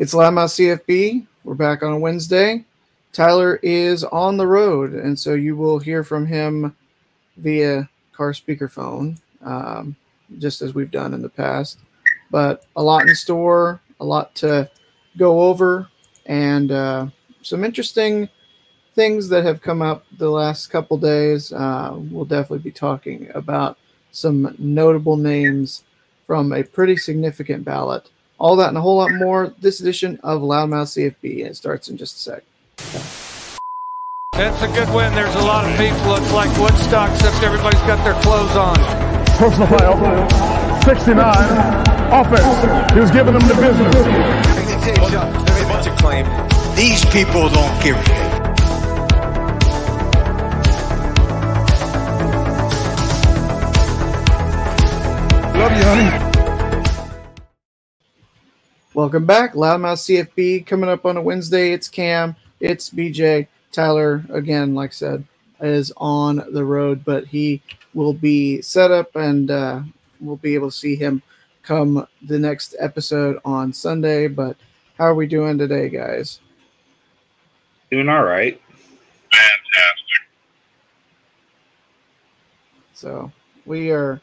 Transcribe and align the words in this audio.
It's 0.00 0.14
Loudmouth 0.14 0.80
CFB. 0.86 1.26
We're 1.44 1.52
back 1.52 1.82
on 1.82 1.92
a 1.92 1.98
Wednesday. 1.98 2.64
Tyler 3.12 3.60
is 3.62 4.02
on 4.02 4.38
the 4.38 4.46
road, 4.46 4.94
and 4.94 5.18
so 5.18 5.34
you 5.34 5.56
will 5.56 5.78
hear 5.78 6.02
from 6.02 6.24
him 6.24 6.74
via 7.36 7.86
car 8.10 8.32
speakerphone, 8.32 9.18
um, 9.44 9.94
just 10.38 10.62
as 10.62 10.74
we've 10.74 10.90
done 10.90 11.12
in 11.12 11.20
the 11.20 11.28
past. 11.28 11.80
But 12.30 12.64
a 12.76 12.82
lot 12.82 13.06
in 13.06 13.14
store, 13.14 13.78
a 14.00 14.04
lot 14.06 14.34
to 14.36 14.70
go 15.18 15.42
over, 15.42 15.86
and 16.24 16.72
uh, 16.72 17.08
some 17.42 17.62
interesting 17.62 18.26
things 18.94 19.28
that 19.28 19.44
have 19.44 19.60
come 19.60 19.82
up 19.82 20.06
the 20.16 20.30
last 20.30 20.68
couple 20.68 20.96
days. 20.96 21.52
Uh, 21.52 21.94
we'll 22.10 22.24
definitely 22.24 22.60
be 22.60 22.72
talking 22.72 23.30
about 23.34 23.76
some 24.12 24.54
notable 24.58 25.18
names 25.18 25.84
from 26.26 26.54
a 26.54 26.64
pretty 26.64 26.96
significant 26.96 27.66
ballot. 27.66 28.08
All 28.40 28.56
that 28.56 28.68
and 28.68 28.78
a 28.78 28.80
whole 28.80 28.96
lot 28.96 29.12
more. 29.12 29.54
This 29.60 29.80
edition 29.80 30.18
of 30.22 30.40
Loudmouth 30.40 30.88
CFB. 30.96 31.44
It 31.44 31.56
starts 31.56 31.88
in 31.88 31.98
just 31.98 32.16
a 32.16 32.18
sec. 32.20 32.42
That's 34.32 34.62
a 34.62 34.68
good 34.68 34.88
win. 34.94 35.14
There's 35.14 35.34
a 35.34 35.40
lot 35.44 35.70
of 35.70 35.76
people. 35.76 36.16
It's 36.16 36.32
like 36.32 36.48
Woodstock, 36.58 37.10
except 37.14 37.42
everybody's 37.42 37.82
got 37.82 38.02
their 38.02 38.14
clothes 38.22 38.56
on. 38.56 38.76
Personal 39.36 39.68
foul, 39.68 40.30
69, 40.80 41.20
offense. 42.10 42.92
He 42.94 43.00
was 43.00 43.10
giving 43.10 43.34
them 43.34 43.46
the 43.46 43.54
business. 43.60 43.94
these 46.76 47.04
people 47.12 47.50
don't 47.50 47.82
give 47.82 47.96
a 47.96 48.04
shit. 48.04 48.30
Love 55.58 55.76
you, 55.76 55.84
honey. 55.84 56.29
Welcome 59.00 59.24
back. 59.24 59.54
Loudmouth 59.54 60.28
CFB 60.28 60.66
coming 60.66 60.90
up 60.90 61.06
on 61.06 61.16
a 61.16 61.22
Wednesday. 61.22 61.72
It's 61.72 61.88
Cam. 61.88 62.36
It's 62.60 62.90
BJ. 62.90 63.46
Tyler, 63.72 64.22
again, 64.28 64.74
like 64.74 64.90
I 64.90 64.92
said, 64.92 65.24
is 65.58 65.90
on 65.96 66.44
the 66.52 66.66
road, 66.66 67.02
but 67.02 67.26
he 67.26 67.62
will 67.94 68.12
be 68.12 68.60
set 68.60 68.90
up 68.90 69.16
and 69.16 69.50
uh, 69.50 69.80
we'll 70.20 70.36
be 70.36 70.54
able 70.54 70.70
to 70.70 70.76
see 70.76 70.96
him 70.96 71.22
come 71.62 72.06
the 72.20 72.38
next 72.38 72.76
episode 72.78 73.38
on 73.42 73.72
Sunday. 73.72 74.28
But 74.28 74.58
how 74.98 75.06
are 75.06 75.14
we 75.14 75.26
doing 75.26 75.56
today, 75.56 75.88
guys? 75.88 76.40
Doing 77.90 78.10
all 78.10 78.22
right. 78.24 78.60
Fantastic. 79.32 80.28
So 82.92 83.32
we 83.64 83.92
are 83.92 84.20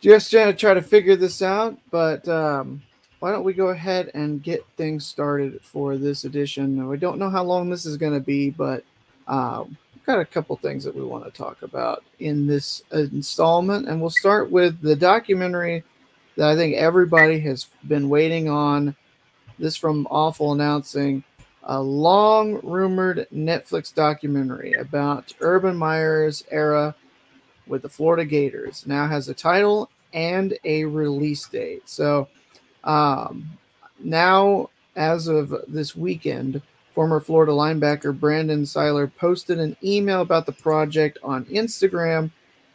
just 0.00 0.30
trying 0.30 0.46
to 0.46 0.56
try 0.56 0.74
to 0.74 0.82
figure 0.82 1.16
this 1.16 1.42
out, 1.42 1.76
but 1.90 2.28
um, 2.28 2.82
why 3.20 3.32
don't 3.32 3.44
we 3.44 3.52
go 3.52 3.68
ahead 3.68 4.10
and 4.14 4.42
get 4.42 4.64
things 4.76 5.04
started 5.04 5.60
for 5.62 5.96
this 5.96 6.24
edition? 6.24 6.90
I 6.90 6.96
don't 6.96 7.18
know 7.18 7.30
how 7.30 7.42
long 7.42 7.68
this 7.68 7.84
is 7.84 7.96
going 7.96 8.14
to 8.14 8.20
be, 8.20 8.50
but 8.50 8.84
uh, 9.26 9.64
we've 9.66 10.04
got 10.04 10.20
a 10.20 10.24
couple 10.24 10.56
things 10.56 10.84
that 10.84 10.94
we 10.94 11.02
want 11.02 11.24
to 11.24 11.30
talk 11.30 11.62
about 11.62 12.04
in 12.20 12.46
this 12.46 12.82
installment, 12.92 13.88
and 13.88 14.00
we'll 14.00 14.10
start 14.10 14.50
with 14.50 14.80
the 14.80 14.94
documentary 14.96 15.82
that 16.36 16.48
I 16.48 16.54
think 16.54 16.76
everybody 16.76 17.40
has 17.40 17.66
been 17.88 18.08
waiting 18.08 18.48
on. 18.48 18.94
This 19.58 19.76
from 19.76 20.06
Awful 20.08 20.52
announcing 20.52 21.24
a 21.64 21.80
long 21.80 22.60
rumored 22.62 23.26
Netflix 23.34 23.92
documentary 23.92 24.74
about 24.74 25.34
Urban 25.40 25.76
Meyer's 25.76 26.44
era 26.52 26.94
with 27.66 27.82
the 27.82 27.88
Florida 27.88 28.24
Gators. 28.24 28.86
Now 28.86 29.08
has 29.08 29.28
a 29.28 29.34
title 29.34 29.90
and 30.14 30.56
a 30.64 30.84
release 30.84 31.46
date. 31.48 31.88
So 31.88 32.28
um, 32.88 33.50
now, 34.00 34.70
as 34.96 35.28
of 35.28 35.54
this 35.68 35.94
weekend, 35.94 36.62
former 36.92 37.20
Florida 37.20 37.52
linebacker 37.52 38.18
Brandon 38.18 38.62
Siler 38.62 39.10
posted 39.16 39.60
an 39.60 39.76
email 39.84 40.22
about 40.22 40.46
the 40.46 40.52
project 40.52 41.18
on 41.22 41.44
Instagram. 41.44 42.30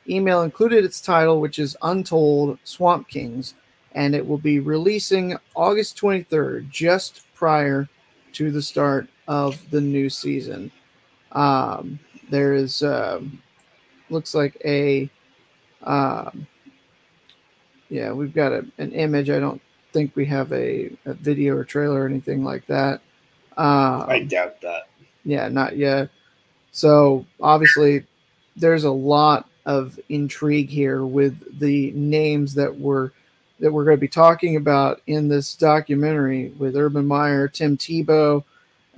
Email 0.08 0.44
included 0.44 0.86
its 0.86 1.02
title, 1.02 1.42
which 1.42 1.58
is 1.58 1.76
Untold 1.82 2.60
Swamp 2.64 3.08
Kings, 3.08 3.56
and 3.94 4.14
it 4.14 4.26
will 4.26 4.38
be 4.38 4.60
releasing 4.60 5.36
August 5.56 5.98
23rd, 5.98 6.70
just 6.70 7.24
prior 7.34 7.90
to 8.34 8.52
the 8.52 8.62
start 8.62 9.08
of 9.28 9.60
the 9.72 9.82
new 9.82 10.10
season. 10.10 10.72
Um, 11.32 12.00
there 12.30 12.54
is 12.54 12.84
um, 12.84 13.42
looks 14.12 14.36
like 14.36 14.62
a 14.64 15.10
um, 15.82 16.46
yeah 17.90 18.12
we've 18.12 18.34
got 18.34 18.52
a, 18.52 18.66
an 18.78 18.92
image 18.94 19.30
i 19.30 19.40
don't 19.40 19.62
think 19.94 20.16
we 20.16 20.26
have 20.26 20.52
a, 20.52 20.90
a 21.06 21.14
video 21.14 21.56
or 21.56 21.64
trailer 21.64 22.02
or 22.04 22.08
anything 22.08 22.44
like 22.44 22.66
that. 22.68 23.02
Um, 23.56 24.10
I 24.10 24.26
doubt 24.28 24.60
that. 24.62 24.88
yeah 25.24 25.48
not 25.48 25.78
yet. 25.78 26.10
So 26.72 27.26
obviously 27.40 28.04
there's 28.56 28.84
a 28.84 28.92
lot 28.92 29.48
of 29.66 30.00
intrigue 30.10 30.70
here 30.70 31.06
with 31.06 31.60
the 31.60 31.92
names 31.92 32.56
that 32.56 32.78
were 32.80 33.14
that 33.60 33.72
we're 33.72 33.86
going 33.86 33.96
to 33.96 34.02
be 34.02 34.08
talking 34.08 34.56
about 34.58 35.02
in 35.08 35.30
this 35.30 35.56
documentary 35.56 36.50
with 36.58 36.76
urban 36.76 37.06
meyer 37.06 37.48
tim 37.48 37.78
tebow 37.78 38.44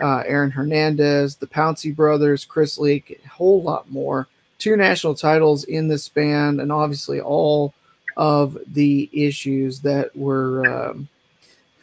uh, 0.01 0.23
aaron 0.25 0.49
hernandez 0.49 1.35
the 1.35 1.45
pouncey 1.45 1.95
brothers 1.95 2.45
chris 2.45 2.77
leak 2.79 3.21
a 3.23 3.27
whole 3.29 3.61
lot 3.61 3.91
more. 3.91 4.27
Two 4.57 4.77
national 4.77 5.15
titles 5.15 5.65
in 5.65 5.89
this 5.89 6.05
span, 6.05 6.61
and 6.61 6.71
obviously 6.71 7.19
all 7.19 7.73
of 8.17 8.57
the 8.67 9.09
issues 9.11 9.79
that 9.81 10.15
were 10.15 10.65
um, 10.67 11.07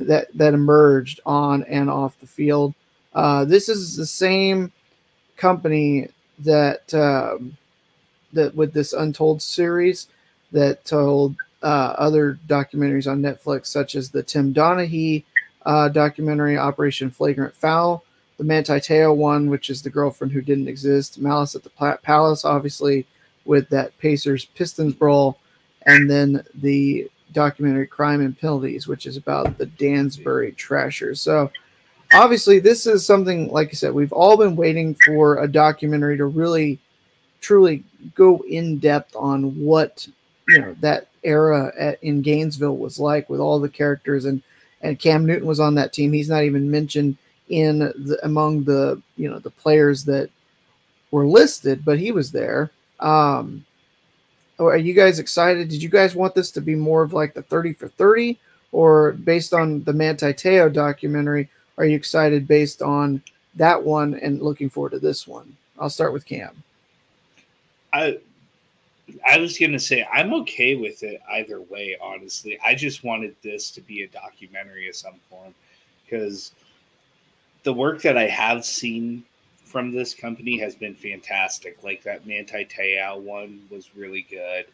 that 0.01 0.29
that 0.37 0.55
emerged 0.55 1.21
on 1.27 1.63
and 1.65 1.91
off 1.91 2.19
the 2.21 2.27
field. 2.27 2.75
Uh, 3.15 3.45
this 3.45 3.69
is 3.69 3.97
the 3.97 4.07
same 4.07 4.73
company 5.37 6.09
that 6.39 6.93
um, 6.95 7.57
that 8.33 8.55
with 8.55 8.73
this 8.73 8.93
Untold 8.93 9.43
series 9.43 10.09
that 10.53 10.85
told 10.85 11.37
uh, 11.63 11.95
other 11.99 12.39
documentaries 12.47 13.11
on 13.11 13.21
Netflix, 13.21 13.67
such 13.67 13.95
as 13.95 14.11
the 14.11 14.23
Tim 14.23 14.53
Donaghy 14.53 15.25
uh, 15.65 15.89
documentary 15.89 16.59
Operation 16.59 17.11
Flagrant 17.11 17.55
Foul, 17.55 18.05
the 18.39 18.45
Manti 18.45 18.81
Te'o 18.81 19.15
one, 19.15 19.49
which 19.49 19.71
is 19.71 19.83
the 19.83 19.91
girlfriend 19.91 20.33
who 20.33 20.41
didn't 20.41 20.69
exist, 20.69 21.21
Malice 21.21 21.55
at 21.55 21.63
the 21.63 21.99
Palace, 22.03 22.45
obviously 22.45 23.07
with 23.45 23.69
that 23.69 23.97
Pacers 23.99 24.47
Pistons 24.47 24.95
brawl, 24.95 25.39
and 25.87 26.11
then 26.11 26.45
the 26.55 27.11
documentary 27.33 27.87
Crime 27.87 28.21
and 28.21 28.39
Penalties, 28.39 28.87
which 28.87 29.07
is 29.07 29.17
about 29.17 29.59
the 29.59 29.67
Danbury 29.67 30.53
Trashers. 30.53 31.21
So 31.21 31.51
obviously, 32.13 32.59
this 32.59 32.87
is 32.87 33.07
something 33.07 33.49
like 33.49 33.69
I 33.69 33.73
said, 33.73 33.93
we've 33.93 34.13
all 34.13 34.37
been 34.37 34.57
waiting 34.57 34.95
for 35.07 35.39
a 35.39 35.49
documentary 35.49 36.17
to 36.19 36.27
really, 36.27 36.79
truly 37.41 37.83
go 38.15 38.45
in 38.49 38.79
depth 38.79 39.15
on 39.17 39.59
what 39.59 40.07
you 40.49 40.61
know 40.61 40.77
that 40.81 41.09
era 41.23 41.73
at, 41.79 42.03
in 42.03 42.21
Gainesville 42.23 42.77
was 42.77 42.99
like 42.99 43.29
with 43.31 43.41
all 43.41 43.59
the 43.59 43.69
characters 43.69 44.25
and 44.25 44.43
and 44.81 44.99
Cam 44.99 45.25
Newton 45.25 45.47
was 45.47 45.61
on 45.61 45.77
that 45.77 45.93
team. 45.93 46.13
He's 46.13 46.29
not 46.29 46.43
even 46.43 46.71
mentioned 46.71 47.17
in 47.49 47.79
the, 47.79 48.19
among 48.25 48.65
the 48.65 49.01
you 49.17 49.31
know 49.31 49.39
the 49.39 49.51
players 49.51 50.05
that 50.05 50.31
were 51.11 51.27
listed, 51.27 51.85
but 51.85 51.99
he 51.99 52.11
was 52.13 52.33
there. 52.33 52.71
Um, 53.01 53.65
are 54.59 54.77
you 54.77 54.95
guys 54.95 55.19
excited? 55.19 55.69
Did 55.69 55.83
you 55.83 55.89
guys 55.89 56.15
want 56.15 56.35
this 56.35 56.51
to 56.53 56.61
be 56.61 56.75
more 56.75 57.03
of 57.03 57.13
like 57.13 57.35
the 57.35 57.43
30 57.43 57.75
for 57.75 57.89
30 57.89 58.39
or 58.71 59.13
based 59.13 59.55
on 59.55 59.83
the 59.85 59.93
Manti 59.93 60.33
Te'o 60.33 60.73
documentary? 60.73 61.49
Are 61.79 61.85
you 61.85 61.97
excited 61.97 62.47
based 62.47 62.83
on 62.83 63.23
that 63.55 63.83
one 63.83 64.15
and 64.15 64.43
looking 64.43 64.71
forward 64.71 64.91
to 64.91 64.99
this 64.99 65.27
one? 65.27 65.57
I'll 65.79 65.91
start 65.91 66.13
with 66.13 66.27
Cam. 66.27 66.63
I 67.93 68.19
I 69.27 69.39
was 69.39 69.59
gonna 69.59 69.79
say 69.79 70.07
I'm 70.13 70.33
okay 70.35 70.77
with 70.77 71.03
it 71.03 71.21
either 71.33 71.61
way. 71.61 71.97
Honestly, 72.01 72.59
I 72.65 72.75
just 72.75 73.05
wanted 73.05 73.35
this 73.43 73.71
to 73.73 73.81
be 73.81 74.03
a 74.03 74.09
documentary 74.09 74.89
of 74.89 74.97
some 74.97 75.17
form 75.29 75.55
because 76.05 76.53
the 77.63 77.73
work 77.73 78.03
that 78.03 78.17
I 78.17 78.27
have 78.27 78.65
seen 78.65 79.25
from 79.73 79.91
this 79.91 80.15
company 80.15 80.59
has 80.59 80.75
been 80.75 80.95
fantastic. 80.95 81.83
Like 81.83 82.03
that 82.03 82.27
Manti 82.27 82.67
Te'o 82.67 83.19
one 83.19 83.63
was 83.71 83.97
really 83.97 84.27
good. 84.31 84.67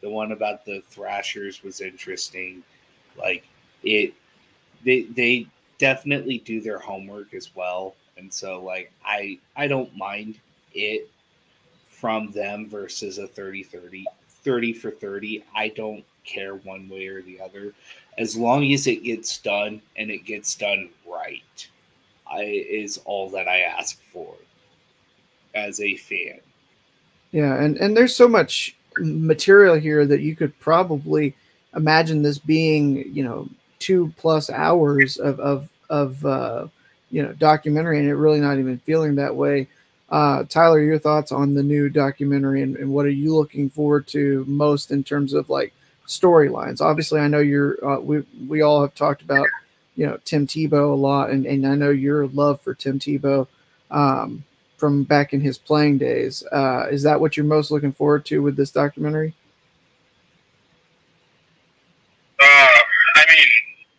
The 0.00 0.10
one 0.10 0.32
about 0.32 0.64
the 0.64 0.82
Thrashers 0.90 1.62
was 1.62 1.80
interesting. 1.80 2.64
Like 3.16 3.44
it, 3.84 4.12
they 4.84 5.02
they 5.02 5.46
definitely 5.78 6.38
do 6.38 6.60
their 6.60 6.80
homework 6.80 7.34
as 7.34 7.54
well, 7.54 7.94
and 8.18 8.32
so 8.32 8.60
like 8.62 8.92
I 9.04 9.38
I 9.54 9.68
don't 9.68 9.96
mind 9.96 10.40
it 10.74 11.08
from 11.88 12.32
them 12.32 12.68
versus 12.68 13.18
a 13.18 13.28
30 13.28 13.62
30 13.62 14.04
30 14.28 14.72
for 14.72 14.90
30 14.90 15.44
i 15.54 15.68
don't 15.68 16.04
care 16.24 16.56
one 16.56 16.88
way 16.88 17.06
or 17.06 17.22
the 17.22 17.40
other 17.40 17.72
as 18.18 18.36
long 18.36 18.72
as 18.72 18.88
it 18.88 19.04
gets 19.04 19.38
done 19.38 19.80
and 19.96 20.10
it 20.10 20.24
gets 20.24 20.56
done 20.56 20.88
right 21.06 21.68
I, 22.32 22.42
is 22.42 22.98
all 23.04 23.28
that 23.30 23.48
I 23.48 23.60
ask 23.60 24.00
for 24.12 24.34
as 25.54 25.80
a 25.80 25.96
fan. 25.96 26.40
Yeah, 27.30 27.62
and 27.62 27.76
and 27.78 27.96
there's 27.96 28.14
so 28.14 28.28
much 28.28 28.76
material 28.98 29.76
here 29.76 30.06
that 30.06 30.20
you 30.20 30.36
could 30.36 30.58
probably 30.60 31.34
imagine 31.74 32.22
this 32.22 32.38
being, 32.38 33.10
you 33.14 33.24
know, 33.24 33.48
two 33.78 34.12
plus 34.16 34.50
hours 34.50 35.16
of 35.16 35.40
of 35.40 35.68
of 35.90 36.24
uh, 36.24 36.66
you 37.10 37.22
know 37.22 37.32
documentary, 37.34 37.98
and 37.98 38.08
it 38.08 38.14
really 38.14 38.40
not 38.40 38.58
even 38.58 38.78
feeling 38.78 39.14
that 39.16 39.34
way. 39.34 39.68
Uh, 40.10 40.44
Tyler, 40.44 40.80
your 40.80 40.98
thoughts 40.98 41.32
on 41.32 41.54
the 41.54 41.62
new 41.62 41.88
documentary, 41.88 42.62
and, 42.62 42.76
and 42.76 42.92
what 42.92 43.06
are 43.06 43.10
you 43.10 43.34
looking 43.34 43.70
forward 43.70 44.06
to 44.08 44.44
most 44.46 44.90
in 44.90 45.02
terms 45.02 45.32
of 45.32 45.48
like 45.48 45.72
storylines? 46.06 46.82
Obviously, 46.82 47.20
I 47.20 47.28
know 47.28 47.38
you're 47.38 47.82
uh, 47.86 47.98
we 47.98 48.22
we 48.46 48.60
all 48.60 48.82
have 48.82 48.94
talked 48.94 49.22
about 49.22 49.46
you 49.94 50.06
know 50.06 50.18
Tim 50.24 50.46
Tebow 50.46 50.92
a 50.92 50.96
lot, 50.96 51.30
and, 51.30 51.46
and 51.46 51.66
I 51.66 51.74
know 51.74 51.90
your 51.90 52.26
love 52.28 52.60
for 52.60 52.74
Tim 52.74 52.98
Tebow 52.98 53.46
um, 53.90 54.44
from 54.76 55.04
back 55.04 55.32
in 55.32 55.40
his 55.40 55.58
playing 55.58 55.98
days. 55.98 56.42
Uh, 56.50 56.86
is 56.90 57.02
that 57.02 57.20
what 57.20 57.36
you're 57.36 57.46
most 57.46 57.70
looking 57.70 57.92
forward 57.92 58.24
to 58.26 58.42
with 58.42 58.56
this 58.56 58.70
documentary? 58.70 59.34
Uh, 62.40 62.78
I 63.14 63.22
mean, 63.28 63.50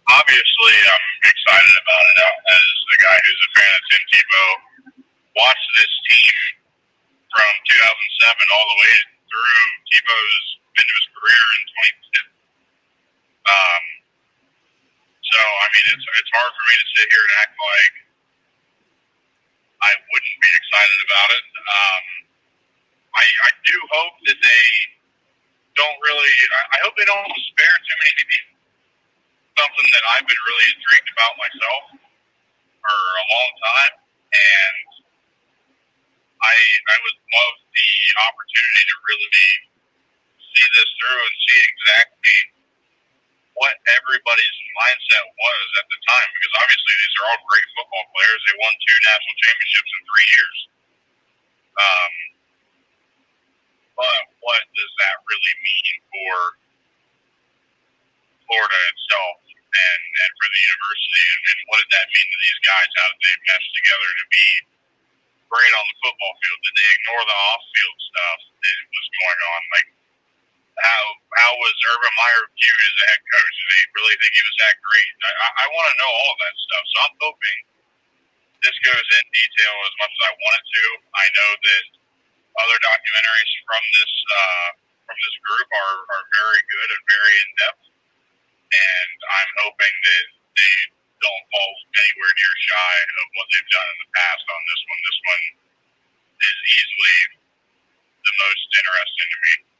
obviously, 0.09 0.75
I'm 0.75 1.07
excited 1.29 1.75
about 1.79 2.03
it. 2.03 2.17
As 2.51 2.67
a 2.83 2.97
guy 2.99 3.17
who's 3.23 3.41
a 3.47 3.51
fan 3.59 3.71
of 3.71 3.83
Tim 3.87 4.03
Tebow, 4.11 4.47
watched 5.37 5.69
this 5.77 5.93
team 6.09 6.35
from 7.31 7.53
2007 7.69 8.53
all 8.53 8.67
the 8.69 8.79
way 8.83 8.95
through 9.29 9.61
Tebow's 9.89 10.45
into 10.77 10.93
his 10.93 11.07
career 11.15 11.45
in 11.57 11.61
2010. 12.13 12.33
Um, 13.43 13.83
so 15.33 15.41
I 15.41 15.67
mean, 15.73 15.87
it's 15.97 16.05
it's 16.05 16.31
hard 16.37 16.51
for 16.53 16.65
me 16.69 16.75
to 16.77 16.87
sit 16.93 17.07
here 17.09 17.25
and 17.25 17.33
act 17.41 17.55
like 17.57 17.93
I 19.81 19.91
wouldn't 19.97 20.39
be 20.39 20.51
excited 20.53 20.99
about 21.09 21.29
it. 21.33 21.47
Um, 21.57 22.03
I 23.17 23.23
I 23.25 23.51
do 23.65 23.77
hope 23.89 24.15
that 24.29 24.37
they 24.37 24.65
don't 25.73 25.97
really. 26.05 26.33
I, 26.69 26.77
hope 26.85 26.93
they 26.93 27.09
don't 27.09 27.25
spare 27.49 27.77
too 27.81 27.97
many 27.97 28.23
people. 28.29 28.57
Something 29.57 29.89
that 29.89 30.03
I've 30.13 30.27
been 30.29 30.43
really 30.45 30.67
intrigued 30.77 31.09
about 31.17 31.33
myself 31.41 31.83
for 31.97 32.93
a 32.93 33.25
long 33.25 33.51
time, 33.57 33.93
and 34.37 34.85
I 36.45 36.55
I 36.93 36.95
would 37.01 37.17
love 37.17 37.55
the 37.73 37.89
opportunity 38.21 38.83
to 38.85 38.95
really 39.09 39.33
see 40.53 40.67
this 40.77 40.89
through 41.01 41.21
and 41.25 41.37
see 41.49 41.61
exactly 41.65 42.39
what 43.53 43.75
everybody's 43.93 44.57
mindset 44.73 45.25
was 45.29 45.65
at 45.81 45.87
the 45.89 45.99
time. 46.09 46.29
Because 46.33 46.53
obviously 46.61 46.93
these 46.97 47.15
are 47.21 47.25
all 47.29 47.41
great 47.45 47.67
football 47.77 48.05
players. 48.13 48.39
They 48.49 48.57
won 48.57 48.73
two 48.77 48.99
national 49.05 49.35
championships 49.41 49.91
in 49.93 50.01
three 50.09 50.29
years. 50.33 50.57
Um, 51.73 52.13
but 53.97 54.21
what 54.41 54.61
does 54.73 54.93
that 55.01 55.15
really 55.25 55.55
mean 55.61 55.93
for 56.09 56.35
Florida 58.49 58.79
itself 58.93 59.37
and, 59.53 60.01
and 60.01 60.31
for 60.37 60.47
the 60.49 60.61
university? 60.65 61.23
And, 61.29 61.41
what 61.69 61.79
did 61.81 61.91
that 61.93 62.07
mean 62.09 62.27
to 62.29 62.39
these 62.43 62.59
guys? 62.67 62.89
How 62.97 63.07
did 63.13 63.21
they 63.23 63.35
mesh 63.49 63.67
together 63.73 64.09
to 64.13 64.25
be 64.29 64.47
great 65.49 65.73
on 65.73 65.85
the 65.89 65.97
football 66.05 66.33
field? 66.41 66.59
Did 66.61 66.75
they 66.77 66.89
ignore 66.93 67.23
the 67.25 67.37
off 67.53 67.63
field 67.73 67.97
stuff 68.13 68.39
that 68.49 68.77
was 68.93 69.07
going 69.17 69.39
on? 69.53 69.61
Like, 69.73 69.89
how 70.81 71.03
how 71.43 71.51
was 71.59 71.75
Urban 71.91 72.13
Meyer 72.15 72.43
viewed 72.55 72.81
as 72.87 72.95
a 73.03 73.05
head 73.11 73.23
coach? 73.27 73.53
Did 73.59 73.67
they 73.75 73.83
really 73.99 74.15
think 74.23 74.31
he 74.31 74.43
was 74.47 74.57
that 74.63 74.75
great? 74.79 75.11
I, 75.27 75.47
I, 75.59 75.65
want 75.75 75.87
to 75.91 75.95
know 75.99 76.11
all 76.11 76.29
of 76.31 76.39
that 76.39 76.55
stuff. 76.55 76.83
So 76.87 76.97
I'm 77.03 77.17
hoping 77.19 77.57
this 78.63 78.77
goes 78.87 79.03
in 79.03 79.25
detail 79.27 79.75
as 79.83 79.95
much 79.99 80.13
as 80.15 80.23
I 80.23 80.31
want 80.39 80.55
it 80.55 80.65
to. 80.71 80.83
I 81.19 81.25
know 81.35 81.51
that 81.59 81.83
other 82.63 82.77
documentaries 82.79 83.51
from 83.67 83.83
this 83.83 84.13
uh, 84.31 84.69
from 85.03 85.17
this 85.19 85.35
group 85.43 85.67
are, 85.67 85.99
are 86.15 86.25
very 86.31 86.61
good 86.63 86.89
and 86.95 87.03
very 87.11 87.35
in 87.43 87.49
depth, 87.59 87.85
and 88.71 89.17
I'm 89.19 89.51
hoping 89.67 89.95
that 89.99 90.25
they 90.55 90.75
don't 91.19 91.45
fall 91.51 91.73
anywhere 91.91 92.33
near 92.39 92.53
shy 92.71 92.93
of 93.19 93.27
what 93.35 93.47
they've 93.51 93.71
done 93.73 93.89
in 93.91 93.99
the 93.99 94.11
past 94.15 94.45
on 94.47 94.61
this 94.63 94.81
one. 94.87 94.99
This 95.03 95.19
one 95.27 95.43
is 96.39 96.57
easily 96.71 97.17
the 98.23 98.33
most 98.47 98.63
interesting 98.79 99.27
to 99.27 99.39
me. 99.43 99.72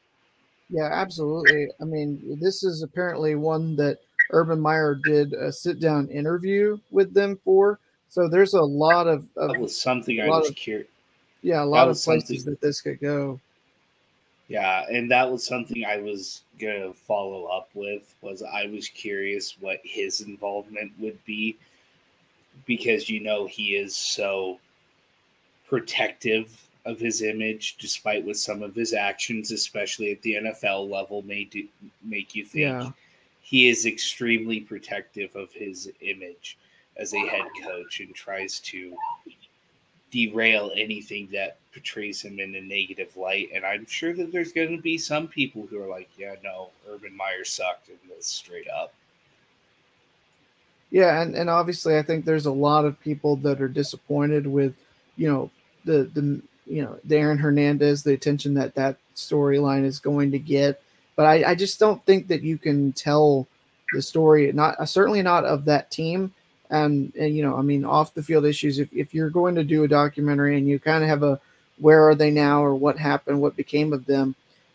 Yeah, 0.70 0.88
absolutely. 0.90 1.68
I 1.80 1.84
mean, 1.84 2.38
this 2.40 2.64
is 2.64 2.82
apparently 2.82 3.34
one 3.34 3.76
that 3.76 3.98
Urban 4.30 4.60
Meyer 4.60 4.98
did 5.04 5.32
a 5.34 5.52
sit 5.52 5.80
down 5.80 6.08
interview 6.08 6.78
with 6.90 7.12
them 7.12 7.38
for. 7.44 7.78
So 8.08 8.28
there's 8.28 8.54
a 8.54 8.62
lot 8.62 9.06
of, 9.06 9.26
of 9.36 9.52
that 9.52 9.60
was 9.60 9.80
something 9.80 10.20
I 10.20 10.28
was 10.28 10.50
curious. 10.54 10.88
Yeah, 11.42 11.62
a 11.62 11.64
lot 11.64 11.88
of 11.88 12.00
places 12.00 12.44
that 12.44 12.60
this 12.60 12.80
could 12.80 13.00
go. 13.00 13.38
Yeah, 14.48 14.84
and 14.90 15.10
that 15.10 15.30
was 15.30 15.44
something 15.44 15.84
I 15.84 15.98
was 15.98 16.42
gonna 16.58 16.92
follow 16.92 17.44
up 17.46 17.68
with. 17.74 18.14
Was 18.22 18.42
I 18.42 18.66
was 18.66 18.88
curious 18.88 19.56
what 19.60 19.80
his 19.82 20.20
involvement 20.20 20.92
would 20.98 21.22
be 21.24 21.56
because 22.66 23.10
you 23.10 23.20
know 23.20 23.46
he 23.46 23.76
is 23.76 23.96
so 23.96 24.58
protective 25.66 26.63
of 26.84 26.98
his 26.98 27.22
image, 27.22 27.76
despite 27.78 28.24
what 28.24 28.36
some 28.36 28.62
of 28.62 28.74
his 28.74 28.92
actions, 28.92 29.50
especially 29.50 30.12
at 30.12 30.22
the 30.22 30.34
NFL 30.34 30.90
level, 30.90 31.22
may 31.22 31.44
do, 31.44 31.66
make 32.02 32.34
you 32.34 32.44
think. 32.44 32.82
Yeah. 32.82 32.90
He 33.42 33.68
is 33.68 33.86
extremely 33.86 34.60
protective 34.60 35.34
of 35.36 35.52
his 35.52 35.90
image 36.00 36.58
as 36.96 37.12
a 37.14 37.18
head 37.18 37.46
coach 37.62 38.00
and 38.00 38.14
tries 38.14 38.58
to 38.60 38.96
derail 40.10 40.70
anything 40.76 41.28
that 41.32 41.58
portrays 41.72 42.22
him 42.22 42.38
in 42.38 42.54
a 42.54 42.60
negative 42.60 43.16
light. 43.16 43.50
And 43.52 43.64
I'm 43.64 43.86
sure 43.86 44.14
that 44.14 44.30
there's 44.30 44.52
going 44.52 44.76
to 44.76 44.82
be 44.82 44.96
some 44.96 45.26
people 45.26 45.66
who 45.66 45.82
are 45.82 45.88
like, 45.88 46.08
yeah, 46.16 46.36
no, 46.42 46.70
Urban 46.88 47.16
Meyer 47.16 47.44
sucked 47.44 47.88
in 47.88 47.96
this 48.08 48.26
straight 48.26 48.68
up. 48.68 48.94
Yeah, 50.90 51.20
and, 51.20 51.34
and 51.34 51.50
obviously 51.50 51.98
I 51.98 52.02
think 52.02 52.24
there's 52.24 52.46
a 52.46 52.52
lot 52.52 52.84
of 52.84 53.00
people 53.00 53.34
that 53.36 53.60
are 53.60 53.68
disappointed 53.68 54.46
with, 54.46 54.74
you 55.16 55.28
know, 55.28 55.50
the 55.84 56.04
the 56.14 56.40
you 56.66 56.82
know, 56.82 56.98
Aaron 57.10 57.38
Hernandez, 57.38 58.02
the 58.02 58.12
attention 58.12 58.54
that 58.54 58.74
that 58.74 58.96
storyline 59.14 59.84
is 59.84 59.98
going 59.98 60.30
to 60.32 60.38
get. 60.38 60.80
But 61.16 61.26
I, 61.26 61.50
I 61.50 61.54
just 61.54 61.78
don't 61.78 62.04
think 62.06 62.28
that 62.28 62.42
you 62.42 62.58
can 62.58 62.92
tell 62.92 63.46
the 63.92 64.02
story, 64.02 64.50
not 64.52 64.78
uh, 64.80 64.86
certainly 64.86 65.22
not 65.22 65.44
of 65.44 65.64
that 65.66 65.90
team. 65.90 66.32
And, 66.70 67.12
and 67.14 67.36
you 67.36 67.42
know, 67.42 67.56
I 67.56 67.62
mean, 67.62 67.84
off 67.84 68.14
the 68.14 68.22
field 68.22 68.44
issues. 68.44 68.78
If, 68.78 68.92
if 68.92 69.14
you're 69.14 69.30
going 69.30 69.54
to 69.54 69.64
do 69.64 69.84
a 69.84 69.88
documentary 69.88 70.58
and 70.58 70.66
you 70.66 70.78
kind 70.78 71.04
of 71.04 71.08
have 71.08 71.22
a 71.22 71.40
where 71.78 72.08
are 72.08 72.14
they 72.14 72.30
now 72.30 72.64
or 72.64 72.74
what 72.74 72.98
happened, 72.98 73.40
what 73.40 73.56
became 73.56 73.92
of 73.92 74.06
them, 74.06 74.34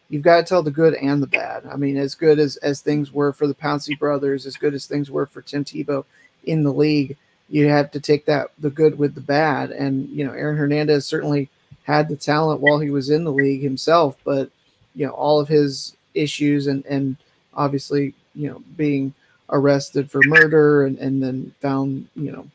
you've 0.10 0.24
got 0.24 0.38
to 0.38 0.44
tell 0.44 0.64
the 0.64 0.72
good 0.72 0.94
and 0.96 1.22
the 1.22 1.28
bad. 1.28 1.66
I 1.66 1.76
mean, 1.76 1.98
as 1.98 2.16
good 2.16 2.40
as, 2.40 2.58
as 2.58 2.82
things 2.82 3.12
were 3.12 3.34
for 3.34 3.48
the 3.48 3.54
Pouncey 3.54 3.98
brothers, 3.98 4.46
as 4.46 4.58
good 4.58 4.74
as 4.74 4.86
things 4.86 5.10
were 5.10 5.26
for 5.26 5.42
Tim 5.42 5.64
Tebow 5.64 6.06
in 6.46 6.64
the 6.64 6.74
league, 6.74 7.18
you 7.50 7.68
have 7.68 7.92
to 7.92 8.00
take 8.00 8.26
that 8.26 8.52
the 8.60 8.69
good 8.69 8.98
with 8.98 9.16
the 9.16 9.22
bad. 9.22 9.72
And 9.72 10.08
you 10.10 10.26
know, 10.26 10.34
Aaron 10.34 10.58
Hernandez 10.58 11.06
certainly 11.06 11.50
had 11.83 12.07
the 12.07 12.16
talent 12.16 12.61
while 12.61 12.80
he 12.80 12.92
was 12.92 13.09
in 13.09 13.23
the 13.23 13.31
league 13.31 13.61
himself, 13.61 14.16
but 14.23 14.49
you 14.95 15.06
know 15.06 15.14
all 15.14 15.40
of 15.40 15.47
his 15.47 15.95
issues 16.14 16.68
and 16.68 16.85
and 16.85 17.16
obviously 17.54 18.14
you 18.35 18.49
know 18.49 18.61
being 18.78 19.14
arrested 19.52 20.09
for 20.11 20.21
murder 20.26 20.85
and, 20.85 20.97
and 20.99 21.21
then 21.21 21.54
found 21.61 22.07
you 22.16 22.31
know 22.31 22.45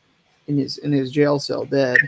in 0.47 0.57
his 0.57 0.79
in 0.79 0.93
his 0.93 1.11
jail 1.11 1.39
cell 1.39 1.65
dead 1.65 1.99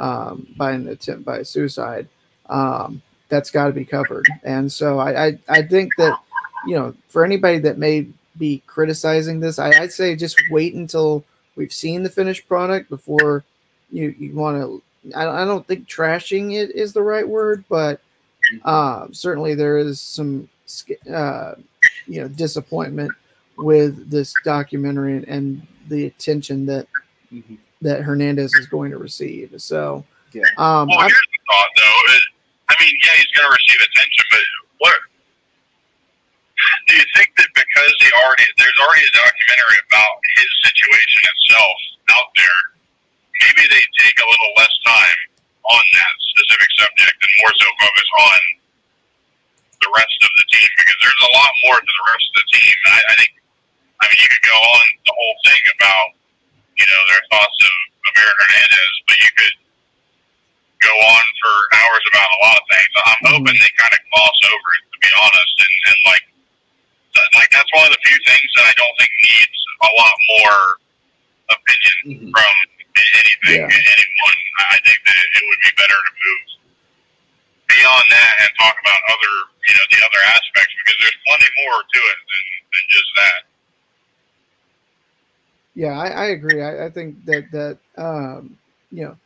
um, 0.00 0.46
by 0.56 0.72
an 0.72 0.88
attempt 0.88 1.24
by 1.24 1.42
suicide. 1.42 2.08
Um, 2.48 3.02
that's 3.28 3.50
got 3.50 3.66
to 3.66 3.72
be 3.72 3.84
covered, 3.84 4.26
and 4.42 4.70
so 4.70 4.98
I, 4.98 5.26
I 5.26 5.38
I 5.48 5.62
think 5.62 5.92
that 5.96 6.18
you 6.66 6.74
know 6.74 6.94
for 7.08 7.24
anybody 7.24 7.58
that 7.60 7.78
may 7.78 8.06
be 8.38 8.62
criticizing 8.66 9.40
this, 9.40 9.58
I, 9.58 9.70
I'd 9.70 9.92
say 9.92 10.16
just 10.16 10.40
wait 10.50 10.74
until 10.74 11.24
we've 11.56 11.72
seen 11.72 12.02
the 12.02 12.10
finished 12.10 12.46
product 12.48 12.90
before 12.90 13.44
you 13.90 14.14
you 14.18 14.34
want 14.34 14.60
to 14.60 14.82
I, 15.14 15.26
I 15.26 15.44
don't 15.44 15.66
think 15.66 15.88
trashing 15.88 16.54
it 16.54 16.74
is 16.74 16.92
the 16.92 17.02
right 17.02 17.28
word, 17.28 17.64
but 17.68 18.00
uh, 18.64 19.08
certainly 19.12 19.54
there 19.54 19.78
is 19.78 20.00
some 20.00 20.48
uh, 21.12 21.54
you 22.06 22.20
know 22.20 22.28
disappointment 22.28 23.12
with 23.58 24.10
this 24.10 24.32
documentary 24.44 25.16
and, 25.16 25.28
and 25.28 25.66
the 25.88 26.06
attention 26.06 26.66
that 26.66 26.86
mm-hmm. 27.32 27.56
that 27.82 28.02
Hernandez 28.02 28.54
is 28.54 28.66
going 28.66 28.90
to 28.90 28.98
receive. 28.98 29.52
So, 29.58 30.04
yeah. 30.32 30.42
Um, 30.56 30.88
well, 30.88 31.00
here's 31.00 31.12
the 31.12 31.40
thought, 31.50 31.72
though. 31.76 32.14
I 32.70 32.74
mean, 32.80 32.94
yeah, 33.04 33.16
he's 33.16 33.32
going 33.36 33.50
to 33.50 33.54
receive 33.54 33.80
attention, 33.90 34.24
but 34.30 34.46
what 34.78 34.96
do 36.88 36.94
you 36.96 37.06
think 37.16 37.30
that 37.36 37.48
because 37.54 37.94
he 38.00 38.08
already 38.22 38.46
there's 38.58 38.78
already 38.80 39.02
a 39.02 39.14
documentary 39.18 39.78
about 39.90 40.14
his 40.38 40.50
situation 40.62 41.20
itself 41.26 41.78
out 42.16 42.30
there 42.36 42.71
maybe 43.40 43.64
they 43.70 43.84
take 44.02 44.16
a 44.20 44.26
little 44.28 44.52
less 44.58 44.74
time 44.84 45.20
on 45.62 45.84
that 45.94 46.14
specific 46.34 46.70
subject 46.76 47.16
and 47.16 47.32
more 47.40 47.54
so 47.54 47.66
focus 47.78 48.08
on 48.18 48.40
the 49.82 49.90
rest 49.94 50.18
of 50.22 50.32
the 50.38 50.46
team 50.50 50.70
because 50.78 50.98
there's 51.02 51.22
a 51.26 51.32
lot 51.34 51.52
more 51.66 51.78
to 51.82 51.92
the 51.92 52.06
rest 52.12 52.26
of 52.30 52.36
the 52.38 52.48
team. 52.58 52.76
I, 52.86 52.98
I 52.98 53.14
think, 53.18 53.32
I 53.98 54.04
mean, 54.06 54.18
you 54.22 54.28
could 54.30 54.46
go 54.46 54.58
on 54.58 54.86
the 55.06 55.14
whole 55.14 55.36
thing 55.46 55.62
about, 55.78 56.08
you 56.78 56.86
know, 56.86 57.00
their 57.10 57.24
thoughts 57.34 57.58
of, 57.62 57.74
of 58.06 58.12
Aaron 58.18 58.38
Hernandez, 58.42 58.94
but 59.06 59.16
you 59.22 59.32
could 59.38 59.56
go 60.82 60.94
on 60.98 61.24
for 61.42 61.54
hours 61.78 62.04
about 62.10 62.30
a 62.30 62.38
lot 62.42 62.56
of 62.58 62.66
things. 62.70 62.90
I'm 62.94 63.02
mm-hmm. 63.02 63.26
hoping 63.38 63.56
they 63.58 63.72
kind 63.78 63.94
of 63.94 64.02
gloss 64.10 64.38
over 64.50 64.68
it, 64.78 64.84
to 64.90 64.98
be 64.98 65.10
honest, 65.18 65.54
and, 65.62 65.74
and 65.90 65.98
like, 66.10 66.24
like 67.38 67.50
that's 67.54 67.70
one 67.74 67.86
of 67.86 67.92
the 67.94 68.02
few 68.02 68.18
things 68.26 68.48
that 68.58 68.66
I 68.66 68.74
don't 68.74 68.96
think 68.98 69.12
needs 69.30 69.58
a 69.82 69.90
lot 69.98 70.14
more 70.38 70.60
opinion 71.50 71.98
Mhm. 72.02 72.30
from 72.34 72.54
anything, 72.96 73.62
Yeah. 73.64 73.72
anyone. 73.72 74.38
I 74.70 74.78
think 74.84 74.98
that 75.06 75.16
it 75.16 75.42
would 75.48 75.62
be 75.64 75.72
better 75.76 75.98
to 75.98 76.12
move 76.12 76.46
beyond 77.68 78.06
that 78.10 78.32
and 78.40 78.50
talk 78.60 78.76
about 78.78 79.00
other, 79.08 79.34
you 79.68 79.74
know, 79.74 79.86
the 79.90 80.00
other 80.04 80.22
aspects 80.28 80.72
because 80.84 80.98
there's 81.00 81.18
plenty 81.26 81.50
more 81.64 81.78
to 81.82 82.00
it 82.00 82.18
than, 82.28 82.44
than 82.72 82.84
just 82.92 83.10
that. 83.16 83.40
Yeah, 85.74 85.98
I, 85.98 86.06
I 86.08 86.24
agree. 86.36 86.62
I, 86.62 86.86
I 86.86 86.90
think 86.90 87.24
that 87.24 87.50
that 87.52 87.78
um, 87.96 88.58
you 88.90 89.04
know, 89.04 89.16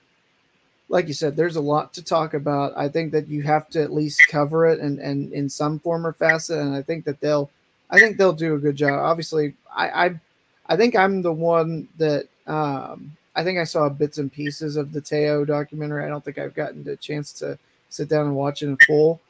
like 0.88 1.08
you 1.08 1.14
said, 1.14 1.34
there's 1.34 1.56
a 1.56 1.60
lot 1.60 1.92
to 1.94 2.04
talk 2.04 2.34
about. 2.34 2.72
I 2.76 2.88
think 2.88 3.10
that 3.12 3.26
you 3.26 3.42
have 3.42 3.68
to 3.70 3.82
at 3.82 3.92
least 3.92 4.22
cover 4.28 4.66
it 4.66 4.78
and 4.78 5.00
and 5.00 5.32
in 5.32 5.48
some 5.48 5.80
form 5.80 6.06
or 6.06 6.12
facet. 6.12 6.58
And 6.58 6.74
I 6.74 6.82
think 6.82 7.04
that 7.04 7.20
they'll, 7.20 7.50
I 7.90 7.98
think 7.98 8.16
they'll 8.16 8.32
do 8.32 8.54
a 8.54 8.58
good 8.58 8.76
job. 8.76 9.00
Obviously, 9.00 9.54
I 9.74 10.06
I, 10.06 10.20
I 10.68 10.76
think 10.76 10.94
I'm 10.94 11.20
the 11.20 11.32
one 11.32 11.88
that 11.98 12.28
um, 12.46 13.15
I 13.36 13.44
think 13.44 13.58
I 13.58 13.64
saw 13.64 13.88
bits 13.88 14.18
and 14.18 14.32
pieces 14.32 14.76
of 14.76 14.92
the 14.92 15.00
Te'o 15.00 15.46
documentary. 15.46 16.04
I 16.04 16.08
don't 16.08 16.24
think 16.24 16.38
I've 16.38 16.54
gotten 16.54 16.82
the 16.82 16.96
chance 16.96 17.32
to 17.34 17.58
sit 17.90 18.08
down 18.08 18.26
and 18.26 18.34
watch 18.34 18.62
it 18.62 18.66
in 18.66 18.76
full. 18.86 19.20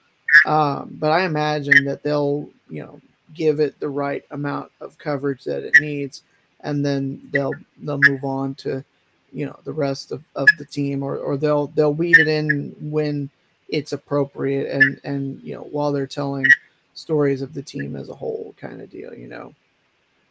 Um, 0.47 0.97
but 0.99 1.13
I 1.13 1.25
imagine 1.25 1.85
that 1.85 2.03
they'll 2.03 2.49
you 2.71 2.83
know 2.83 3.01
give 3.35 3.61
it 3.61 3.79
the 3.81 3.89
right 3.89 4.25
amount 4.31 4.71
of 4.81 4.97
coverage 4.99 5.45
that 5.45 5.65
it 5.65 5.75
needs 5.81 6.23
and 6.61 6.85
then 6.85 7.21
they'll 7.33 7.55
they'll 7.83 8.01
move 8.03 8.25
on 8.25 8.55
to 8.55 8.85
you 9.33 9.47
know 9.47 9.59
the 9.65 9.73
rest 9.73 10.13
of, 10.13 10.23
of 10.35 10.49
the 10.59 10.65
team 10.65 11.03
or, 11.03 11.17
or 11.17 11.37
they'll 11.37 11.69
they'll 11.69 11.95
weave 11.95 12.19
it 12.19 12.29
in 12.29 12.75
when 12.81 13.31
it's 13.69 13.93
appropriate 13.93 14.71
and 14.71 15.01
and 15.05 15.41
you 15.43 15.55
know 15.55 15.63
while 15.71 15.93
they're 15.93 16.07
telling 16.07 16.47
stories 16.95 17.43
of 17.43 17.53
the 17.53 17.63
team 17.63 17.97
as 17.97 18.09
a 18.09 18.15
whole 18.15 18.55
kind 18.59 18.81
of 18.81 18.91
deal 18.91 19.15
you 19.15 19.29
know 19.29 19.55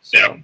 so 0.01 0.39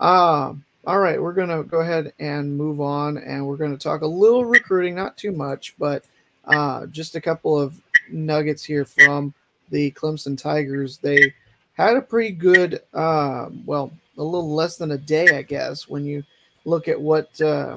um 0.00 0.64
all 0.86 0.98
right 0.98 1.20
we're 1.20 1.32
gonna 1.32 1.62
go 1.62 1.80
ahead 1.80 2.12
and 2.18 2.56
move 2.56 2.80
on 2.80 3.18
and 3.18 3.46
we're 3.46 3.56
gonna 3.56 3.76
talk 3.76 4.02
a 4.02 4.06
little 4.06 4.44
recruiting 4.44 4.94
not 4.94 5.16
too 5.16 5.32
much 5.32 5.74
but 5.78 6.04
uh 6.46 6.86
just 6.86 7.14
a 7.14 7.20
couple 7.20 7.58
of 7.58 7.80
nuggets 8.10 8.62
here 8.64 8.84
from 8.84 9.32
the 9.70 9.90
clemson 9.92 10.36
tigers. 10.40 10.98
They 10.98 11.32
had 11.74 11.96
a 11.96 12.02
pretty 12.02 12.34
good 12.34 12.80
um 12.92 13.62
well 13.66 13.92
a 14.16 14.22
little 14.22 14.54
less 14.54 14.76
than 14.76 14.92
a 14.92 14.98
day, 14.98 15.36
I 15.36 15.42
guess, 15.42 15.88
when 15.88 16.04
you 16.04 16.22
look 16.64 16.86
at 16.86 17.00
what 17.00 17.40
um, 17.40 17.76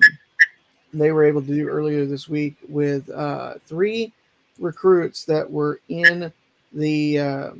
they 0.93 1.11
were 1.11 1.23
able 1.23 1.41
to 1.41 1.47
do 1.47 1.67
earlier 1.67 2.05
this 2.05 2.29
week 2.29 2.55
with 2.69 3.09
uh, 3.09 3.55
three 3.65 4.13
recruits 4.59 5.25
that 5.25 5.49
were 5.49 5.81
in 5.89 6.31
the 6.73 7.19
uh, 7.19 7.51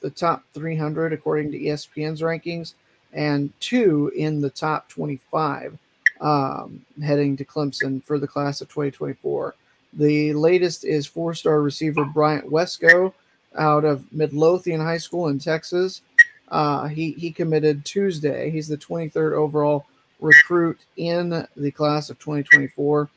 the 0.00 0.10
top 0.10 0.44
300 0.52 1.14
according 1.14 1.50
to 1.52 1.58
ESPN's 1.58 2.20
rankings, 2.20 2.74
and 3.16 3.50
two 3.60 4.12
in 4.14 4.40
the 4.40 4.50
top 4.50 4.88
25 4.90 5.76
um, 6.20 6.84
heading 7.02 7.36
to 7.36 7.44
Clemson 7.44 8.04
for 8.04 8.18
the 8.18 8.28
class 8.28 8.60
of 8.60 8.68
2024. 8.68 9.54
The 9.94 10.34
latest 10.34 10.84
is 10.84 11.06
four-star 11.06 11.62
receiver 11.62 12.04
Bryant 12.04 12.48
Wesco 12.48 13.12
out 13.56 13.84
of 13.84 14.12
Midlothian 14.12 14.80
High 14.80 14.98
School 14.98 15.28
in 15.28 15.38
Texas. 15.38 16.02
Uh, 16.48 16.86
he 16.86 17.12
he 17.12 17.32
committed 17.32 17.84
Tuesday. 17.84 18.50
He's 18.50 18.68
the 18.68 18.76
23rd 18.76 19.32
overall 19.32 19.86
recruit 20.20 20.78
in 20.96 21.46
the 21.56 21.70
class 21.70 22.08
of 22.10 22.18
2024, 22.18 23.08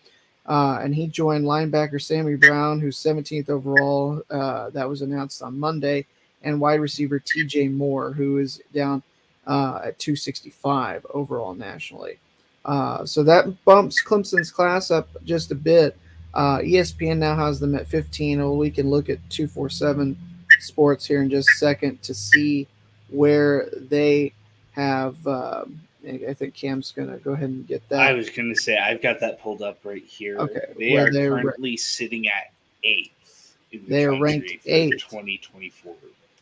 uh, 0.47 0.79
and 0.81 0.95
he 0.95 1.07
joined 1.07 1.45
linebacker 1.45 2.01
Sammy 2.01 2.35
Brown, 2.35 2.79
who's 2.79 2.97
17th 2.97 3.49
overall. 3.49 4.23
Uh, 4.29 4.69
that 4.71 4.87
was 4.87 5.01
announced 5.01 5.43
on 5.43 5.59
Monday, 5.59 6.05
and 6.41 6.59
wide 6.59 6.79
receiver 6.79 7.19
T.J. 7.19 7.67
Moore, 7.67 8.13
who 8.13 8.39
is 8.39 8.61
down 8.73 9.03
uh, 9.49 9.81
at 9.83 9.99
265 9.99 11.05
overall 11.13 11.55
nationally. 11.55 12.19
Uh, 12.65 13.03
so 13.03 13.23
that 13.23 13.65
bumps 13.65 14.01
Clemson's 14.03 14.51
class 14.51 14.91
up 14.91 15.09
just 15.25 15.51
a 15.51 15.55
bit. 15.55 15.97
Uh, 16.35 16.59
ESPN 16.59 17.17
now 17.17 17.35
has 17.35 17.59
them 17.59 17.73
at 17.73 17.87
15. 17.87 18.39
Well, 18.39 18.55
we 18.57 18.69
can 18.69 18.89
look 18.89 19.09
at 19.09 19.17
247 19.29 20.15
Sports 20.59 21.05
here 21.05 21.21
in 21.21 21.29
just 21.29 21.49
a 21.49 21.57
second 21.57 22.01
to 22.03 22.13
see 22.13 22.67
where 23.09 23.69
they 23.89 24.33
have. 24.73 25.15
Um, 25.25 25.79
I 26.05 26.33
think 26.33 26.53
Cam's 26.53 26.91
going 26.91 27.09
to 27.09 27.17
go 27.17 27.31
ahead 27.31 27.49
and 27.49 27.65
get 27.67 27.87
that. 27.89 28.01
I 28.01 28.13
was 28.13 28.29
going 28.29 28.53
to 28.53 28.59
say 28.59 28.77
I've 28.77 29.01
got 29.01 29.19
that 29.21 29.39
pulled 29.39 29.61
up 29.61 29.79
right 29.83 30.03
here. 30.03 30.37
Okay, 30.39 30.61
they 30.77 30.97
are 30.97 31.11
they're 31.11 31.31
ra- 31.31 31.41
currently 31.41 31.77
sitting 31.77 32.27
at 32.27 32.51
eighth. 32.83 33.55
the 33.71 33.77
They 33.79 34.05
are 34.05 34.19
ranked 34.21 34.51
eighth. 34.65 35.03
2024. 35.09 35.95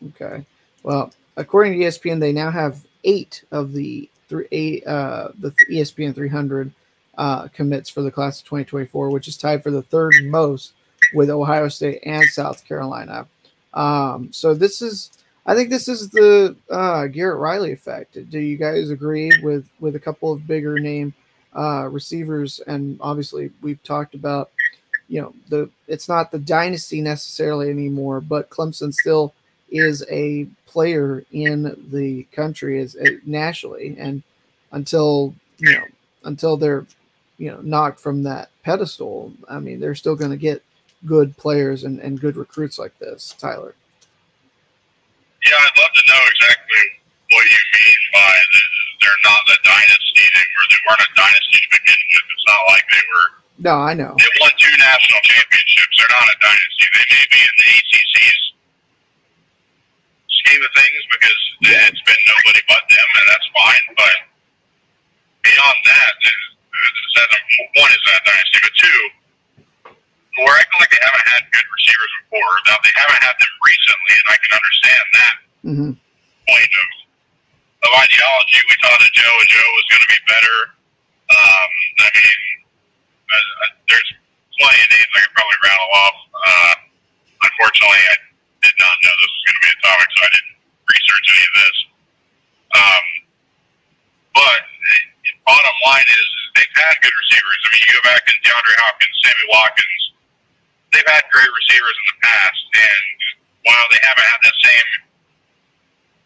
Okay. 0.10 0.46
Well, 0.84 1.14
according 1.36 1.80
to 1.80 1.86
ESPN, 1.86 2.20
they 2.20 2.32
now 2.32 2.50
have 2.50 2.87
eight 3.04 3.44
of 3.52 3.74
the 3.74 4.10
three 4.28 4.48
eight, 4.52 4.86
uh, 4.86 5.30
the 5.40 5.52
ESPN 5.70 6.14
300 6.14 6.72
uh, 7.18 7.48
commits 7.50 7.90
for 7.90 8.02
the 8.02 8.12
class 8.12 8.40
of 8.40 8.46
2024, 8.46 9.10
which 9.10 9.28
is 9.28 9.38
tied 9.38 9.64
for 9.64 9.72
the 9.72 9.82
third 9.82 10.14
most 10.24 10.74
with 11.14 11.30
Ohio 11.30 11.68
State 11.68 12.00
and 12.04 12.24
South 12.26 12.66
Carolina. 12.66 13.28
Um, 13.74 14.30
so 14.32 14.54
this 14.54 14.82
is, 14.82 15.12
I 15.46 15.56
think 15.56 15.70
this 15.70 15.88
is 15.88 16.10
the 16.10 16.56
uh, 16.70 17.08
Garrett 17.08 17.40
Riley 17.40 17.72
effect. 17.72 18.18
Do 18.30 18.40
you 18.40 18.58
guys 18.58 18.90
agree 18.90 19.32
with 19.42 19.70
with 19.80 19.96
a 19.96 20.00
couple 20.00 20.32
of 20.32 20.48
bigger 20.48 20.80
name 20.80 21.14
uh, 21.56 21.88
receivers? 21.90 22.60
And 22.68 22.98
obviously, 23.02 23.52
we've 23.62 23.82
talked 23.84 24.14
about, 24.14 24.52
you 25.08 25.22
know, 25.22 25.34
the 25.50 25.70
it's 25.88 26.10
not 26.10 26.32
the 26.32 26.40
dynasty 26.40 27.02
necessarily 27.02 27.70
anymore, 27.70 28.20
but 28.20 28.50
Clemson 28.50 28.94
still 28.94 29.34
is 29.70 30.06
a 30.10 30.46
player 30.66 31.24
in 31.32 31.64
the 31.92 32.24
country 32.32 32.80
as 32.82 32.96
uh, 32.96 33.06
nationally, 33.26 33.96
and 34.00 34.24
until 34.72 35.34
you 35.60 35.72
know 35.74 35.86
until 36.24 36.58
they're 36.58 36.86
you 37.38 37.52
know 37.52 37.60
knocked 37.62 38.00
from 38.00 38.24
that 38.24 38.50
pedestal, 38.64 39.32
I 39.50 39.60
mean 39.60 39.80
they're 39.80 39.96
still 39.96 40.16
going 40.16 40.32
to 40.32 40.38
get 40.38 40.64
good 41.06 41.36
players 41.38 41.84
and, 41.84 42.00
and 42.00 42.20
good 42.20 42.36
recruits 42.38 42.80
like 42.80 42.98
this, 43.00 43.36
Tyler. 43.38 43.76
Yeah, 45.46 45.54
I'd 45.60 45.78
love 45.80 45.94
to 45.94 46.04
know 46.12 46.22
exactly 46.34 46.84
what 47.32 47.46
you 47.46 47.62
mean 47.80 48.00
by 48.14 48.34
the, 48.52 48.62
they're 49.00 49.22
not 49.24 49.42
the 49.48 49.58
dynasty. 49.64 50.26
They 50.26 50.48
were 50.58 50.68
they 50.72 50.82
weren't 50.90 51.06
a 51.06 51.12
dynasty 51.16 51.60
to 51.62 51.70
begin 51.78 52.00
with. 52.12 52.26
It's 52.34 52.48
not 52.50 52.62
like 52.74 52.86
they 52.92 53.04
were 53.08 53.26
No, 53.64 53.76
I 53.80 53.94
know. 53.94 54.12
they 54.18 54.32
won 54.42 54.52
two 54.58 54.74
national 54.82 55.22
championships. 55.24 55.94
They're 55.96 56.16
not 56.18 56.28
a 56.28 56.38
dynasty. 56.42 56.86
They 56.98 57.06
may 57.14 57.26
be 57.32 57.40
in 57.40 57.54
the 57.62 57.68
ACC's 57.78 58.40
scheme 60.48 60.64
of 60.64 60.72
things 60.80 61.04
because 61.12 61.42
it's 61.68 62.04
been 62.08 62.22
nobody 62.24 62.62
but 62.72 62.84
them, 62.88 63.08
and 63.20 63.26
that's 63.28 63.48
fine. 63.52 63.86
But 64.00 64.18
beyond 65.44 65.78
that, 65.84 66.14
one 67.76 67.92
is 67.92 68.04
that 68.08 68.22
dynasty, 68.24 68.60
but 68.64 68.76
two, 68.80 69.02
we're 70.40 70.56
acting 70.56 70.80
like 70.80 70.92
they 70.94 71.04
haven't 71.04 71.28
had 71.36 71.44
good 71.52 71.68
receivers 71.68 72.14
before. 72.24 72.54
Now 72.72 72.80
they 72.80 72.96
haven't 72.96 73.24
had 73.28 73.36
them 73.36 73.54
recently, 73.68 74.14
and 74.16 74.28
I 74.32 74.38
can 74.40 74.52
understand 74.56 75.06
that 75.20 75.36
hmm 75.68 75.92
point 76.48 76.74
of 76.80 76.90
of 77.84 77.92
ideology. 78.00 78.60
We 78.72 78.76
thought 78.80 79.00
that 79.04 79.12
Joe 79.12 79.28
and 79.28 79.50
Joe 79.52 79.68
was 79.76 79.86
going 79.92 80.04
to 80.08 80.12
be 80.16 80.22
better. 80.32 80.58
Um, 81.28 81.70
I 82.00 82.10
mean, 82.16 82.40
uh, 83.28 83.36
uh, 83.36 83.72
there's 83.92 84.10
plenty 84.56 84.80
of 84.80 84.90
names 84.96 85.12
I 85.12 85.20
could 85.28 85.36
probably 85.36 85.60
rattle 85.60 85.92
off. 85.92 86.18
Uh, 86.34 86.74
unfortunately, 87.44 88.00
I 88.00 88.16
did 88.68 88.78
not 88.84 88.96
know 89.00 89.14
this 89.16 89.32
was 89.32 89.44
going 89.48 89.58
to 89.58 89.64
be 89.64 89.72
a 89.72 89.80
topic, 89.80 90.10
so 90.12 90.20
I 90.20 90.30
didn't 90.36 90.56
research 90.92 91.26
any 91.32 91.44
of 91.48 91.54
this. 91.56 91.78
Um, 92.68 93.06
but 94.36 94.62
bottom 95.48 95.78
line 95.88 96.10
is, 96.12 96.28
they've 96.60 96.76
had 96.76 96.96
good 97.00 97.16
receivers. 97.16 97.60
I 97.64 97.68
mean, 97.72 97.84
you 97.88 97.94
go 97.96 98.06
back 98.12 98.24
in 98.28 98.36
DeAndre 98.44 98.76
Hopkins, 98.84 99.16
Sammy 99.24 99.46
Watkins. 99.48 100.04
They've 100.92 101.12
had 101.16 101.24
great 101.32 101.52
receivers 101.52 101.96
in 101.96 102.06
the 102.12 102.20
past, 102.28 102.62
and 102.76 103.18
while 103.64 103.88
they 103.92 104.02
haven't 104.04 104.28
had 104.28 104.42
that 104.44 104.58
same 104.64 104.90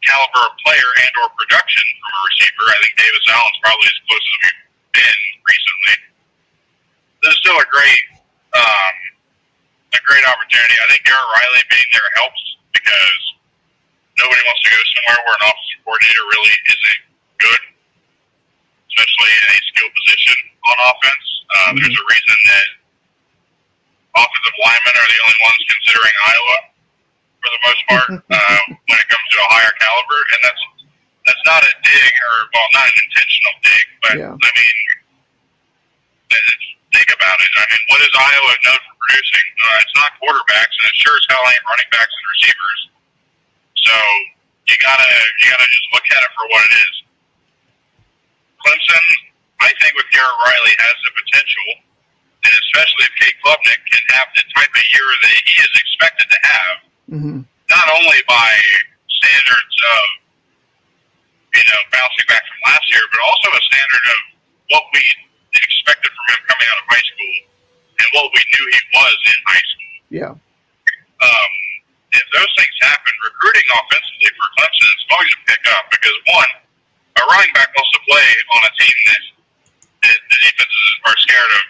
caliber 0.01 0.43
of 0.49 0.53
player 0.65 0.89
and 1.05 1.13
or 1.21 1.29
production 1.37 1.85
from 2.01 2.11
a 2.13 2.21
receiver. 2.25 2.65
I 2.73 2.77
think 2.81 2.93
Davis 2.97 3.25
Allen's 3.29 3.59
probably 3.61 3.89
as 3.89 3.99
close 4.09 4.25
as 4.25 4.37
we've 4.41 4.61
been 4.97 5.19
recently. 5.45 5.95
There's 7.21 7.37
still 7.37 7.59
a 7.61 7.69
great 7.69 8.03
um, 8.57 8.93
a 9.93 9.99
great 10.07 10.25
opportunity. 10.27 10.75
I 10.79 10.85
think 10.91 11.03
Garrett 11.03 11.29
Riley 11.35 11.63
being 11.71 11.89
there 11.91 12.09
helps 12.19 12.41
because 12.71 13.21
nobody 14.19 14.41
wants 14.47 14.61
to 14.63 14.69
go 14.71 14.79
somewhere 14.79 15.19
where 15.27 15.35
an 15.39 15.45
offensive 15.51 15.79
coordinator 15.83 16.23
really 16.31 16.55
isn't 16.71 17.01
good, 17.43 17.61
especially 18.91 19.31
in 19.35 19.45
a 19.51 19.57
skill 19.75 19.89
position 19.91 20.37
on 20.71 20.75
offense. 20.95 21.25
Uh, 21.51 21.69
There's 21.75 21.97
a 21.99 22.05
reason 22.07 22.37
that 22.47 22.67
offensive 24.15 24.55
linemen 24.63 24.95
are 24.95 25.09
the 25.11 25.19
only 25.27 25.39
ones 25.43 25.59
considering 25.67 26.15
Iowa 26.27 26.57
for 27.41 27.49
the 27.51 27.61
most 27.67 27.81
part 27.91 28.09
uh, 28.37 28.59
when 28.87 28.97
it 28.99 29.07
comes 29.11 29.27
to 29.35 29.37
a 29.43 29.47
higher 29.51 29.73
caliber, 29.75 30.19
and 30.35 30.39
that's 30.47 30.63
that's 31.27 31.43
not 31.45 31.61
a 31.63 31.73
dig 31.83 32.13
or 32.15 32.33
well, 32.55 32.67
not 32.75 32.85
an 32.87 32.97
intentional 33.03 33.55
dig, 33.63 33.85
but 34.03 34.13
Yeah. 34.19 34.33
I 34.35 34.49
mean, 34.55 34.75
it's- 36.31 36.69
about 37.21 37.37
it. 37.37 37.51
I 37.53 37.63
mean, 37.69 37.83
what 37.93 38.01
is 38.01 38.13
Iowa 38.17 38.53
known 38.65 38.81
for 38.81 38.95
producing? 38.97 39.47
Uh, 39.61 39.77
it's 39.85 39.95
not 39.95 40.09
quarterbacks, 40.17 40.73
and 40.73 40.85
it 40.89 40.95
sure 40.97 41.13
as 41.13 41.25
hell 41.29 41.45
ain't 41.45 41.65
running 41.69 41.89
backs 41.93 42.09
and 42.09 42.25
receivers. 42.33 42.81
So 43.85 43.93
you 44.65 44.75
gotta 44.81 45.05
you 45.05 45.45
gotta 45.53 45.69
just 45.69 45.87
look 45.93 46.07
at 46.09 46.21
it 46.25 46.31
for 46.33 46.45
what 46.49 46.61
it 46.65 46.73
is. 46.81 46.95
Clemson, 48.65 49.05
I 49.61 49.69
think, 49.77 49.93
with 49.93 50.09
Garrett 50.09 50.37
Riley 50.49 50.75
has 50.81 50.95
the 51.05 51.13
potential, 51.13 51.67
and 52.45 52.53
especially 52.57 53.05
if 53.05 53.13
Cade 53.21 53.37
Klubnik 53.45 53.81
can 53.85 54.03
have 54.17 54.29
the 54.33 54.45
type 54.57 54.73
of 54.73 54.85
year 54.89 55.09
that 55.21 55.33
he 55.45 55.55
is 55.61 55.73
expected 55.77 56.27
to 56.29 56.39
have, 56.41 56.75
mm-hmm. 57.09 57.39
not 57.69 57.87
only 58.01 58.21
by 58.25 58.49
standards 59.21 59.77
of 59.77 60.01
you 61.53 61.65
know 61.69 61.79
bouncing 61.93 62.25
back 62.25 62.41
from 62.49 62.59
last 62.65 62.85
year, 62.89 63.05
but 63.13 63.21
also 63.29 63.47
a 63.53 63.61
standard 63.69 64.05
of 64.09 64.19
what 64.73 64.85
we 64.93 65.03
expected 65.59 66.11
from 66.13 66.25
him 66.31 66.39
coming 66.47 66.67
out 66.71 66.79
of 66.79 66.87
high 66.87 67.05
school 67.11 67.35
and 67.99 68.07
what 68.15 68.27
we 68.31 68.41
knew 68.41 68.65
he 68.71 68.81
was 68.95 69.17
in 69.27 69.39
high 69.51 69.65
school. 69.67 69.95
Yeah. 70.11 70.33
Um, 71.21 71.51
if 72.11 72.25
those 72.35 72.51
things 72.59 72.75
happen, 72.83 73.13
recruiting 73.23 73.67
offensively 73.71 74.31
for 74.35 74.47
Clemson 74.59 74.89
is 74.91 75.05
going 75.07 75.29
to 75.31 75.37
pick 75.47 75.63
up 75.75 75.83
because 75.91 76.17
one, 76.27 76.51
a 77.19 77.21
running 77.31 77.53
back 77.55 77.69
wants 77.71 77.91
to 77.95 78.01
play 78.07 78.29
on 78.57 78.61
a 78.67 78.73
team 78.79 78.97
that, 79.07 79.23
that 80.07 80.19
the 80.19 80.37
defenses 80.43 80.87
are 81.07 81.17
scared 81.23 81.51
of 81.55 81.63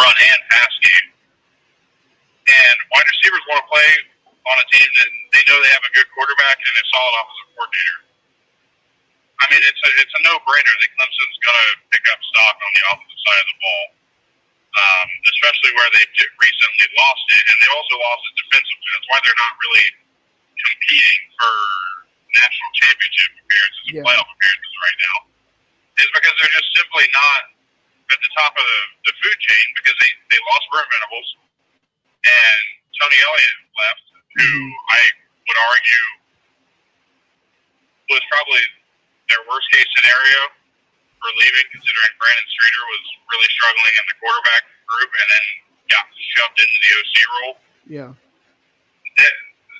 run 0.00 0.16
and 0.16 0.38
pass 0.50 0.72
game, 0.82 1.08
and 2.50 2.76
wide 2.92 3.08
receivers 3.08 3.42
want 3.48 3.64
to 3.64 3.68
play 3.70 3.90
on 4.46 4.56
a 4.58 4.66
team 4.70 4.88
that 5.02 5.10
they 5.34 5.42
know 5.50 5.56
they 5.62 5.72
have 5.74 5.86
a 5.86 5.92
good 5.94 6.08
quarterback 6.14 6.56
and 6.56 6.74
a 6.78 6.84
solid 6.90 7.14
offensive 7.20 7.48
coordinator. 7.54 7.98
I 9.36 9.44
mean, 9.52 9.60
it's 9.60 9.82
a 9.84 9.90
it's 10.00 10.14
a 10.16 10.22
no 10.24 10.40
brainer 10.48 10.74
that 10.80 10.90
Clemson's 10.96 11.38
going 11.44 11.58
to 11.60 11.68
pick 11.92 12.04
up 12.08 12.20
stock 12.32 12.56
on 12.56 12.70
the 12.72 12.82
offensive 12.92 13.20
side 13.20 13.40
of 13.44 13.48
the 13.52 13.58
ball, 13.60 13.84
um, 14.80 15.08
especially 15.28 15.72
where 15.76 15.90
they 15.92 16.04
recently 16.40 16.88
lost 16.96 17.26
it, 17.36 17.42
and 17.44 17.56
they 17.60 17.70
also 17.76 17.94
lost 18.00 18.22
it 18.32 18.34
defensively. 18.40 18.88
That's 18.96 19.08
why 19.12 19.18
they're 19.24 19.40
not 19.44 19.54
really 19.60 19.88
competing 20.56 21.20
for 21.36 21.52
national 22.32 22.70
championship 22.80 23.30
appearances 23.44 23.84
and 23.92 23.96
Yeah. 24.00 24.06
playoff 24.08 24.28
appearances 24.28 24.74
right 24.80 24.98
now. 25.04 25.16
Is 26.00 26.10
because 26.12 26.34
they're 26.40 26.56
just 26.56 26.70
simply 26.76 27.06
not 27.12 27.42
at 28.12 28.20
the 28.20 28.30
top 28.36 28.52
of 28.56 28.64
the, 28.64 28.80
the 29.10 29.14
food 29.20 29.38
chain 29.40 29.66
because 29.80 29.96
they, 30.00 30.10
they 30.32 30.40
lost 30.52 30.64
Brent 30.72 30.88
Venables 30.92 31.28
and 32.24 32.62
Tony 33.00 33.18
Elliott 33.20 33.58
left, 33.76 34.04
who 34.36 34.48
I 34.92 35.00
would 35.48 35.60
argue 35.72 36.06
was 38.12 38.22
probably 38.30 38.64
their 39.30 39.42
worst 39.50 39.66
case 39.74 39.88
scenario 40.00 40.40
for 41.22 41.30
leaving, 41.40 41.66
considering 41.72 42.12
Brandon 42.20 42.48
Streeter 42.52 42.84
was 42.86 43.04
really 43.32 43.50
struggling 43.56 43.94
in 43.98 44.04
the 44.10 44.16
quarterback 44.22 44.62
group 44.86 45.10
and 45.10 45.26
then 45.32 45.44
got 45.90 46.04
shoved 46.14 46.58
into 46.60 46.76
the 46.84 46.90
OC 47.00 47.14
role. 47.40 47.54
Yeah. 47.86 48.10
The, 49.16 49.26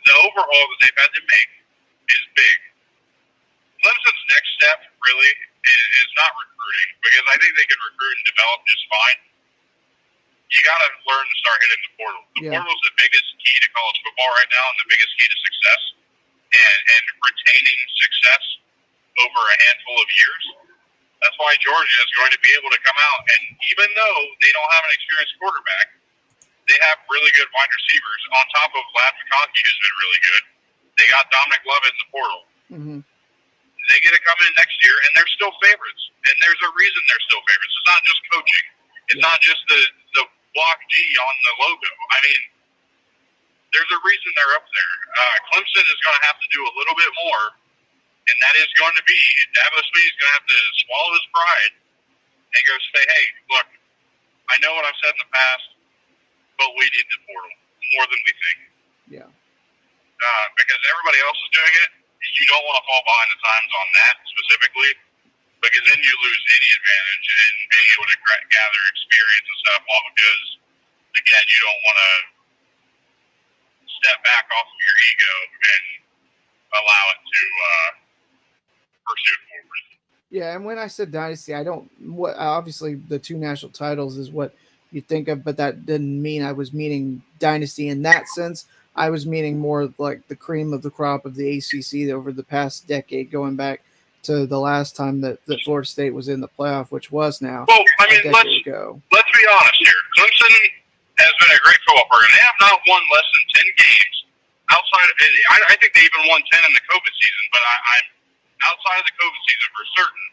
the 0.06 0.14
overhaul 0.26 0.64
that 0.72 0.78
they've 0.82 0.98
had 1.00 1.12
to 1.12 1.22
make 1.28 1.50
is 2.14 2.22
big. 2.34 2.58
Clemson's 3.84 4.24
next 4.32 4.50
step 4.58 4.78
really 5.04 5.30
is, 5.66 5.84
is 6.02 6.10
not 6.16 6.32
recruiting 6.40 6.90
because 7.04 7.26
I 7.30 7.36
think 7.38 7.52
they 7.54 7.68
can 7.68 7.80
recruit 7.84 8.14
and 8.16 8.26
develop 8.32 8.58
just 8.66 8.84
fine. 8.88 9.18
You 10.46 10.60
got 10.64 10.78
to 10.78 10.90
learn 11.04 11.24
to 11.26 11.36
start 11.42 11.58
hitting 11.60 11.82
the 11.84 11.92
portal. 12.00 12.22
The 12.38 12.40
Yeah. 12.48 12.52
portal 12.56 12.72
is 12.72 12.82
the 12.86 12.94
biggest 12.96 13.28
key 13.42 13.56
to 13.66 13.68
college 13.76 13.98
football 14.06 14.30
right 14.40 14.50
now 14.50 14.64
and 14.72 14.76
the 14.86 14.88
biggest 14.94 15.12
key 15.20 15.26
to 15.28 15.38
success 15.42 15.82
and, 16.56 16.78
and 16.96 17.04
retaining 17.26 17.78
success 18.00 18.42
over 19.24 19.40
a 19.40 19.56
handful 19.68 19.96
of 20.00 20.08
years. 20.20 20.44
That's 21.24 21.36
why 21.40 21.56
Georgia 21.64 21.98
is 22.04 22.12
going 22.18 22.32
to 22.34 22.40
be 22.44 22.52
able 22.60 22.70
to 22.70 22.80
come 22.84 22.98
out 23.00 23.20
and 23.24 23.42
even 23.72 23.88
though 23.96 24.18
they 24.44 24.52
don't 24.52 24.70
have 24.76 24.84
an 24.84 24.92
experienced 24.94 25.34
quarterback, 25.40 25.86
they 26.68 26.78
have 26.92 26.98
really 27.08 27.32
good 27.34 27.48
wide 27.54 27.70
receivers 27.72 28.22
on 28.36 28.42
top 28.58 28.70
of 28.74 28.82
Ladd 28.94 29.14
McConkey, 29.24 29.60
who's 29.64 29.80
been 29.80 29.96
really 30.02 30.20
good. 30.28 30.42
They 31.00 31.06
got 31.12 31.24
Dominic 31.32 31.62
Lovett 31.64 31.94
in 31.94 32.00
the 32.02 32.10
portal. 32.12 32.42
hmm 32.72 32.98
They 33.92 33.98
get 34.02 34.12
to 34.16 34.22
come 34.26 34.38
in 34.44 34.52
next 34.58 34.76
year, 34.82 34.96
and 35.06 35.10
they're 35.14 35.30
still 35.38 35.54
favorites. 35.62 36.02
And 36.26 36.34
there's 36.42 36.58
a 36.66 36.70
reason 36.74 36.98
they're 37.06 37.26
still 37.30 37.42
favorites. 37.46 37.74
It's 37.80 37.88
not 37.90 38.02
just 38.04 38.20
coaching. 38.34 38.66
It's 39.14 39.22
Yeah. 39.22 39.28
not 39.30 39.38
just 39.40 39.62
the 39.70 39.80
the 40.18 40.24
block 40.58 40.78
G 40.90 40.94
on 41.22 41.34
the 41.46 41.54
logo. 41.68 41.90
I 42.12 42.18
mean, 42.26 42.40
there's 43.76 43.92
a 43.92 44.00
reason 44.02 44.28
they're 44.36 44.56
up 44.56 44.66
there. 44.66 44.94
Uh, 45.20 45.36
Clemson 45.52 45.84
is 45.86 46.00
going 46.02 46.16
to 46.18 46.24
have 46.26 46.38
to 46.40 46.48
do 46.50 46.60
a 46.66 46.72
little 46.80 46.96
bit 46.96 47.10
more, 47.28 47.44
and 48.28 48.36
that 48.42 48.54
is 48.60 48.70
going 48.78 48.94
to 48.96 49.04
be 49.06 49.18
Dabo 49.56 49.80
Swinney 49.80 50.06
is 50.08 50.16
going 50.20 50.30
to 50.32 50.36
have 50.40 50.48
to 50.48 50.60
swallow 50.86 51.12
his 51.14 51.26
pride 51.34 51.74
and 52.54 52.60
go 52.66 52.74
say, 52.94 53.02
"Hey, 53.04 53.24
look, 53.54 53.68
I 54.50 54.56
know 54.62 54.74
what 54.76 54.84
I've 54.86 54.98
said 55.02 55.14
in 55.16 55.22
the 55.22 55.32
past, 55.32 55.66
but 56.58 56.70
we 56.78 56.84
need 56.90 57.08
the 57.12 57.20
portal 57.28 57.54
more 57.98 58.06
than 58.10 58.20
we 58.24 58.32
think." 58.38 58.58
Yeah. 59.10 59.28
uh, 60.22 60.46
because 60.58 60.80
everybody 60.90 61.20
else 61.24 61.38
is 61.38 61.52
doing 61.54 61.74
it. 61.86 61.90
You 62.40 62.46
don't 62.52 62.64
want 62.66 62.78
to 62.80 62.86
fall 62.86 63.02
behind 63.06 63.28
the 63.32 63.40
times 63.42 63.72
on 63.72 63.88
that 64.02 64.16
specifically, 64.28 64.92
because 65.64 65.84
then 65.88 66.00
you 66.00 66.14
lose 66.22 66.42
any 66.52 66.68
advantage 66.76 67.26
in 67.30 67.52
being 67.72 67.88
able 67.96 68.08
to 68.12 68.18
gather 68.52 68.82
experience 68.92 69.46
and 69.48 69.58
stuff. 69.66 69.82
All 69.88 70.02
because, 70.12 70.44
again, 71.18 71.44
you 71.48 71.60
don't 71.64 71.82
want 71.86 71.98
to 71.98 72.12
step 74.02 74.18
back 74.26 74.46
off 74.52 74.68
of 74.68 74.80
your 74.80 74.98
ego 75.12 75.34
and 75.72 75.84
allow 76.76 77.04
it 77.16 77.20
to 77.24 77.42
uh. 77.44 77.90
Yeah, 80.30 80.54
and 80.54 80.64
when 80.64 80.78
I 80.78 80.88
said 80.88 81.12
dynasty, 81.12 81.54
I 81.54 81.62
don't. 81.64 81.88
What 82.00 82.36
obviously 82.36 82.94
the 82.94 83.18
two 83.18 83.38
national 83.38 83.72
titles 83.72 84.16
is 84.16 84.30
what 84.30 84.54
you 84.90 85.00
think 85.00 85.28
of, 85.28 85.44
but 85.44 85.56
that 85.56 85.86
didn't 85.86 86.20
mean 86.20 86.42
I 86.42 86.52
was 86.52 86.72
meaning 86.72 87.22
dynasty 87.38 87.88
in 87.88 88.02
that 88.02 88.28
sense. 88.28 88.66
I 88.96 89.10
was 89.10 89.26
meaning 89.26 89.58
more 89.58 89.92
like 89.98 90.26
the 90.28 90.36
cream 90.36 90.72
of 90.72 90.82
the 90.82 90.90
crop 90.90 91.26
of 91.26 91.36
the 91.36 91.58
ACC 91.58 92.10
over 92.10 92.32
the 92.32 92.42
past 92.42 92.88
decade, 92.88 93.30
going 93.30 93.54
back 93.54 93.82
to 94.24 94.46
the 94.46 94.58
last 94.58 94.96
time 94.96 95.20
that, 95.20 95.38
that 95.46 95.60
Florida 95.62 95.86
State 95.86 96.10
was 96.12 96.28
in 96.28 96.40
the 96.40 96.48
playoff, 96.48 96.90
which 96.90 97.12
was 97.12 97.40
now 97.40 97.64
Well, 97.68 97.84
I 98.00 98.10
mean, 98.10 98.32
let's 98.32 98.50
ago. 98.66 99.00
let's 99.12 99.30
be 99.30 99.44
honest 99.46 99.78
here. 99.78 100.00
Clemson 100.18 100.52
has 101.22 101.32
been 101.38 101.52
a 101.54 101.60
great 101.62 101.78
football 101.86 102.08
program. 102.10 102.30
They 102.34 102.42
have 102.42 102.60
not 102.60 102.80
won 102.88 103.02
less 103.14 103.28
than 103.30 103.44
ten 103.54 103.68
games 103.78 104.16
outside. 104.74 105.06
Of, 105.06 105.16
I, 105.54 105.56
I 105.70 105.74
think 105.78 105.94
they 105.94 106.02
even 106.02 106.26
won 106.26 106.42
ten 106.50 106.62
in 106.66 106.72
the 106.74 106.84
COVID 106.90 107.14
season, 107.14 107.44
but 107.54 107.62
I, 107.62 107.74
I'm 107.78 108.06
outside 108.64 108.98
of 109.02 109.06
the 109.06 109.14
COVID 109.20 109.42
season 109.44 109.70
for 109.76 109.84
certain. 110.00 110.26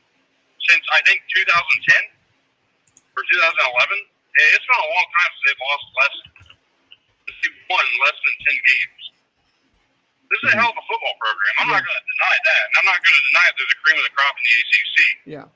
Since 0.71 0.85
I 0.95 0.99
think 1.03 1.19
2010 1.27 3.19
or 3.19 3.21
2011, 3.27 3.43
it's 3.43 4.63
been 4.65 4.79
a 4.79 4.89
long 4.89 5.07
time 5.11 5.29
since 5.35 5.43
they've 5.51 5.63
lost 5.67 5.85
less. 5.99 6.15
They've 7.43 7.59
won 7.67 7.85
less 8.07 8.17
than 8.23 8.35
ten 8.47 8.57
games. 8.63 9.03
This 10.31 10.39
is 10.47 10.49
a 10.55 10.57
hell 10.57 10.71
of 10.71 10.77
a 10.79 10.85
football 10.87 11.15
program. 11.19 11.53
I'm 11.61 11.69
not 11.69 11.83
going 11.83 11.99
to 11.99 12.05
deny 12.09 12.35
that, 12.47 12.63
and 12.65 12.73
I'm 12.81 12.87
not 12.89 12.99
going 13.03 13.13
to 13.19 13.25
deny 13.29 13.45
that 13.45 13.55
they're 13.59 13.71
the 13.75 13.79
cream 13.85 13.97
of 14.01 14.05
the 14.07 14.13
crop 14.15 14.33
in 14.33 14.43
the 14.43 14.53
ACC. 14.57 14.97
Yeah. 15.29 15.47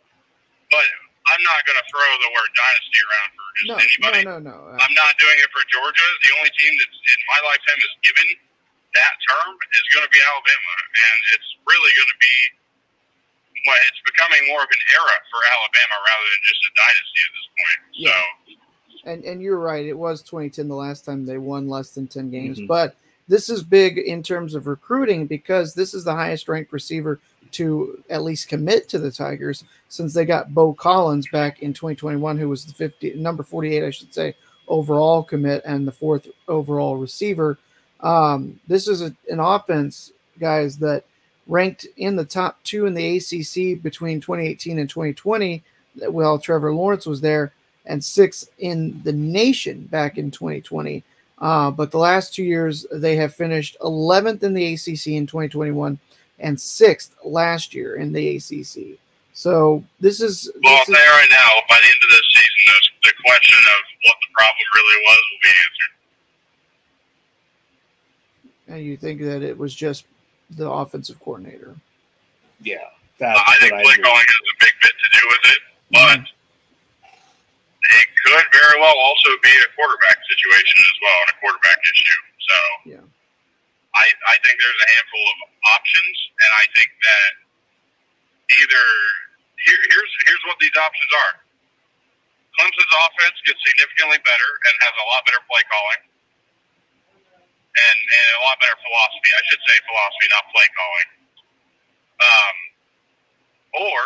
But 0.70 0.88
I'm 1.34 1.44
not 1.44 1.60
going 1.66 1.80
to 1.80 1.88
throw 1.90 2.08
the 2.22 2.32
word 2.36 2.50
dynasty 2.54 3.00
around 3.02 3.30
for 3.34 3.46
just 3.58 3.68
No, 3.68 3.76
anybody. 3.80 4.22
no, 4.28 4.36
no, 4.38 4.56
no. 4.70 4.78
I'm 4.78 4.96
not 4.96 5.12
doing 5.18 5.38
it 5.42 5.50
for 5.50 5.64
Georgia. 5.72 6.08
The 6.24 6.32
only 6.40 6.52
team 6.56 6.74
that's 6.78 6.94
in 7.00 7.20
my 7.26 7.40
lifetime 7.48 7.80
is 7.82 7.94
given 8.06 8.28
that 8.98 9.14
term 9.30 9.54
is 9.54 9.86
going 9.94 10.06
to 10.06 10.12
be 10.12 10.18
Alabama, 10.20 10.74
and 10.82 11.18
it's 11.38 11.50
really 11.70 11.94
going 11.94 12.10
to 12.12 12.20
be. 12.22 12.36
Well, 13.66 13.78
it's 13.90 14.02
becoming 14.06 14.48
more 14.48 14.62
of 14.64 14.70
an 14.70 14.84
era 14.96 15.16
for 15.30 15.40
Alabama 15.54 15.96
rather 16.02 16.28
than 16.32 16.42
just 16.48 16.62
a 16.66 16.74
dynasty 16.82 17.22
at 17.28 17.34
this 17.36 17.48
point. 17.58 17.80
So, 18.08 19.12
and 19.12 19.20
and 19.26 19.42
you're 19.42 19.60
right. 19.60 19.86
It 19.86 19.98
was 19.98 20.22
2010 20.24 20.68
the 20.68 20.76
last 20.76 21.04
time 21.06 21.26
they 21.26 21.38
won 21.38 21.68
less 21.68 21.92
than 21.92 22.08
10 22.08 22.30
games, 22.32 22.60
Mhm. 22.60 22.68
but 22.68 22.96
this 23.28 23.50
is 23.50 23.64
big 23.64 23.98
in 23.98 24.24
terms 24.24 24.56
of 24.56 24.68
recruiting 24.68 25.28
because 25.28 25.74
this 25.74 25.94
is 25.94 26.04
the 26.06 26.14
highest 26.16 26.48
ranked 26.48 26.72
receiver 26.72 27.20
to 27.52 28.02
at 28.10 28.24
least 28.24 28.48
commit 28.48 28.88
to 28.90 29.00
the 29.00 29.12
Tigers 29.12 29.64
since 29.90 30.14
they 30.14 30.24
got 30.26 30.54
Beaux 30.54 30.74
Collins 30.74 31.28
back 31.30 31.62
in 31.62 31.74
2021, 31.74 32.38
who 32.38 32.48
was 32.50 32.66
the 32.66 32.74
50 32.74 33.16
number 33.16 33.44
48, 33.44 33.84
I 33.84 33.90
should 33.90 34.14
say, 34.14 34.36
overall 34.68 35.24
commit 35.24 35.62
and 35.66 35.86
the 35.88 35.92
fourth 35.92 36.28
overall 36.48 36.96
receiver. 36.98 37.58
Um, 38.08 38.60
this 38.68 38.88
is 38.88 39.02
a, 39.02 39.14
an 39.30 39.40
offense, 39.40 40.14
guys, 40.40 40.78
that 40.78 41.04
ranked 41.46 41.88
in 41.98 42.16
the 42.16 42.26
top 42.26 42.62
two 42.64 42.86
in 42.86 42.94
the 42.94 43.18
ACC 43.18 43.82
between 43.82 44.22
2018 44.22 44.80
and 44.80 44.90
2020. 44.90 45.64
While 46.10 46.38
Trevor 46.38 46.74
Lawrence 46.74 47.08
was 47.08 47.22
there, 47.22 47.54
and 47.88 48.04
sixth 48.04 48.52
in 48.60 49.02
the 49.04 49.14
nation 49.14 49.82
back 49.86 50.18
in 50.18 50.30
2020. 50.30 51.04
Uh, 51.40 51.72
but 51.72 51.92
the 51.92 51.98
last 51.98 52.34
two 52.34 52.44
years, 52.44 52.86
they 52.92 53.16
have 53.16 53.34
finished 53.34 53.78
11th 53.82 54.44
in 54.44 54.54
the 54.54 54.74
ACC 54.74 55.08
in 55.08 55.26
2021 55.26 55.98
and 56.40 56.60
sixth 56.60 57.16
last 57.24 57.74
year 57.74 57.96
in 57.96 58.12
the 58.12 58.38
ACC. 58.38 59.00
So 59.34 59.84
this 60.00 60.22
is, 60.22 60.52
well, 60.64 60.74
I'll 60.74 60.80
this 60.80 60.90
is 60.90 60.96
right 60.96 61.28
now, 61.32 61.50
by 61.70 61.78
the 61.82 61.88
end 61.88 62.02
of 62.02 62.10
this 62.10 62.28
season, 62.34 62.94
the 63.04 63.14
question 63.26 63.58
of 63.58 63.82
what 64.06 64.18
the 64.22 64.34
problem 64.34 64.68
really 64.76 65.00
was 65.02 65.22
will 65.32 65.44
be 65.44 65.50
answered. 65.50 65.97
And 68.68 68.84
you 68.84 68.98
think 68.98 69.22
that 69.22 69.42
it 69.44 69.58
was 69.58 69.74
just 69.74 70.06
the 70.52 70.70
offensive 70.70 71.20
coordinator. 71.20 71.76
Yeah, 72.62 72.84
that's 73.20 73.40
I 73.40 73.56
think 73.60 73.74
what 73.74 73.84
play 73.86 73.98
calling 74.04 74.28
has 74.28 74.46
a 74.54 74.58
big 74.60 74.74
bit 74.82 74.94
to 74.96 75.08
do 75.20 75.24
with 75.28 75.44
it, 75.52 75.62
but 75.92 76.20
it 77.88 78.06
could 78.24 78.46
very 78.52 78.78
well 78.82 78.98
also 78.98 79.30
be 79.44 79.52
a 79.52 79.70
quarterback 79.76 80.18
situation 80.28 80.78
as 80.84 80.98
well, 81.00 81.18
and 81.24 81.30
a 81.32 81.38
quarterback 81.40 81.80
issue. 81.80 82.22
So 82.48 82.58
Yeah. 82.98 83.06
I, 83.98 84.06
I 84.30 84.36
think 84.46 84.56
there's 84.62 84.82
a 84.84 84.90
handful 84.94 85.26
of 85.32 85.38
options, 85.74 86.16
and 86.44 86.52
I 86.60 86.66
think 86.76 86.90
that 87.02 87.32
either 88.62 88.86
here, 89.64 89.80
here's 89.90 90.12
here's 90.28 90.44
what 90.46 90.58
these 90.62 90.76
options 90.78 91.12
are. 91.28 91.34
Clemson's 92.58 92.94
offense 93.06 93.38
gets 93.46 93.62
significantly 93.66 94.18
better 94.26 94.50
and 94.66 94.74
has 94.82 94.94
a 94.98 95.06
lot 95.14 95.22
better 95.30 95.42
play 95.46 95.62
calling 95.70 96.02
and, 97.78 97.98
and 98.02 98.28
a 98.38 98.42
lot 98.46 98.58
better 98.60 98.78
philosophy. 98.82 99.30
I 99.34 99.42
should 99.50 99.64
say 99.70 99.78
philosophy, 99.86 100.28
not 100.34 100.46
play 100.54 100.68
calling. 100.74 101.10
Um, 102.18 102.56
or, 103.78 104.00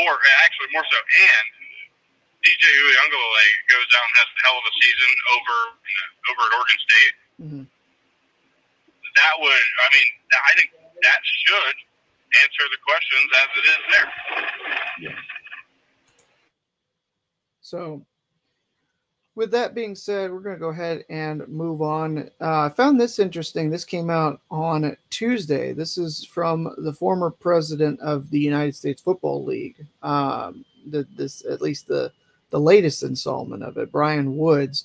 or 0.00 0.10
actually 0.48 0.72
more 0.72 0.86
so, 0.88 0.96
and 0.96 1.46
DJ 2.40 2.64
Uiagalelei 2.64 3.48
goes 3.68 3.88
out 3.92 4.06
and 4.08 4.16
has 4.24 4.28
a 4.32 4.38
hell 4.48 4.56
of 4.56 4.64
a 4.64 4.74
season 4.80 5.10
over 5.36 5.56
over 6.32 6.42
at 6.48 6.52
Oregon 6.56 6.80
State. 6.80 7.14
Mhm. 7.44 7.64
That 9.14 9.34
would, 9.38 9.66
I 9.84 9.88
mean, 9.92 10.08
I 10.32 10.52
think 10.56 10.70
that 11.04 11.20
should 11.44 11.76
answer 12.40 12.64
the 12.72 12.80
questions 12.80 13.28
as 13.36 13.48
it 13.60 13.66
is 13.68 13.82
there. 13.92 14.08
So, 17.60 18.04
with 19.34 19.50
that 19.52 19.74
being 19.74 19.94
said, 19.94 20.30
we're 20.30 20.40
going 20.40 20.56
to 20.56 20.60
go 20.60 20.68
ahead 20.68 21.04
and 21.08 21.46
move 21.48 21.80
on. 21.80 22.30
Uh, 22.40 22.66
I 22.66 22.68
found 22.68 23.00
this 23.00 23.18
interesting. 23.18 23.70
This 23.70 23.84
came 23.84 24.10
out 24.10 24.40
on 24.50 24.96
Tuesday. 25.10 25.72
This 25.72 25.96
is 25.96 26.24
from 26.24 26.74
the 26.78 26.92
former 26.92 27.30
president 27.30 27.98
of 28.00 28.30
the 28.30 28.38
United 28.38 28.76
States 28.76 29.00
Football 29.00 29.44
League. 29.44 29.86
Um, 30.02 30.64
the, 30.86 31.06
this, 31.16 31.44
at 31.46 31.62
least 31.62 31.86
the 31.86 32.12
the 32.50 32.60
latest 32.60 33.02
installment 33.02 33.62
of 33.62 33.78
it, 33.78 33.90
Brian 33.90 34.36
Woods, 34.36 34.84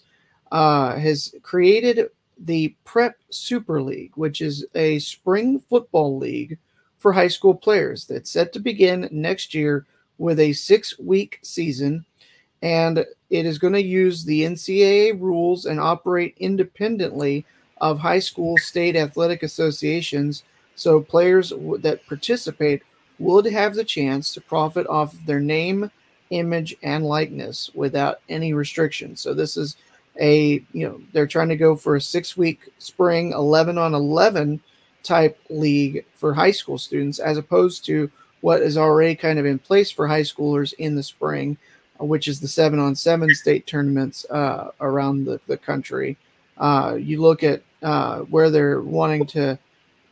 uh, 0.54 0.96
has 0.96 1.36
created 1.44 2.10
the 2.40 2.74
Prep 2.86 3.18
Super 3.30 3.82
League, 3.82 4.14
which 4.16 4.42
is 4.42 4.66
a 4.74 5.00
spring 5.00 5.60
football 5.60 6.18
league 6.18 6.58
for 6.98 7.12
high 7.12 7.28
school 7.28 7.54
players 7.54 8.06
that's 8.06 8.32
set 8.32 8.54
to 8.54 8.60
begin 8.60 9.10
next 9.12 9.54
year 9.54 9.86
with 10.18 10.40
a 10.40 10.54
six 10.54 10.98
week 10.98 11.40
season 11.44 12.06
and 12.62 13.06
it 13.30 13.46
is 13.46 13.58
going 13.60 13.74
to 13.74 13.82
use 13.82 14.24
the 14.24 14.44
NCAA 14.44 15.20
rules 15.20 15.66
and 15.66 15.80
operate 15.80 16.36
independently 16.40 17.46
of 17.80 18.00
high 18.00 18.20
school 18.20 18.58
state 18.58 18.96
athletic 18.96 19.44
associations. 19.44 20.44
So 20.76 21.02
players 21.02 21.50
w- 21.50 21.78
that 21.80 22.06
participate 22.08 22.84
would 23.20 23.46
have 23.46 23.76
the 23.76 23.84
chance 23.84 24.34
to 24.34 24.42
profit 24.42 24.88
off 24.88 25.14
of 25.14 25.26
their 25.26 25.40
name, 25.40 25.92
image, 26.30 26.76
and 26.84 27.06
likeness 27.06 27.70
without 27.74 28.22
any 28.30 28.54
restrictions. 28.54 29.22
So 29.22 29.34
this 29.34 29.58
is 29.58 29.76
a 30.20 30.64
you 30.74 30.88
know 30.88 31.00
they're 31.14 31.28
trying 31.28 31.50
to 31.50 31.56
go 31.56 31.76
for 31.76 31.96
a 31.96 32.02
six 32.02 32.36
week 32.36 32.72
spring 32.80 33.34
11 33.34 33.78
on 33.78 33.94
11 33.94 34.60
type 35.04 35.40
league 35.50 36.06
for 36.16 36.34
high 36.34 36.52
school 36.52 36.78
students 36.78 37.20
as 37.20 37.38
opposed 37.38 37.86
to 37.86 38.10
what 38.42 38.62
is 38.62 38.78
already 38.78 39.16
kind 39.16 39.40
of 39.40 39.46
in 39.46 39.60
place 39.60 39.92
for 39.92 40.08
high 40.08 40.22
schoolers 40.22 40.74
in 40.74 40.96
the 40.96 41.04
spring 41.04 41.58
which 42.00 42.28
is 42.28 42.40
the 42.40 42.48
seven 42.48 42.80
on 42.80 42.96
seven 42.96 43.34
state 43.34 43.66
tournaments 43.68 44.26
uh, 44.30 44.72
around 44.82 45.26
the, 45.26 45.40
the 45.48 45.58
country. 45.58 46.18
Uh, 46.58 46.98
you 47.00 47.22
look 47.22 47.44
at 47.44 47.62
uh, 47.84 48.20
where 48.22 48.50
they're 48.50 48.82
wanting 48.82 49.26
to 49.28 49.58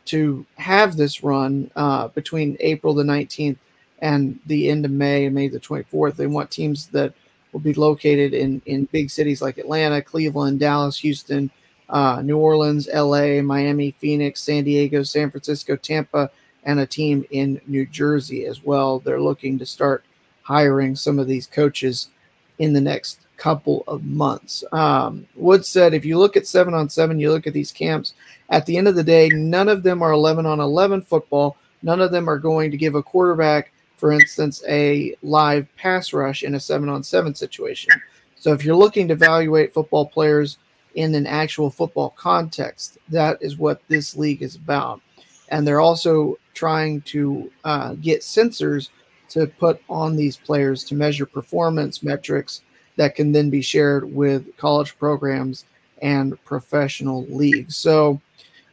to 0.06 0.46
have 0.56 0.96
this 0.96 1.24
run 1.24 1.68
uh, 1.74 2.08
between 2.08 2.56
April 2.60 2.94
the 2.94 3.02
19th 3.02 3.56
and 4.02 4.38
the 4.46 4.70
end 4.70 4.84
of 4.84 4.92
May, 4.92 5.28
May 5.28 5.48
the 5.48 5.58
24th. 5.58 6.14
They 6.14 6.28
want 6.28 6.48
teams 6.48 6.86
that 6.88 7.12
will 7.52 7.60
be 7.60 7.74
located 7.74 8.32
in, 8.32 8.62
in 8.66 8.84
big 8.92 9.10
cities 9.10 9.42
like 9.42 9.58
Atlanta, 9.58 10.00
Cleveland, 10.00 10.60
Dallas, 10.60 10.98
Houston, 10.98 11.50
uh, 11.88 12.22
New 12.22 12.38
Orleans, 12.38 12.88
LA, 12.92 13.42
Miami, 13.42 13.92
Phoenix, 13.98 14.40
San 14.42 14.62
Diego, 14.62 15.02
San 15.02 15.30
Francisco, 15.30 15.74
Tampa, 15.74 16.30
and 16.64 16.80
a 16.80 16.86
team 16.86 17.24
in 17.30 17.60
New 17.66 17.86
Jersey 17.86 18.46
as 18.46 18.62
well. 18.62 18.98
They're 18.98 19.20
looking 19.20 19.58
to 19.58 19.66
start 19.66 20.04
hiring 20.46 20.94
some 20.94 21.18
of 21.18 21.26
these 21.26 21.46
coaches 21.46 22.10
in 22.58 22.72
the 22.72 22.80
next 22.80 23.26
couple 23.36 23.82
of 23.88 24.04
months. 24.04 24.62
Um, 24.70 25.26
Wood 25.34 25.66
said, 25.66 25.92
if 25.92 26.04
you 26.04 26.18
look 26.18 26.36
at 26.36 26.46
seven 26.46 26.72
on 26.72 26.88
seven, 26.88 27.18
you 27.18 27.32
look 27.32 27.48
at 27.48 27.52
these 27.52 27.72
camps, 27.72 28.14
at 28.50 28.64
the 28.64 28.76
end 28.76 28.86
of 28.86 28.94
the 28.94 29.02
day, 29.02 29.28
none 29.28 29.68
of 29.68 29.82
them 29.82 30.02
are 30.02 30.12
11 30.12 30.46
on 30.46 30.60
11 30.60 31.02
football. 31.02 31.56
None 31.82 32.00
of 32.00 32.12
them 32.12 32.30
are 32.30 32.38
going 32.38 32.70
to 32.70 32.76
give 32.76 32.94
a 32.94 33.02
quarterback, 33.02 33.72
for 33.96 34.12
instance, 34.12 34.62
a 34.68 35.16
live 35.22 35.66
pass 35.76 36.12
rush 36.12 36.44
in 36.44 36.54
a 36.54 36.60
seven 36.60 36.88
on 36.88 37.02
seven 37.02 37.34
situation. 37.34 37.90
So 38.36 38.52
if 38.52 38.64
you're 38.64 38.76
looking 38.76 39.08
to 39.08 39.14
evaluate 39.14 39.74
football 39.74 40.06
players 40.06 40.58
in 40.94 41.14
an 41.16 41.26
actual 41.26 41.70
football 41.70 42.10
context, 42.10 42.98
that 43.08 43.38
is 43.40 43.58
what 43.58 43.82
this 43.88 44.16
league 44.16 44.42
is 44.42 44.54
about. 44.54 45.00
And 45.48 45.66
they're 45.66 45.80
also 45.80 46.38
trying 46.54 47.02
to 47.02 47.50
uh, 47.64 47.94
get 47.94 48.20
sensors 48.20 48.90
to 49.30 49.46
put 49.46 49.80
on 49.88 50.16
these 50.16 50.36
players 50.36 50.84
to 50.84 50.94
measure 50.94 51.26
performance 51.26 52.02
metrics 52.02 52.62
that 52.96 53.14
can 53.14 53.32
then 53.32 53.50
be 53.50 53.62
shared 53.62 54.12
with 54.12 54.56
college 54.56 54.98
programs 54.98 55.64
and 56.02 56.42
professional 56.44 57.24
leagues. 57.26 57.76
So, 57.76 58.20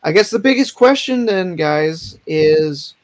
I 0.04 0.12
guess 0.12 0.30
the 0.30 0.40
biggest 0.40 0.76
question 0.76 1.26
then, 1.26 1.56
guys, 1.56 2.18
is 2.28 2.96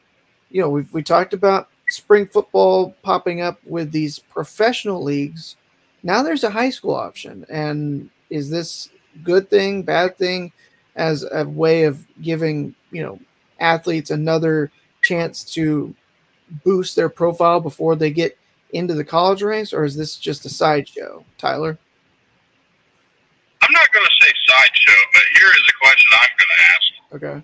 you 0.49 0.61
know, 0.61 0.69
we've 0.69 0.91
we 0.93 1.03
talked 1.03 1.33
about 1.33 1.69
spring 1.89 2.27
football 2.27 2.95
popping 3.03 3.41
up 3.41 3.59
with 3.65 3.91
these 3.91 4.19
professional 4.19 5.03
leagues. 5.03 5.55
Now 6.03 6.23
there's 6.23 6.43
a 6.43 6.49
high 6.49 6.69
school 6.69 6.95
option. 6.95 7.45
And 7.49 8.09
is 8.29 8.49
this 8.49 8.89
good 9.23 9.49
thing, 9.49 9.83
bad 9.83 10.17
thing 10.17 10.51
as 10.95 11.25
a 11.31 11.47
way 11.47 11.83
of 11.83 12.05
giving, 12.21 12.75
you 12.91 13.03
know, 13.03 13.19
athletes 13.59 14.11
another 14.11 14.71
chance 15.01 15.43
to 15.53 15.93
boost 16.63 16.95
their 16.95 17.09
profile 17.09 17.59
before 17.59 17.95
they 17.95 18.11
get 18.11 18.37
into 18.71 18.93
the 18.93 19.03
college 19.03 19.41
ranks, 19.41 19.73
or 19.73 19.83
is 19.83 19.95
this 19.95 20.15
just 20.15 20.45
a 20.45 20.49
sideshow, 20.49 21.25
Tyler? 21.37 21.77
I'm 23.61 23.73
not 23.73 23.91
going 23.91 24.05
to 24.05 24.15
say 24.25 24.31
sideshow, 24.49 24.99
but 25.13 25.25
here 25.37 25.51
is 25.53 25.65
a 25.69 25.75
question 25.77 26.09
I'm 26.13 26.35
going 26.37 26.53
to 26.53 26.61
ask. 26.65 26.87
Okay. 27.13 27.37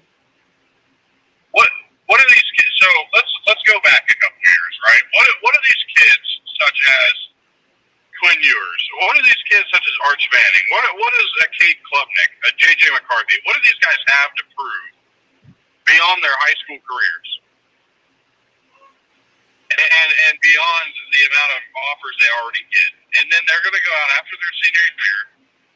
What 1.52 1.70
what 2.08 2.18
are 2.22 2.30
these 2.30 2.50
kids? 2.58 2.74
So 2.82 2.90
let's 3.14 3.32
let's 3.46 3.64
go 3.66 3.78
back 3.82 4.06
a 4.10 4.18
couple 4.18 4.42
years, 4.42 4.74
right? 4.90 5.04
What 5.18 5.26
what 5.42 5.54
are 5.58 5.66
these 5.66 5.86
kids 5.98 6.26
such 6.62 6.80
as 6.82 7.14
Quinn 8.22 8.40
Ewers? 8.42 8.84
What 9.06 9.18
are 9.18 9.26
these 9.26 9.44
kids 9.50 9.66
such 9.70 9.86
as 9.86 9.96
Arch 10.10 10.26
Manning? 10.34 10.66
What 10.74 10.84
what 10.98 11.14
is 11.14 11.30
a 11.46 11.48
Cade 11.62 11.80
Klubnik, 11.86 12.32
a 12.46 12.50
JJ 12.58 12.84
McCarthy? 12.94 13.38
What 13.46 13.58
do 13.58 13.62
these 13.66 13.82
guys 13.82 14.02
have 14.18 14.32
to 14.38 14.44
prove 14.54 14.90
beyond 15.90 16.22
their 16.22 16.38
high 16.46 16.58
school 16.66 16.82
careers? 16.86 17.30
And 19.76 20.12
and 20.32 20.36
beyond 20.40 20.88
the 21.12 21.22
amount 21.28 21.52
of 21.60 21.62
offers 21.92 22.16
they 22.24 22.32
already 22.40 22.64
get, 22.72 22.90
and 23.20 23.26
then 23.28 23.42
they're 23.48 23.64
going 23.64 23.76
to 23.76 23.86
go 23.86 23.92
out 23.92 24.12
after 24.24 24.36
their 24.40 24.56
senior 24.64 24.88
year 24.96 25.20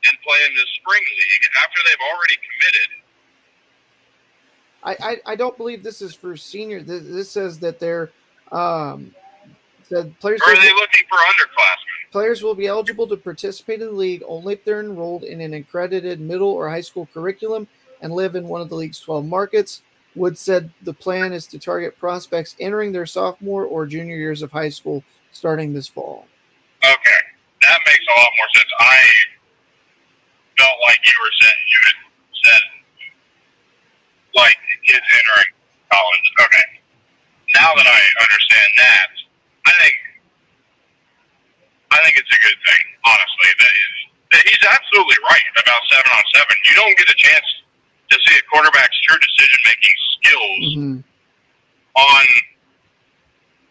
and 0.08 0.14
play 0.24 0.40
in 0.48 0.56
the 0.56 0.66
spring 0.80 1.04
league 1.04 1.46
after 1.60 1.80
they've 1.84 2.06
already 2.08 2.38
committed. 2.40 2.90
I, 4.80 4.94
I, 5.04 5.34
I 5.34 5.36
don't 5.36 5.58
believe 5.58 5.84
this 5.84 6.02
is 6.02 6.16
for 6.16 6.38
senior. 6.38 6.82
This, 6.82 7.04
this 7.04 7.30
says 7.30 7.60
that 7.60 7.80
they're 7.80 8.12
um, 8.52 9.14
said 9.90 10.18
players 10.20 10.40
Or 10.46 10.54
are 10.54 10.56
they 10.56 10.74
looking 10.74 11.04
for 11.10 11.18
underclassmen? 11.18 12.12
players 12.12 12.42
will 12.42 12.56
be 12.56 12.68
eligible 12.68 13.08
to 13.08 13.18
participate 13.18 13.82
in 13.82 13.88
the 13.88 13.94
league 13.94 14.24
only 14.28 14.54
if 14.54 14.64
they're 14.64 14.80
enrolled 14.80 15.24
in 15.24 15.42
an 15.42 15.54
accredited 15.54 16.20
middle 16.20 16.50
or 16.50 16.70
high 16.70 16.82
school 16.82 17.08
curriculum 17.14 17.68
and 18.02 18.14
live 18.14 18.36
in 18.36 18.48
one 18.48 18.62
of 18.62 18.70
the 18.70 18.76
league's 18.76 19.00
12 19.00 19.26
markets. 19.26 19.82
Wood 20.16 20.38
said 20.38 20.72
the 20.82 20.94
plan 20.94 21.34
is 21.34 21.46
to 21.48 21.60
target 21.60 21.98
prospects 22.00 22.56
entering 22.60 22.92
their 22.92 23.06
sophomore 23.06 23.64
or 23.64 23.86
junior 23.86 24.18
years 24.18 24.42
of 24.42 24.52
high 24.52 24.70
school 24.70 25.04
starting 25.32 25.74
this 25.74 25.88
fall. 25.88 26.26
Okay, 26.84 27.22
that 27.62 27.80
makes 27.86 28.06
a 28.06 28.20
lot 28.20 28.32
more 28.38 28.50
sense. 28.56 28.72
I 28.80 28.98
felt 30.58 30.78
like 30.88 31.00
you 31.06 31.14
were 31.22 31.34
saying 31.42 31.62
you 31.70 31.80
had 31.86 31.98
said 32.44 32.64
like 34.36 34.58
kids 34.88 35.06
entering 35.06 35.52
college. 35.94 36.28
Okay, 36.42 36.68
now 37.56 37.70
that 37.76 37.88
I 37.88 38.00
understand 38.26 38.70
that, 38.78 39.10
I 39.68 39.74
think 39.84 39.96
I 41.92 41.98
think 42.06 42.18
it's 42.18 42.34
a 42.34 42.42
good 42.42 42.60
thing. 42.66 42.84
Honestly, 43.06 43.50
that 43.62 43.74
is, 43.74 43.94
that 44.34 44.44
he's 44.46 44.66
absolutely 44.66 45.20
right 45.30 45.48
about 45.58 45.82
seven 45.90 46.10
on 46.18 46.24
seven. 46.34 46.56
You 46.66 46.74
don't 46.76 46.98
get 46.98 47.10
a 47.10 47.18
chance 47.18 47.50
to 48.10 48.18
see 48.28 48.36
a 48.38 48.44
quarterback's 48.50 49.00
true 49.06 49.20
decision 49.22 49.60
making 49.66 49.96
skills 50.18 50.64
Mhm. 50.78 51.04
on 51.96 52.26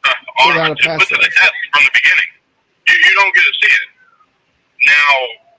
uh, 0.05 0.15
on 0.47 0.77
to 0.77 0.87
put 0.97 1.09
to 1.11 1.17
the 1.19 1.31
test 1.31 1.55
from 1.75 1.83
the 1.85 1.91
beginning. 1.93 2.31
You, 2.89 2.95
you 2.97 3.13
don't 3.19 3.35
get 3.35 3.45
to 3.45 3.55
see 3.61 3.73
it. 3.75 3.89
Now, 4.87 5.11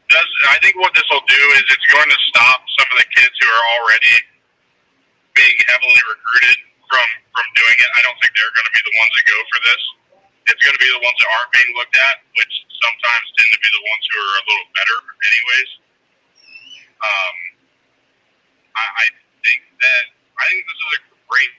does 0.10 0.30
I 0.50 0.58
think 0.64 0.76
what 0.80 0.94
this 0.96 1.04
will 1.12 1.26
do 1.28 1.42
is 1.60 1.64
it's 1.70 1.88
going 1.94 2.10
to 2.10 2.20
stop 2.34 2.64
some 2.80 2.88
of 2.90 2.98
the 2.98 3.08
kids 3.14 3.36
who 3.36 3.48
are 3.52 3.66
already 3.78 4.16
being 5.36 5.58
heavily 5.70 6.02
recruited 6.10 6.58
from 6.90 7.08
from 7.36 7.46
doing 7.60 7.78
it. 7.78 7.90
I 8.00 8.02
don't 8.08 8.18
think 8.24 8.32
they're 8.34 8.56
going 8.56 8.66
to 8.72 8.76
be 8.76 8.84
the 8.88 8.96
ones 8.98 9.12
that 9.14 9.26
go 9.28 9.40
for 9.54 9.60
this. 9.70 9.82
It's 10.50 10.64
going 10.66 10.74
to 10.74 10.82
be 10.82 10.90
the 10.90 11.04
ones 11.04 11.18
that 11.20 11.30
aren't 11.38 11.52
being 11.54 11.72
looked 11.78 11.94
at, 12.00 12.16
which 12.34 12.54
sometimes 12.82 13.26
tend 13.38 13.50
to 13.54 13.60
be 13.62 13.70
the 13.70 13.84
ones 13.86 14.04
who 14.10 14.18
are 14.18 14.34
a 14.40 14.44
little 14.50 14.68
better, 14.74 14.98
anyways. 15.30 15.70
Um, 17.00 17.36
I, 18.80 18.86
I 19.04 19.06
think 19.44 19.60
that 19.84 20.04
I 20.40 20.44
think 20.50 20.64
this 20.64 20.80
is 20.80 20.92
a 20.96 21.02
great 21.28 21.54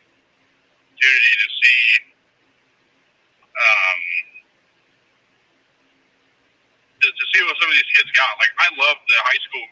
opportunity 0.89 1.35
to 1.45 1.49
see 1.61 1.83
um, 3.51 3.99
to, 7.01 7.07
to 7.09 7.25
see 7.33 7.41
what 7.45 7.57
some 7.61 7.69
of 7.69 7.77
these 7.77 7.93
kids 7.97 8.11
got. 8.17 8.33
Like 8.41 8.53
I 8.61 8.69
love 8.77 8.97
the 9.05 9.19
high 9.29 9.41
school 9.49 9.67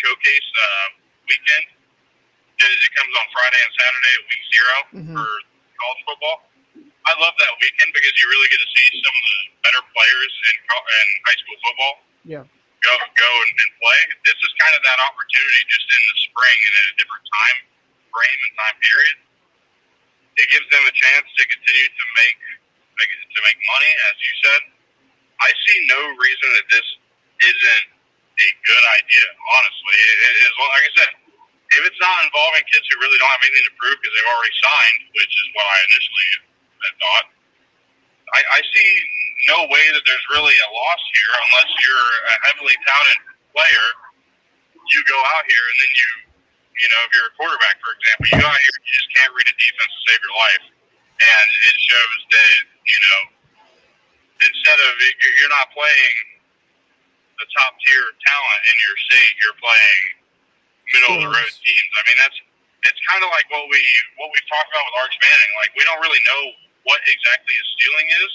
showcase 0.00 0.48
uh, 0.56 0.86
weekend. 1.28 1.66
It, 2.60 2.70
it 2.70 2.92
comes 2.96 3.12
on 3.18 3.26
Friday 3.34 3.60
and 3.60 3.72
Saturday 3.76 4.12
at 4.14 4.22
week 4.28 4.44
0 4.54 4.64
Mhm. 4.94 5.14
for 5.16 5.28
college 5.80 6.02
football. 6.08 6.38
I 7.04 7.12
love 7.20 7.34
that 7.36 7.52
weekend 7.60 7.92
because 7.92 8.14
you 8.16 8.26
really 8.32 8.48
get 8.48 8.60
to 8.64 8.70
see 8.72 8.86
some 9.04 9.12
of 9.12 9.24
the 9.28 9.38
better 9.68 9.82
players 9.92 10.32
in, 10.48 10.56
in 10.64 11.06
high 11.28 11.38
school 11.44 11.58
football 11.64 11.94
Yeah. 12.24 12.44
Go 12.84 12.94
go 13.16 13.30
and, 13.48 13.52
and 13.58 13.72
play. 13.80 14.00
This 14.28 14.38
is 14.38 14.52
kind 14.60 14.74
of 14.76 14.82
that 14.84 15.00
opportunity 15.08 15.62
just 15.72 15.88
in 15.88 16.02
the 16.04 16.16
spring 16.30 16.58
and 16.60 16.74
at 16.78 16.86
a 16.92 16.96
different 17.00 17.26
time 17.32 17.58
frame 18.12 18.40
and 18.44 18.54
time 18.60 18.78
period. 18.84 19.16
It 20.38 20.48
gives 20.50 20.68
them 20.70 20.84
a 20.84 20.94
chance 20.94 21.26
to 21.30 21.42
continue 21.46 21.88
to 21.88 22.04
make, 22.20 22.38
make 22.98 23.10
to 23.12 23.40
make 23.46 23.58
money, 23.58 23.92
as 24.12 24.16
you 24.18 24.32
said. 24.44 24.62
I 25.42 25.50
see 25.66 25.78
no 25.90 26.00
reason 26.18 26.48
that 26.58 26.66
this 26.70 26.86
isn't 27.42 27.86
a 28.40 28.48
good 28.66 28.84
idea. 28.98 29.26
Honestly, 29.34 29.96
it, 29.98 30.18
it 30.30 30.36
is 30.48 30.54
like 30.58 30.84
I 30.84 30.92
said. 31.00 31.12
If 31.74 31.82
it's 31.90 31.98
not 31.98 32.22
involving 32.22 32.62
kids 32.70 32.86
who 32.86 32.96
really 33.02 33.18
don't 33.18 33.32
have 33.34 33.42
anything 33.42 33.66
to 33.66 33.76
prove 33.82 33.98
because 33.98 34.14
they've 34.14 34.30
already 34.30 34.56
signed, 34.62 35.00
which 35.18 35.34
is 35.34 35.46
what 35.58 35.66
I 35.66 35.78
initially 35.90 36.28
had 36.86 36.94
thought, 37.02 37.26
I, 38.36 38.40
I 38.56 38.60
see 38.62 38.90
no 39.50 39.66
way 39.68 39.84
that 39.92 40.04
there's 40.06 40.26
really 40.32 40.54
a 40.54 40.68
loss 40.70 41.02
here 41.12 41.32
unless 41.48 41.70
you're 41.82 42.10
a 42.30 42.34
heavily 42.50 42.76
touted 42.86 43.20
player. 43.52 43.88
You 44.92 45.00
go 45.08 45.18
out 45.36 45.44
here 45.48 45.64
and 45.64 45.76
then 45.80 45.92
you, 45.96 46.10
you 46.80 46.88
know, 46.92 47.00
if 47.08 47.10
you're 47.16 47.30
a 47.30 47.34
quarterback, 47.38 47.76
for 47.80 47.92
example, 47.96 48.24
you 48.30 48.36
go 48.40 48.48
out 48.48 48.60
here 48.60 48.74
and 48.76 48.84
you 48.84 48.94
just 48.94 49.10
can't 49.16 49.32
read 49.32 49.48
a 49.48 49.56
defense 49.56 49.92
to 49.92 50.00
save 50.10 50.20
your 50.20 50.36
life, 50.36 50.64
and 51.24 51.48
it 51.72 51.76
shows 51.80 52.20
that 52.36 52.54
you 52.84 52.98
know 53.00 53.20
instead 54.44 54.78
of 54.84 54.92
you're 55.40 55.54
not 55.54 55.72
playing 55.72 56.16
the 57.40 57.46
top 57.56 57.74
tier 57.82 58.04
talent 58.22 58.60
in 58.70 58.76
your 58.78 58.96
state, 59.10 59.32
you're 59.40 59.58
playing 59.58 60.02
middle 60.92 61.12
of 61.16 61.20
the 61.26 61.30
road 61.32 61.52
teams. 61.64 61.90
I 61.96 62.02
mean, 62.06 62.18
that's 62.20 62.38
it's 62.84 63.00
kind 63.08 63.24
of 63.24 63.32
like 63.32 63.48
what 63.48 63.64
we 63.72 63.80
what 64.20 64.28
we've 64.30 64.48
talked 64.48 64.68
about 64.68 64.84
with 64.92 64.96
Arch 65.00 65.16
Manning. 65.22 65.52
Like 65.64 65.72
we 65.74 65.82
don't 65.88 66.00
really 66.04 66.20
know 66.28 66.42
what 66.84 67.00
exactly 67.08 67.54
his 67.56 67.68
ceiling 67.80 68.08
is, 68.12 68.30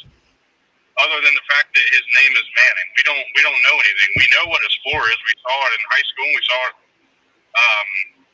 other 1.06 1.20
than 1.24 1.34
the 1.36 1.46
fact 1.50 1.72
that 1.76 1.88
his 1.94 2.06
name 2.20 2.34
is 2.36 2.48
Manning. 2.56 2.90
We 2.98 3.04
don't 3.08 3.26
we 3.36 3.42
don't 3.44 3.62
know 3.68 3.78
anything. 3.80 4.12
We 4.20 4.28
know 4.36 4.46
what 4.52 4.62
his 4.64 4.76
floor 4.86 5.02
is. 5.10 5.20
We 5.26 5.36
saw 5.44 5.56
it 5.70 5.74
in 5.78 5.84
high 5.92 6.06
school. 6.08 6.30
We 6.32 6.44
saw 6.46 6.62
it 6.72 6.76
um, 7.56 7.90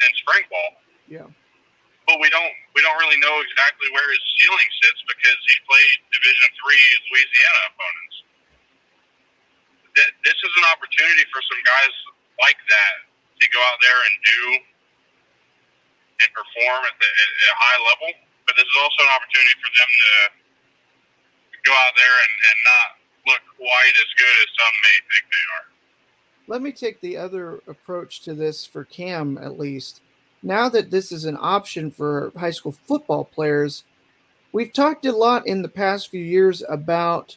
in 0.06 0.12
spring 0.22 0.46
ball. 0.52 0.72
Yeah. 1.10 1.28
But 2.10 2.22
we 2.22 2.30
don't 2.30 2.54
we 2.78 2.82
don't 2.86 2.98
really 3.02 3.20
know 3.22 3.38
exactly 3.42 3.90
where 3.94 4.08
his 4.12 4.24
ceiling 4.42 4.70
sits 4.84 5.02
because 5.10 5.40
he 5.48 5.56
played 5.66 5.94
Division 6.14 6.50
three 6.62 6.86
Louisiana 7.14 7.62
opponents. 7.74 8.16
Th- 9.98 10.16
This 10.26 10.40
is 10.40 10.54
an 10.62 10.66
opportunity 10.74 11.26
for 11.34 11.42
some 11.46 11.62
guys 11.66 11.96
like 12.44 12.60
that 12.70 12.96
to 13.42 13.46
go 13.52 13.60
out 13.64 13.80
there 13.82 14.00
and 14.06 14.16
do 14.26 14.42
and 16.24 16.30
perform 16.32 16.82
at, 16.88 16.96
the, 17.00 17.10
at 17.10 17.30
a 17.52 17.58
high 17.60 17.80
level. 17.94 18.10
But 18.48 18.56
this 18.56 18.68
is 18.68 18.78
also 18.80 19.00
an 19.10 19.12
opportunity 19.16 19.56
for 19.60 19.72
them 19.76 19.90
to 19.90 20.12
go 21.66 21.74
out 21.74 21.94
there 21.98 22.18
and, 22.24 22.36
and 22.50 22.60
not 22.66 23.34
look 23.34 23.42
quite 23.58 23.96
as 23.98 24.12
good 24.18 24.38
as 24.44 24.50
some 24.60 24.76
may 24.84 24.98
think 25.12 25.26
they 25.32 25.46
are. 25.56 25.66
let 26.48 26.62
me 26.62 26.72
take 26.72 27.02
the 27.02 27.18
other 27.18 27.60
approach 27.68 28.22
to 28.22 28.34
this 28.34 28.66
for 28.66 28.86
Cam 28.86 29.38
at 29.40 29.60
least. 29.60 30.02
Now 30.44 30.70
that 30.70 30.92
this 30.92 31.12
is 31.12 31.26
an 31.26 31.38
option 31.40 31.90
for 31.90 32.32
high 32.38 32.52
school 32.52 32.76
football 32.88 33.26
players, 33.26 33.84
we've 34.52 34.72
talked 34.72 35.06
a 35.08 35.12
lot 35.12 35.48
in 35.48 35.62
the 35.62 35.68
past 35.68 36.10
few 36.10 36.22
years 36.22 36.64
about 36.70 37.36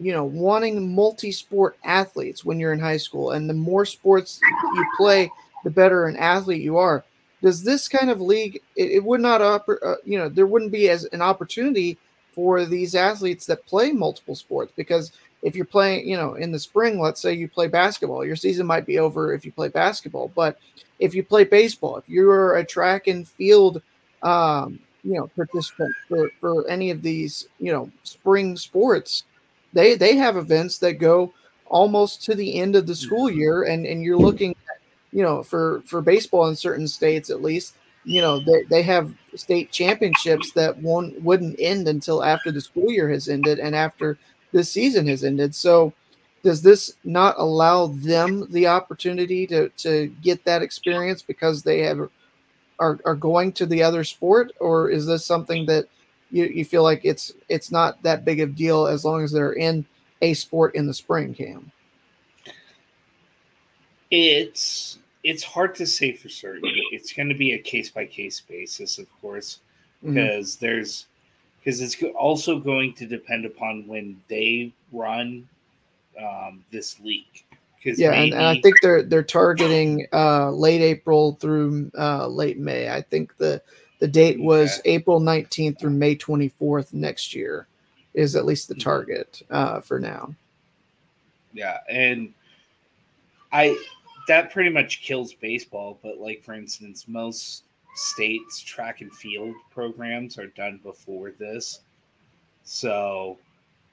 you 0.00 0.12
know 0.12 0.24
wanting 0.24 0.94
multi-sport 0.94 1.76
athletes 1.84 2.44
when 2.44 2.60
you're 2.60 2.72
in 2.72 2.78
high 2.78 2.96
school 2.96 3.32
and 3.32 3.50
the 3.50 3.54
more 3.54 3.84
sports 3.84 4.38
you 4.74 4.86
play 4.96 5.30
the 5.64 5.70
better 5.70 6.06
an 6.06 6.16
athlete 6.16 6.62
you 6.62 6.76
are 6.78 7.04
does 7.42 7.64
this 7.64 7.88
kind 7.88 8.08
of 8.08 8.20
league 8.20 8.60
it, 8.76 8.92
it 8.92 9.04
would 9.04 9.20
not 9.20 9.40
oper- 9.40 9.84
uh, 9.84 9.96
you 10.04 10.16
know 10.16 10.28
there 10.28 10.46
wouldn't 10.46 10.70
be 10.70 10.88
as 10.88 11.04
an 11.06 11.20
opportunity 11.20 11.98
for 12.38 12.64
these 12.64 12.94
athletes 12.94 13.46
that 13.46 13.66
play 13.66 13.90
multiple 13.90 14.36
sports 14.36 14.72
because 14.76 15.10
if 15.42 15.56
you're 15.56 15.64
playing, 15.64 16.08
you 16.08 16.16
know, 16.16 16.34
in 16.34 16.52
the 16.52 16.58
spring, 16.60 17.00
let's 17.00 17.20
say 17.20 17.32
you 17.32 17.48
play 17.48 17.66
basketball, 17.66 18.24
your 18.24 18.36
season 18.36 18.64
might 18.64 18.86
be 18.86 19.00
over 19.00 19.34
if 19.34 19.44
you 19.44 19.50
play 19.50 19.66
basketball. 19.66 20.30
But 20.36 20.56
if 21.00 21.16
you 21.16 21.24
play 21.24 21.42
baseball, 21.42 21.96
if 21.96 22.08
you're 22.08 22.54
a 22.54 22.64
track 22.64 23.08
and 23.08 23.26
field, 23.26 23.82
um, 24.22 24.78
you 25.02 25.14
know, 25.14 25.26
participant 25.34 25.92
for, 26.08 26.30
for 26.40 26.68
any 26.68 26.92
of 26.92 27.02
these, 27.02 27.48
you 27.58 27.72
know, 27.72 27.90
spring 28.04 28.56
sports, 28.56 29.24
they 29.72 29.96
they 29.96 30.14
have 30.14 30.36
events 30.36 30.78
that 30.78 31.00
go 31.00 31.34
almost 31.66 32.22
to 32.26 32.36
the 32.36 32.54
end 32.54 32.76
of 32.76 32.86
the 32.86 32.94
school 32.94 33.28
year, 33.28 33.64
and 33.64 33.84
and 33.84 34.04
you're 34.04 34.16
looking, 34.16 34.52
at, 34.52 34.80
you 35.10 35.24
know, 35.24 35.42
for 35.42 35.82
for 35.86 36.00
baseball 36.00 36.46
in 36.46 36.54
certain 36.54 36.86
states 36.86 37.30
at 37.30 37.42
least, 37.42 37.74
you 38.04 38.20
know, 38.20 38.38
they 38.38 38.62
they 38.70 38.82
have 38.82 39.12
state 39.38 39.70
championships 39.70 40.52
that 40.52 40.76
won't 40.78 41.20
wouldn't 41.22 41.56
end 41.58 41.88
until 41.88 42.22
after 42.22 42.50
the 42.50 42.60
school 42.60 42.90
year 42.90 43.08
has 43.10 43.28
ended 43.28 43.58
and 43.58 43.74
after 43.74 44.18
this 44.52 44.70
season 44.70 45.06
has 45.06 45.24
ended. 45.24 45.54
So 45.54 45.92
does 46.42 46.62
this 46.62 46.94
not 47.04 47.34
allow 47.38 47.88
them 47.88 48.46
the 48.50 48.66
opportunity 48.66 49.46
to 49.48 49.68
to 49.70 50.08
get 50.22 50.44
that 50.44 50.62
experience 50.62 51.22
because 51.22 51.62
they 51.62 51.80
have 51.80 52.08
are 52.78 52.98
are 53.04 53.14
going 53.14 53.52
to 53.52 53.66
the 53.66 53.82
other 53.82 54.04
sport 54.04 54.52
or 54.60 54.90
is 54.90 55.06
this 55.06 55.24
something 55.24 55.66
that 55.66 55.86
you, 56.30 56.44
you 56.44 56.64
feel 56.64 56.82
like 56.82 57.00
it's 57.04 57.32
it's 57.48 57.70
not 57.70 58.02
that 58.02 58.24
big 58.24 58.40
of 58.40 58.54
deal 58.54 58.86
as 58.86 59.04
long 59.04 59.24
as 59.24 59.32
they're 59.32 59.54
in 59.54 59.84
a 60.22 60.34
sport 60.34 60.74
in 60.74 60.86
the 60.86 60.94
spring 60.94 61.34
cam 61.34 61.70
It's 64.10 64.98
it's 65.28 65.42
hard 65.44 65.74
to 65.74 65.86
say 65.86 66.12
for 66.12 66.30
certain. 66.30 66.72
It's 66.90 67.12
going 67.12 67.28
to 67.28 67.34
be 67.34 67.52
a 67.52 67.58
case 67.58 67.90
by 67.90 68.06
case 68.06 68.40
basis, 68.40 68.98
of 68.98 69.06
course, 69.20 69.58
Mhm. 70.02 70.14
because 70.14 70.56
there's 70.56 71.06
because 71.58 71.82
it's 71.82 72.02
also 72.18 72.58
going 72.58 72.94
to 72.94 73.04
depend 73.06 73.44
upon 73.44 73.86
when 73.86 74.18
they 74.28 74.72
run 74.90 75.46
um, 76.18 76.64
this 76.70 76.98
leak. 77.00 77.44
Yeah 77.84 78.12
and, 78.12 78.34
and 78.34 78.44
i 78.44 78.60
think 78.60 78.80
they're 78.82 79.02
they're 79.02 79.22
targeting 79.22 80.06
uh 80.12 80.50
late 80.50 80.82
april 80.82 81.36
through 81.40 81.90
uh 81.96 82.26
late 82.26 82.58
may 82.58 82.90
i 82.90 83.00
think 83.00 83.36
the 83.38 83.62
the 84.00 84.08
date 84.08 84.38
was 84.40 84.80
april 84.84 85.20
19th 85.20 85.78
through 85.78 85.90
may 85.90 86.14
24th 86.16 86.92
next 86.92 87.34
year 87.34 87.66
is 88.14 88.34
at 88.36 88.44
least 88.44 88.68
the 88.68 88.74
Mhm. 88.74 88.80
target 88.80 89.42
uh 89.50 89.80
for 89.80 89.98
now 90.00 90.34
Yeah, 91.54 91.78
and 91.88 92.34
I 93.52 93.78
that 94.28 94.52
pretty 94.52 94.70
much 94.70 95.02
kills 95.02 95.34
baseball. 95.34 95.98
But 96.02 96.18
like 96.18 96.42
for 96.44 96.54
instance, 96.54 97.06
most 97.08 97.64
states 97.94 98.60
track 98.60 99.00
and 99.00 99.12
field 99.12 99.56
programs 99.70 100.38
are 100.38 100.46
done 100.48 100.78
before 100.84 101.32
this. 101.32 101.80
So, 102.62 103.38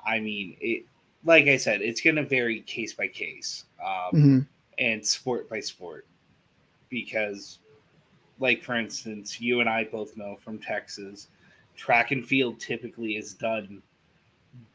I 0.06 0.19
mean, 0.19 0.56
it 0.62 0.86
like 1.24 1.48
I 1.48 1.58
said, 1.58 1.82
it's 1.82 2.02
going 2.02 2.17
to 2.17 2.24
vary 2.24 2.62
case 2.62 2.93
by 2.93 3.08
case 3.08 3.65
um, 3.84 4.12
Mhm. 4.13 4.48
and 4.78 5.04
sport 5.06 5.50
by 5.50 5.60
sport 5.60 6.06
because, 6.89 7.58
like 8.39 8.62
for 8.62 8.76
instance, 8.76 9.41
you 9.41 9.60
and 9.60 9.67
I 9.69 9.86
both 9.86 10.15
know 10.17 10.36
from 10.36 10.60
Texas, 10.60 11.30
track 11.76 12.12
and 12.12 12.26
field 12.26 12.60
typically 12.60 13.15
is 13.17 13.34
done 13.34 13.82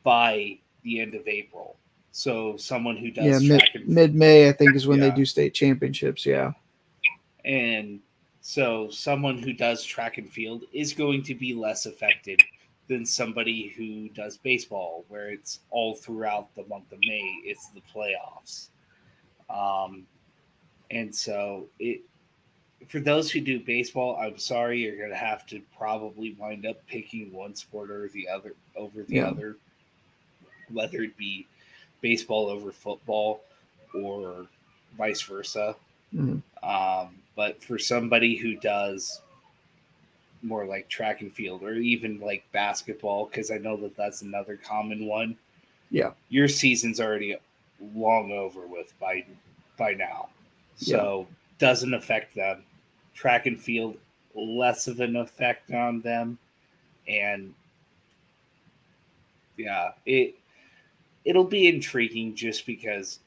by 0.02 0.58
the 0.82 1.00
end 1.00 1.14
of 1.14 1.28
April. 1.28 1.76
So 2.12 2.56
someone 2.56 2.96
who 2.96 3.10
does 3.10 3.42
yeah 3.42 3.60
mid 3.74 3.88
mid 3.88 4.14
May, 4.14 4.48
i 4.48 4.52
think 4.52 4.74
is 4.74 4.86
when 4.86 4.98
Yeah. 4.98 5.10
they 5.10 5.16
do 5.16 5.24
state 5.24 5.54
championships 5.54 6.26
yeah 6.26 6.52
and 7.44 8.00
so 8.40 8.88
someone 8.90 9.38
who 9.38 9.52
does 9.52 9.84
track 9.84 10.18
and 10.18 10.28
field 10.28 10.64
is 10.72 10.92
going 10.92 11.22
to 11.24 11.34
be 11.34 11.54
less 11.54 11.86
affected 11.86 12.40
than 12.88 13.06
somebody 13.06 13.68
who 13.76 14.08
does 14.08 14.38
baseball 14.38 15.04
where 15.08 15.30
it's 15.30 15.60
all 15.70 15.94
throughout 15.94 16.52
the 16.56 16.64
month 16.66 16.90
of 16.92 16.98
may 17.06 17.22
it's 17.44 17.68
the 17.68 17.80
playoffs 17.94 18.68
um, 19.48 20.04
and 20.90 21.14
so 21.14 21.66
it 21.78 22.00
for 22.88 22.98
those 22.98 23.30
who 23.30 23.40
do 23.40 23.60
baseball 23.60 24.16
i'm 24.16 24.36
sorry 24.38 24.80
you're 24.80 24.96
going 24.96 25.10
to 25.10 25.16
have 25.16 25.46
to 25.46 25.60
probably 25.78 26.34
wind 26.40 26.66
up 26.66 26.84
picking 26.88 27.32
one 27.32 27.54
sport 27.54 27.90
or 27.90 28.08
the 28.08 28.28
other 28.28 28.54
over 28.74 29.04
the 29.04 29.16
Yeah. 29.16 29.28
other 29.28 29.56
whether 30.72 31.02
it 31.02 31.16
be 31.16 31.46
baseball 32.00 32.48
over 32.48 32.72
football 32.72 33.42
or 33.94 34.46
vice 34.96 35.22
versa 35.22 35.76
Mhm. 36.14 36.42
um, 36.62 37.14
but 37.36 37.62
for 37.62 37.78
somebody 37.78 38.36
who 38.36 38.56
does 38.56 39.20
more 40.42 40.64
like 40.66 40.88
track 40.88 41.20
and 41.20 41.32
field 41.32 41.62
or 41.62 41.74
even 41.74 42.18
like 42.18 42.42
basketball, 42.52 43.26
because 43.26 43.50
I 43.50 43.58
know 43.58 43.76
that 43.76 43.94
that's 43.96 44.22
another 44.22 44.56
common 44.56 45.06
one. 45.06 45.36
Yeah. 45.92 46.12
your 46.28 46.46
season's 46.48 47.00
already 47.00 47.36
long 47.94 48.30
over 48.32 48.66
with 48.66 48.92
by 49.00 49.24
by 49.76 49.94
now, 49.94 50.28
so 50.76 51.26
doesn't 51.58 51.94
affect 51.94 52.34
them. 52.34 52.64
Track 53.14 53.46
and 53.46 53.60
field 53.60 53.96
less 54.34 54.86
of 54.88 55.00
an 55.00 55.16
effect 55.16 55.70
on 55.72 56.00
them, 56.00 56.38
and 57.08 57.54
yeah, 59.56 59.92
it 60.06 60.36
it'll 61.24 61.44
be 61.44 61.68
intriguing 61.68 62.34
just 62.34 62.66
because 62.66 63.20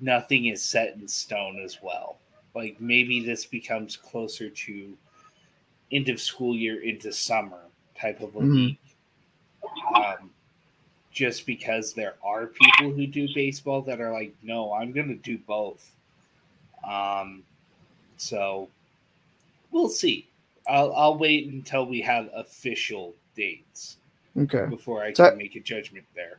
nothing 0.00 0.46
is 0.46 0.62
set 0.62 0.94
in 0.94 1.06
stone 1.08 1.60
as 1.62 1.78
well. 1.82 2.18
Like 2.54 2.80
maybe 2.80 3.24
this 3.24 3.44
becomes 3.46 3.96
closer 3.96 4.48
to 4.48 4.96
end 5.92 6.08
of 6.08 6.20
school 6.20 6.54
year 6.56 6.82
into 6.82 7.12
summer 7.12 7.60
type 7.98 8.20
of 8.20 8.34
a 8.36 8.40
Mhm. 8.40 8.54
league. 8.54 8.76
Um, 9.94 10.30
just 11.12 11.44
because 11.44 11.92
there 11.92 12.14
are 12.22 12.46
people 12.46 12.92
who 12.92 13.06
do 13.06 13.28
baseball 13.34 13.82
that 13.82 14.00
are 14.00 14.12
like, 14.12 14.32
no, 14.42 14.72
I'm 14.72 14.92
going 14.92 15.08
to 15.08 15.14
do 15.16 15.38
both. 15.38 15.90
Um, 16.84 17.42
so 18.16 18.68
we'll 19.72 19.88
see. 19.88 20.28
I'll, 20.68 20.94
I'll 20.94 21.18
wait 21.18 21.48
until 21.48 21.84
we 21.86 22.00
have 22.02 22.30
official 22.32 23.14
dates 23.34 23.96
Okay. 24.36 24.66
before 24.66 25.02
I 25.02 25.12
So- 25.12 25.28
can 25.30 25.38
make 25.38 25.56
a 25.56 25.60
judgment 25.60 26.06
there. 26.14 26.38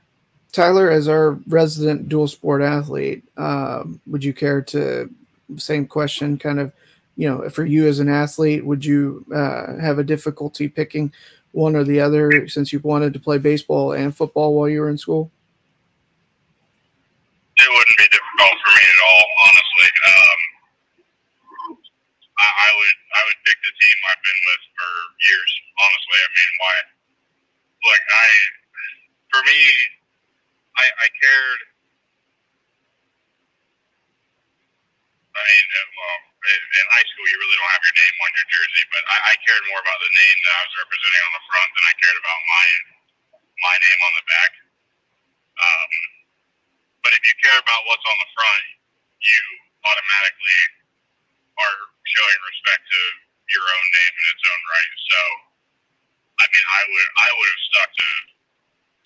Tyler, 0.51 0.91
as 0.91 1.07
our 1.07 1.39
resident 1.47 2.09
dual 2.09 2.27
sport 2.27 2.61
athlete, 2.61 3.23
um, 3.37 4.01
would 4.07 4.23
you 4.23 4.33
care 4.33 4.61
to 4.61 5.09
same 5.57 5.87
question? 5.87 6.37
Kind 6.37 6.59
of, 6.59 6.73
you 7.15 7.29
know, 7.29 7.49
for 7.49 7.65
you 7.65 7.87
as 7.87 7.99
an 7.99 8.09
athlete, 8.09 8.65
would 8.65 8.83
you 8.83 9.25
uh, 9.33 9.77
have 9.77 9.99
a 9.99 10.03
difficulty 10.03 10.67
picking 10.67 11.11
one 11.53 11.75
or 11.75 11.83
the 11.83 11.99
other 11.99 12.47
since 12.47 12.71
you 12.71 12.79
wanted 12.79 13.13
to 13.13 13.19
play 13.19 13.37
baseball 13.37 13.93
and 13.93 14.15
football 14.15 14.53
while 14.53 14.67
you 14.67 14.81
were 14.81 14.89
in 14.89 14.97
school? 14.97 15.31
It 17.57 17.69
wouldn't 17.69 17.97
be 17.97 18.09
difficult 18.11 18.55
for 18.65 18.71
me 18.75 18.83
at 18.83 19.01
all, 19.07 19.25
honestly. 19.47 19.89
Um, 20.01 20.39
I, 22.41 22.47
I 22.47 22.69
would 22.75 22.97
I 23.11 23.21
would 23.27 23.39
pick 23.45 23.57
the 23.61 23.73
team 23.77 23.97
I've 24.09 24.23
been 24.23 24.41
with 24.51 24.63
for 24.75 24.91
years. 25.31 25.51
Honestly, 25.79 26.19
I 26.19 26.29
mean, 26.31 26.51
why? 26.59 26.75
Look, 27.85 28.01
I 28.01 28.27
for 29.31 29.41
me, 29.47 29.59
I, 30.81 30.87
I 31.05 31.07
cared. 31.21 31.61
I 35.37 35.41
mean, 35.47 35.67
uh, 35.77 35.89
well, 35.95 36.19
in 36.49 36.85
high 36.91 37.07
school, 37.07 37.25
you 37.29 37.37
really 37.39 37.57
don't 37.59 37.73
have 37.75 37.85
your 37.87 37.97
name 38.01 38.17
on 38.25 38.31
your 38.35 38.49
jersey, 38.51 38.85
but 38.91 39.03
I, 39.07 39.17
I 39.31 39.33
cared 39.45 39.63
more 39.71 39.81
about 39.81 39.99
the 40.01 40.11
name 40.11 40.37
that 40.43 40.53
I 40.57 40.61
was 40.67 40.75
representing 40.83 41.23
on 41.29 41.33
the 41.39 41.45
front 41.47 41.69
than 41.77 41.85
I 41.87 41.95
cared 42.01 42.19
about 42.19 42.41
my 42.49 42.67
my 43.61 43.75
name 43.77 44.01
on 44.05 44.13
the 44.17 44.25
back. 44.27 44.51
Um, 45.59 45.91
but 47.05 47.11
if 47.17 47.23
you 47.25 47.35
care 47.43 47.59
about 47.59 47.81
what's 47.89 48.05
on 48.05 48.17
the 48.21 48.31
front, 48.35 48.65
you 49.23 49.41
automatically 49.87 50.61
are 51.61 51.79
showing 52.05 52.39
respect 52.47 52.83
to 52.89 53.01
your 53.53 53.65
own 53.65 53.85
name 53.97 54.13
in 54.15 54.25
its 54.33 54.43
own 54.47 54.61
right. 54.71 54.93
So, 55.11 55.19
I 56.41 56.45
mean, 56.51 56.65
I 56.65 56.81
would 56.89 57.09
I 57.21 57.29
would 57.37 57.49
have 57.51 57.63
stuck 57.71 57.89
to 57.95 58.07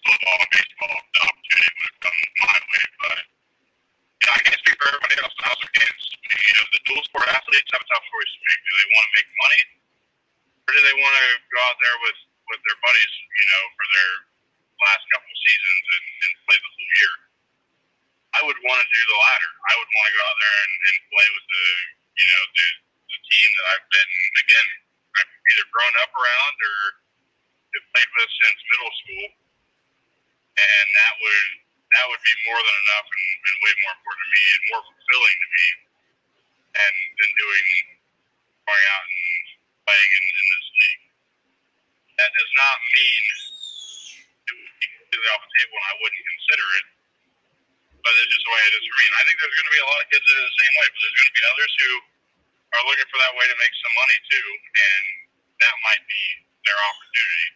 football 0.05 0.37
and 0.39 0.51
baseball 0.53 0.95
opportunity 1.25 1.71
would 1.75 1.89
have 1.89 1.99
come 2.05 2.17
my 2.45 2.57
way. 2.61 2.85
But 3.01 3.19
yeah, 4.21 4.37
I 4.37 4.39
can't 4.45 4.61
speak 4.61 4.77
for 4.77 4.87
everybody 4.93 5.15
else 5.21 5.33
the 5.35 5.45
House 5.49 5.61
of 5.65 5.71
Cans. 5.73 6.03
You 6.25 6.53
know, 6.55 6.65
the 6.71 6.81
dual 6.85 7.03
sport 7.09 7.27
athletes 7.29 7.69
have 7.73 7.83
a 7.83 7.89
tough 7.89 8.05
choice 8.05 8.31
to 8.31 8.39
make. 8.45 8.61
Do 8.61 8.71
they 8.77 8.89
want 8.93 9.05
to 9.05 9.13
make 9.17 9.29
money, 9.33 9.61
or 10.65 10.69
do 10.77 10.81
they 10.85 10.97
want 11.01 11.13
to 11.17 11.27
go 11.49 11.59
out 11.65 11.77
there 11.81 11.97
with 12.05 12.19
with 12.53 12.61
their 12.63 12.79
buddies? 12.85 13.13
You 13.25 13.45
know, 13.49 13.63
for 13.73 13.85
their 13.91 14.13
last 14.83 15.03
couple 15.11 15.31
seasons 15.31 15.83
and, 15.95 16.05
and 16.25 16.31
play 16.45 16.57
the 16.59 16.71
whole 16.71 16.91
year. 16.99 17.13
I 18.35 18.39
would 18.43 18.59
want 18.67 18.79
to 18.83 18.87
do 18.91 19.01
the 19.07 19.19
latter. 19.31 19.51
I 19.71 19.73
would 19.79 19.91
want 19.95 20.05
to 20.11 20.13
go 20.19 20.23
out 20.27 20.37
there 20.43 20.55
and, 20.59 20.73
and 20.75 20.95
play 21.07 21.27
with 21.39 21.47
the, 21.47 21.65
you 22.19 22.27
know, 22.27 22.43
the, 22.51 22.67
the 23.07 23.19
team 23.31 23.49
that 23.55 23.65
I've 23.71 23.87
been, 23.87 24.11
again, 24.43 24.67
I've 25.15 25.31
either 25.31 25.65
grown 25.71 25.95
up 26.03 26.11
around 26.11 26.55
or 26.59 26.75
have 27.79 27.87
played 27.95 28.11
with 28.11 28.31
since 28.43 28.59
middle 28.75 28.93
school. 28.99 29.27
And 30.55 30.85
that 30.95 31.13
would, 31.19 31.47
that 31.95 32.05
would 32.11 32.23
be 32.23 32.35
more 32.47 32.61
than 32.63 32.75
enough 32.87 33.07
and, 33.07 33.27
and 33.43 33.55
way 33.59 33.73
more 33.83 33.93
important 33.99 34.23
to 34.23 34.31
me 34.31 34.43
and 34.47 34.61
more 34.71 34.83
fulfilling 34.87 35.37
to 35.39 35.49
me 35.51 35.67
and 36.75 36.95
than 37.19 37.31
doing, 37.35 37.67
going 38.67 38.85
out 38.95 39.05
and 39.05 39.45
playing 39.83 40.11
in, 40.15 40.23
in 40.23 40.45
this 40.55 40.67
league. 40.75 41.03
That 42.15 42.31
does 42.31 42.53
not 42.55 42.77
mean 42.95 43.23
it 44.45 44.53
would 44.55 44.75
be 44.79 44.87
completely 44.95 45.29
off 45.35 45.43
the 45.43 45.51
table 45.59 45.75
and 45.75 45.87
I 45.91 45.95
wouldn't 45.99 46.25
consider 46.25 46.67
it 46.79 46.87
but 48.05 48.13
it's 48.21 48.29
just 48.29 48.45
the 48.45 48.53
way 48.53 48.61
it 48.69 48.73
is 48.77 48.85
for 48.85 48.95
me. 49.01 49.05
And 49.09 49.17
I 49.17 49.23
think 49.25 49.35
there's 49.41 49.55
going 49.57 49.69
to 49.73 49.75
be 49.75 49.81
a 49.81 49.89
lot 49.89 49.99
of 50.05 50.07
kids 50.13 50.25
that 50.29 50.37
are 50.37 50.45
the 50.45 50.57
same 50.61 50.73
way, 50.77 50.87
but 50.93 50.99
there's 51.01 51.17
going 51.17 51.31
to 51.33 51.37
be 51.41 51.45
others 51.49 51.73
who 51.81 51.91
are 52.77 52.83
looking 52.85 53.09
for 53.09 53.19
that 53.25 53.33
way 53.33 53.45
to 53.49 53.57
make 53.57 53.73
some 53.81 53.93
money 53.97 54.17
too, 54.29 54.47
and 54.77 55.03
that 55.65 55.75
might 55.81 56.03
be 56.05 56.23
their 56.69 56.79
opportunity. 56.85 57.49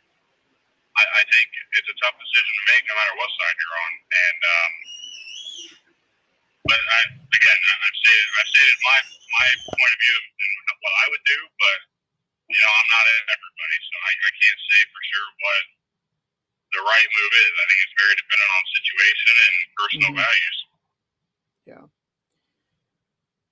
I, 1.00 1.04
I 1.22 1.24
think 1.32 1.48
it's 1.80 1.90
a 1.90 1.98
tough 2.04 2.18
decision 2.20 2.54
to 2.54 2.64
make 2.76 2.84
no 2.88 2.96
matter 3.00 3.16
what 3.16 3.32
side 3.40 3.56
you're 3.56 3.78
on. 3.80 3.94
And 4.12 4.40
um, 4.44 4.74
but 6.68 6.82
I, 6.82 7.00
again, 7.36 7.60
I've 7.60 7.98
stated 7.98 8.28
I've 8.40 8.52
stated 8.52 8.78
my 8.84 9.00
my 9.40 9.50
point 9.80 9.94
of 9.96 10.00
view 10.04 10.20
and 10.20 10.78
what 10.84 10.94
I 11.00 11.06
would 11.16 11.26
do, 11.26 11.40
but 11.60 11.80
you 12.52 12.60
know 12.60 12.72
I'm 12.74 12.90
not 12.92 13.06
everybody, 13.32 13.78
so 13.88 13.96
I, 14.04 14.12
I 14.14 14.32
can't 14.36 14.62
say 14.68 14.82
for 14.92 15.02
sure 15.08 15.30
what 15.40 15.64
the 16.78 16.82
right 16.86 17.10
move 17.16 17.34
is. 17.34 17.52
I 17.56 17.66
think 17.70 17.80
it's 17.88 17.98
very 17.98 18.16
dependent 18.20 18.52
on 18.54 18.64
situation 18.76 19.34
and 19.40 19.56
personal 19.80 20.12
Mhm. 20.14 20.22
values. 20.24 20.58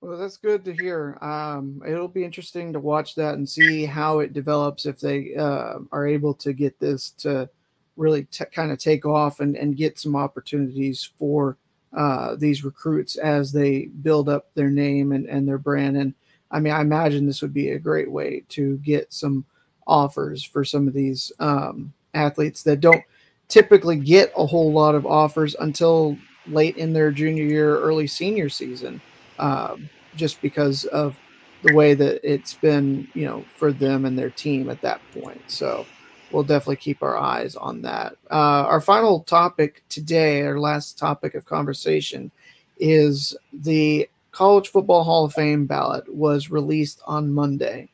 Well, 0.00 0.16
that's 0.16 0.36
good 0.36 0.64
to 0.64 0.72
hear. 0.72 1.18
Um, 1.20 1.82
it'll 1.86 2.06
be 2.06 2.24
interesting 2.24 2.72
to 2.72 2.78
watch 2.78 3.16
that 3.16 3.34
and 3.34 3.48
see 3.48 3.84
how 3.84 4.20
it 4.20 4.32
develops 4.32 4.86
if 4.86 5.00
they 5.00 5.34
uh, 5.34 5.80
are 5.90 6.06
able 6.06 6.34
to 6.34 6.52
get 6.52 6.78
this 6.78 7.10
to 7.18 7.48
really 7.96 8.24
t- 8.24 8.44
kind 8.46 8.70
of 8.70 8.78
take 8.78 9.04
off 9.04 9.40
and, 9.40 9.56
and 9.56 9.76
get 9.76 9.98
some 9.98 10.14
opportunities 10.14 11.10
for 11.18 11.56
uh, 11.96 12.36
these 12.36 12.64
recruits 12.64 13.16
as 13.16 13.50
they 13.50 13.86
build 14.02 14.28
up 14.28 14.54
their 14.54 14.70
name 14.70 15.10
and, 15.10 15.26
and 15.26 15.48
their 15.48 15.58
brand. 15.58 15.96
And 15.96 16.14
I 16.52 16.60
mean, 16.60 16.72
I 16.72 16.80
imagine 16.80 17.26
this 17.26 17.42
would 17.42 17.54
be 17.54 17.70
a 17.70 17.78
great 17.78 18.10
way 18.10 18.44
to 18.50 18.76
get 18.78 19.12
some 19.12 19.44
offers 19.84 20.44
for 20.44 20.64
some 20.64 20.86
of 20.86 20.94
these 20.94 21.32
um, 21.40 21.92
athletes 22.14 22.62
that 22.62 22.80
don't 22.80 23.02
typically 23.48 23.96
get 23.96 24.32
a 24.36 24.46
whole 24.46 24.70
lot 24.70 24.94
of 24.94 25.06
offers 25.06 25.56
until 25.58 26.16
late 26.46 26.76
in 26.76 26.92
their 26.92 27.10
junior 27.10 27.44
year, 27.44 27.80
early 27.80 28.06
senior 28.06 28.48
season 28.48 29.00
um, 29.38 29.88
just 30.16 30.40
because 30.40 30.84
of 30.86 31.16
the 31.62 31.74
way 31.74 31.94
that 31.94 32.20
it's 32.22 32.54
been, 32.54 33.08
you 33.14 33.24
know, 33.24 33.44
for 33.56 33.72
them 33.72 34.04
and 34.04 34.18
their 34.18 34.30
team 34.30 34.70
at 34.70 34.80
that 34.82 35.00
point. 35.12 35.40
So 35.48 35.86
we'll 36.30 36.44
definitely 36.44 36.76
keep 36.76 37.02
our 37.02 37.16
eyes 37.16 37.56
on 37.56 37.82
that. 37.82 38.16
Uh, 38.30 38.64
our 38.66 38.80
final 38.80 39.20
topic 39.20 39.82
today, 39.88 40.42
our 40.42 40.58
last 40.58 40.98
topic 40.98 41.34
of 41.34 41.46
conversation, 41.46 42.30
is 42.78 43.36
the 43.52 44.08
College 44.30 44.68
Football 44.68 45.04
Hall 45.04 45.24
of 45.24 45.32
Fame 45.32 45.66
ballot 45.66 46.12
was 46.14 46.50
released 46.50 47.00
on 47.06 47.32
Monday. 47.32 47.88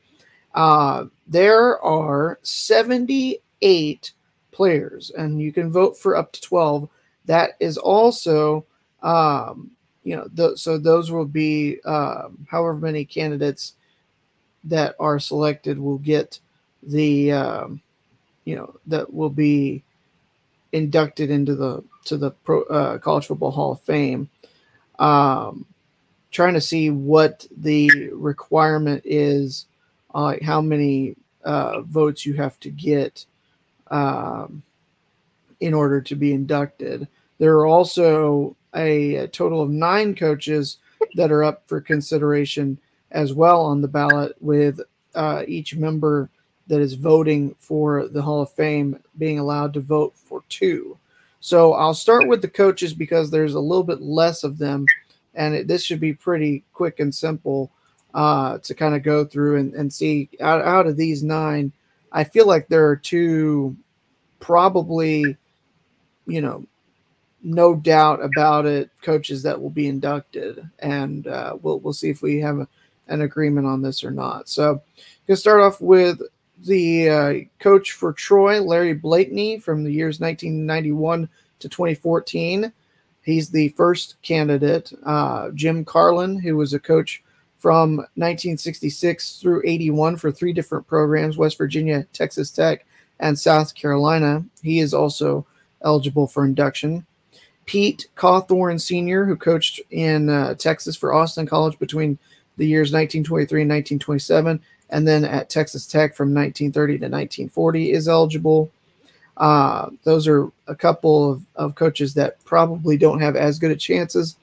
Uh, 0.55 1.07
there 1.27 1.81
are 1.83 2.39
78 2.43 4.13
players, 4.53 5.11
and 5.11 5.41
you 5.41 5.53
can 5.53 5.73
vote 5.73 5.97
for 5.97 6.17
up 6.17 6.33
to 6.33 6.41
12. 6.43 6.89
That 7.25 7.53
is 7.61 7.79
also 7.79 8.67
um, 9.03 9.71
you 10.05 10.17
know, 10.17 10.29
th- 10.37 10.59
so 10.59 10.79
those 10.79 11.11
will 11.11 11.25
be 11.25 11.81
um, 11.83 12.47
however 12.49 12.75
many 12.75 13.05
candidates 13.05 13.75
that 14.65 14.95
are 15.01 15.19
selected 15.19 15.79
will 15.79 15.99
get 15.99 16.39
the, 16.83 17.33
um, 17.33 17.81
you 18.45 18.55
know, 18.55 18.79
that 18.87 19.13
will 19.13 19.31
be 19.31 19.83
inducted 20.73 21.31
into 21.31 21.55
the 21.55 21.83
to 22.05 22.19
the 22.19 22.31
Pro, 22.31 22.63
uh, 22.65 22.99
College 22.99 23.27
Football 23.27 23.51
Hall 23.51 23.73
of 23.73 23.81
Fame. 23.81 24.29
Um, 24.99 25.67
trying 26.31 26.55
to 26.55 26.61
see 26.61 26.91
what 26.91 27.47
the 27.57 28.11
requirement 28.13 29.03
is, 29.05 29.67
uh, 30.15 30.23
like 30.23 30.43
how 30.43 30.61
many 30.61 31.17
uh, 31.45 31.81
votes 31.83 32.27
you 32.27 32.35
have 32.35 32.59
to 32.61 32.71
get 32.71 33.25
um, 33.91 34.63
in 35.61 35.73
order 35.73 36.01
to 36.01 36.15
be 36.17 36.33
inducted. 36.33 37.09
There 37.39 37.55
are 37.55 37.67
also 37.67 38.57
a, 38.75 39.27
total 39.29 39.63
of 39.63 39.71
nine 39.71 40.15
coaches 40.15 40.79
that 41.15 41.31
are 41.31 41.45
up 41.45 41.63
for 41.67 41.81
consideration 41.81 42.79
as 43.11 43.33
well 43.33 43.63
on 43.63 43.81
the 43.81 43.89
ballot, 43.89 44.35
with 44.41 44.81
uh, 45.15 45.45
each 45.47 45.77
member 45.77 46.31
that 46.67 46.81
is 46.81 46.95
voting 46.95 47.55
for 47.59 48.09
the 48.09 48.23
Hall 48.23 48.43
of 48.43 48.53
Fame 48.53 48.99
being 49.19 49.39
allowed 49.39 49.73
to 49.75 49.81
vote 49.81 50.15
for 50.17 50.43
two. 50.49 50.99
So 51.41 51.75
I'll 51.75 51.95
start 51.95 52.27
with 52.27 52.41
the 52.43 52.49
coaches 52.49 52.95
because 52.95 53.31
there's 53.31 53.55
a 53.55 53.61
little 53.61 53.85
bit 53.85 54.01
less 54.01 54.45
of 54.45 54.59
them, 54.59 54.87
and 55.35 55.55
it, 55.55 55.69
this 55.69 55.85
should 55.85 56.01
be 56.01 56.15
pretty 56.15 56.65
quick 56.73 57.01
and 57.01 57.15
simple 57.15 57.71
uh, 58.15 58.59
to 58.59 58.75
kind 58.75 58.95
of 58.95 59.03
go 59.03 59.25
through 59.25 59.59
and, 59.59 59.75
and 59.75 59.93
see 59.93 60.31
out, 60.41 60.63
out 60.63 60.87
of 60.87 60.97
these 60.97 61.23
nine. 61.23 61.73
I 62.13 62.25
feel 62.25 62.47
like 62.47 62.69
there 62.69 62.89
are 62.89 62.97
two 62.97 63.77
probably, 64.41 65.37
you 66.27 66.41
know, 66.41 66.65
no 67.45 67.75
doubt 67.75 68.25
about 68.25 68.67
it, 68.67 68.91
coaches 69.03 69.43
that 69.43 69.61
will 69.61 69.71
be 69.71 69.87
inducted, 69.87 70.69
and 70.81 71.27
uh, 71.27 71.57
we'll 71.61 71.79
we'll 71.81 71.93
see 71.93 72.09
if 72.09 72.23
we 72.23 72.41
have 72.41 72.59
a, 72.59 72.69
an 73.09 73.21
agreement 73.21 73.67
on 73.67 73.83
this 73.83 74.03
or 74.03 74.11
not. 74.11 74.49
So, 74.49 74.83
gonna 75.29 75.37
start 75.37 75.61
off 75.61 75.81
with 75.81 76.21
the 76.65 77.09
uh, 77.09 77.35
coach 77.59 77.93
for 77.93 78.13
Troy, 78.13 78.61
Larry 78.61 78.95
Blakeney, 78.95 79.59
from 79.59 79.85
the 79.85 79.93
years 79.93 80.21
1991 80.21 81.29
to 81.61 81.69
2014. 81.69 82.73
He's 83.23 83.51
the 83.51 83.69
first 83.71 84.17
candidate. 84.23 84.93
Uh, 85.05 85.51
Jim 85.51 85.85
Carlen, 85.85 86.39
who 86.39 86.57
was 86.57 86.75
a 86.75 86.79
coach 86.79 87.23
from 87.59 87.97
1966 88.17 89.37
through 89.41 89.63
81 89.65 90.17
for 90.17 90.31
three 90.31 90.53
different 90.53 90.87
programs 90.87 91.39
West 91.39 91.57
Virginia, 91.57 92.07
Texas 92.13 92.51
Tech, 92.51 92.87
and 93.21 93.39
South 93.39 93.75
Carolina. 93.75 94.45
He 94.63 94.81
is 94.81 94.93
also 94.93 95.47
eligible 95.83 96.27
for 96.27 96.45
induction. 96.45 97.07
Pete 97.67 98.09
Cawthon 98.17 98.81
Sr., 98.81 99.25
who 99.25 99.37
coached 99.37 99.81
in 99.91 100.29
uh, 100.29 100.55
Texas 100.55 100.97
for 100.97 101.13
Austin 101.13 101.47
College 101.47 101.79
between 101.79 102.19
the 102.57 102.67
years 102.67 102.93
1923 102.93 103.63
and 103.63 103.71
1927, 103.71 104.61
and 104.91 105.09
then 105.09 105.25
at 105.25 105.51
Texas 105.51 105.87
Tech 105.87 106.15
from 106.15 106.35
1930 106.35 106.93
to 106.95 107.05
1940, 107.05 107.93
is 107.93 108.09
eligible. 108.09 108.71
Uh, 109.37 109.91
those 110.05 110.29
are 110.29 110.51
a 110.69 110.75
couple 110.75 111.33
of, 111.33 111.43
of 111.57 111.75
coaches 111.75 112.15
that 112.15 112.43
probably 112.45 112.97
don't 112.97 113.21
have 113.21 113.35
as 113.35 113.59
good 113.59 113.73
a 113.73 113.77
chances 113.77 114.37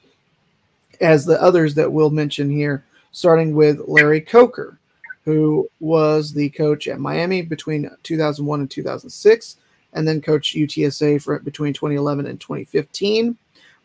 as 1.00 1.26
the 1.26 1.42
others 1.42 1.74
that 1.76 1.92
we'll 1.92 2.10
mention 2.10 2.50
here, 2.50 2.84
starting 3.12 3.56
with 3.56 3.80
Larry 3.88 4.22
Coker, 4.22 4.78
who 5.26 5.70
was 5.80 6.34
the 6.34 6.50
coach 6.50 6.88
at 6.88 7.00
Miami 7.00 7.42
between 7.42 7.90
2001 8.04 8.60
and 8.60 8.70
2006, 8.70 9.58
and 9.94 10.08
then 10.08 10.22
coached 10.22 10.56
UTSA 10.56 11.22
for 11.22 11.40
between 11.40 11.74
2011 11.74 12.26
and 12.26 12.40
2015. 12.40 13.38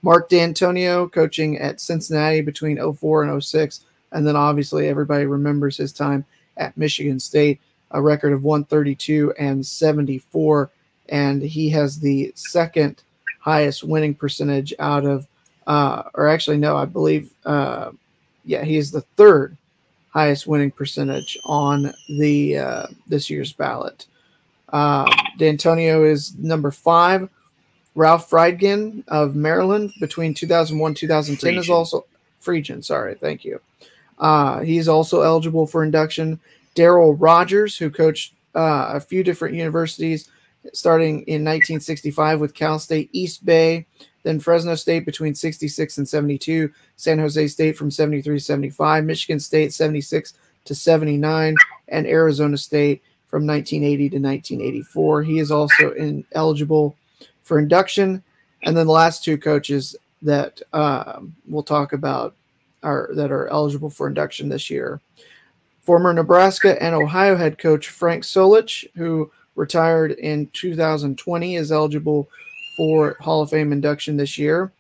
Mark 0.03 0.29
Dantonio 0.29 1.11
coaching 1.11 1.59
at 1.59 1.81
Cincinnati 1.81 2.41
between 2.41 2.79
04 2.95 3.25
and 3.25 3.43
06, 3.43 3.85
and 4.13 4.27
then 4.27 4.37
obviously 4.37 4.89
everybody 4.89 5.27
remembers 5.27 5.77
his 5.77 5.93
time 5.93 6.25
at 6.57 6.77
Michigan 6.77 7.19
State, 7.19 7.61
a 7.91 8.01
record 8.01 8.33
of 8.33 8.45
132 8.45 9.35
and 9.39 9.65
74 9.65 10.71
and 11.09 11.43
he 11.43 11.69
has 11.71 11.99
the 11.99 12.33
second 12.35 13.03
highest 13.41 13.85
winning 13.85 14.15
percentage 14.15 14.75
out 14.79 15.05
of, 15.05 15.27
uh, 15.67 16.05
or 16.15 16.29
actually, 16.29 16.57
no, 16.57 16.77
I 16.77 16.85
believe, 16.85 17.31
uh, 17.45 17.91
yeah, 18.45 18.65
he 18.65 18.77
is 18.77 18.91
the 18.91 19.03
third 19.17 19.57
highest 20.11 20.47
winning 20.47 20.71
percentage 20.71 21.39
on 21.45 21.93
the 22.09 22.59
uh, 22.59 22.87
this 23.07 23.29
year's 23.29 23.53
ballot. 23.53 24.07
Uh, 24.71 25.05
Dantonio 25.39 26.09
is 26.09 26.37
number 26.37 26.71
five. 26.71 27.29
Ralph 27.95 28.29
Friedgen 28.29 29.05
of 29.09 29.35
Maryland 29.35 29.93
between 30.01 30.35
2001 30.35 30.95
2010 30.95 31.55
Friedgen. 31.55 31.59
is 31.59 31.71
also 31.71 32.05
Friedgen. 32.43 32.85
Sorry, 32.85 33.15
thank 33.15 33.45
you. 33.45 33.61
Uh, 34.19 34.61
he's 34.61 34.89
also 34.89 35.23
eligible 35.23 35.67
for 35.67 35.83
induction. 35.83 36.39
Darryl 36.75 37.17
Rogers, 37.19 37.77
who 37.77 37.91
coached 37.91 38.35
uh, 38.55 38.91
a 38.95 39.01
few 39.01 39.25
different 39.25 39.55
universities, 39.55 40.29
starting 40.73 41.21
in 41.23 41.45
1965 41.45 42.41
with 42.41 42.55
Cal 42.55 42.79
State 42.79 43.09
East 43.13 43.45
Bay, 43.45 43.87
then 44.23 44.41
Fresno 44.41 44.75
State 44.75 45.07
between 45.07 45.35
66 45.35 45.99
and 45.99 46.09
72, 46.09 46.71
San 46.97 47.19
Jose 47.19 47.49
State 47.49 47.77
from 47.77 47.91
73 47.91 48.39
to 48.39 48.45
75, 48.45 49.05
Michigan 49.05 49.41
State 49.41 49.73
76 49.73 50.35
to 50.65 50.75
79, 50.75 51.55
and 51.89 52.07
Arizona 52.07 52.59
State 52.59 53.03
from 53.37 53.47
1980 53.47 54.09
to 54.09 54.17
1984. 54.17 55.23
He 55.23 55.41
is 55.41 55.51
also 55.51 55.91
in, 55.93 56.25
eligible 56.33 56.97
for 57.43 57.59
induction. 57.59 58.23
And 58.63 58.75
then 58.75 58.87
the 58.87 58.93
last 58.95 59.23
two 59.23 59.37
coaches 59.37 59.95
that 60.23 60.63
um, 60.73 61.37
we'll 61.47 61.63
talk 61.63 61.93
about 61.93 62.35
are 62.83 63.11
that 63.13 63.31
are 63.31 63.47
eligible 63.49 63.91
for 63.91 64.09
induction 64.09 64.49
this 64.49 64.71
year. 64.71 65.03
Former 65.83 66.15
Nebraska 66.15 66.83
and 66.83 66.95
Ohio 66.95 67.37
head 67.37 67.59
coach 67.59 67.89
Frank 67.89 68.25
Solich, 68.25 68.87
who 68.95 69.31
retired 69.55 70.13
in 70.13 70.47
2020, 70.55 71.57
is 71.57 71.71
eligible 71.71 72.31
for 72.75 73.19
Hall 73.21 73.43
of 73.43 73.51
Fame 73.51 73.71
induction 73.71 74.17
this 74.17 74.39
year. 74.39 74.73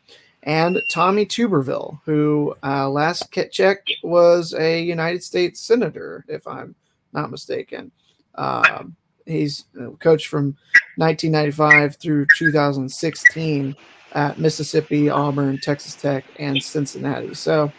And 0.45 0.81
Tommy 0.89 1.27
Tuberville, 1.27 2.01
who 2.07 2.57
uh, 2.65 2.89
last 2.89 3.31
check 3.53 3.87
was 4.03 4.55
a 4.55 4.81
United 4.81 5.23
States 5.23 5.61
Senator, 5.61 6.25
if 6.27 6.47
I'm 6.47 6.75
not 7.13 7.31
mistaken. 7.31 7.93
Um, 8.37 8.97
he's 9.26 9.64
coached 9.99 10.28
from 10.28 10.57
1995 10.97 11.97
through 11.97 12.26
2016 12.37 13.76
at 14.12 14.39
Mississippi, 14.39 15.11
Auburn, 15.11 15.59
Texas 15.59 15.95
Tech, 15.95 16.24
and 16.39 16.62
Cincinnati. 16.62 17.34
So 17.34 17.72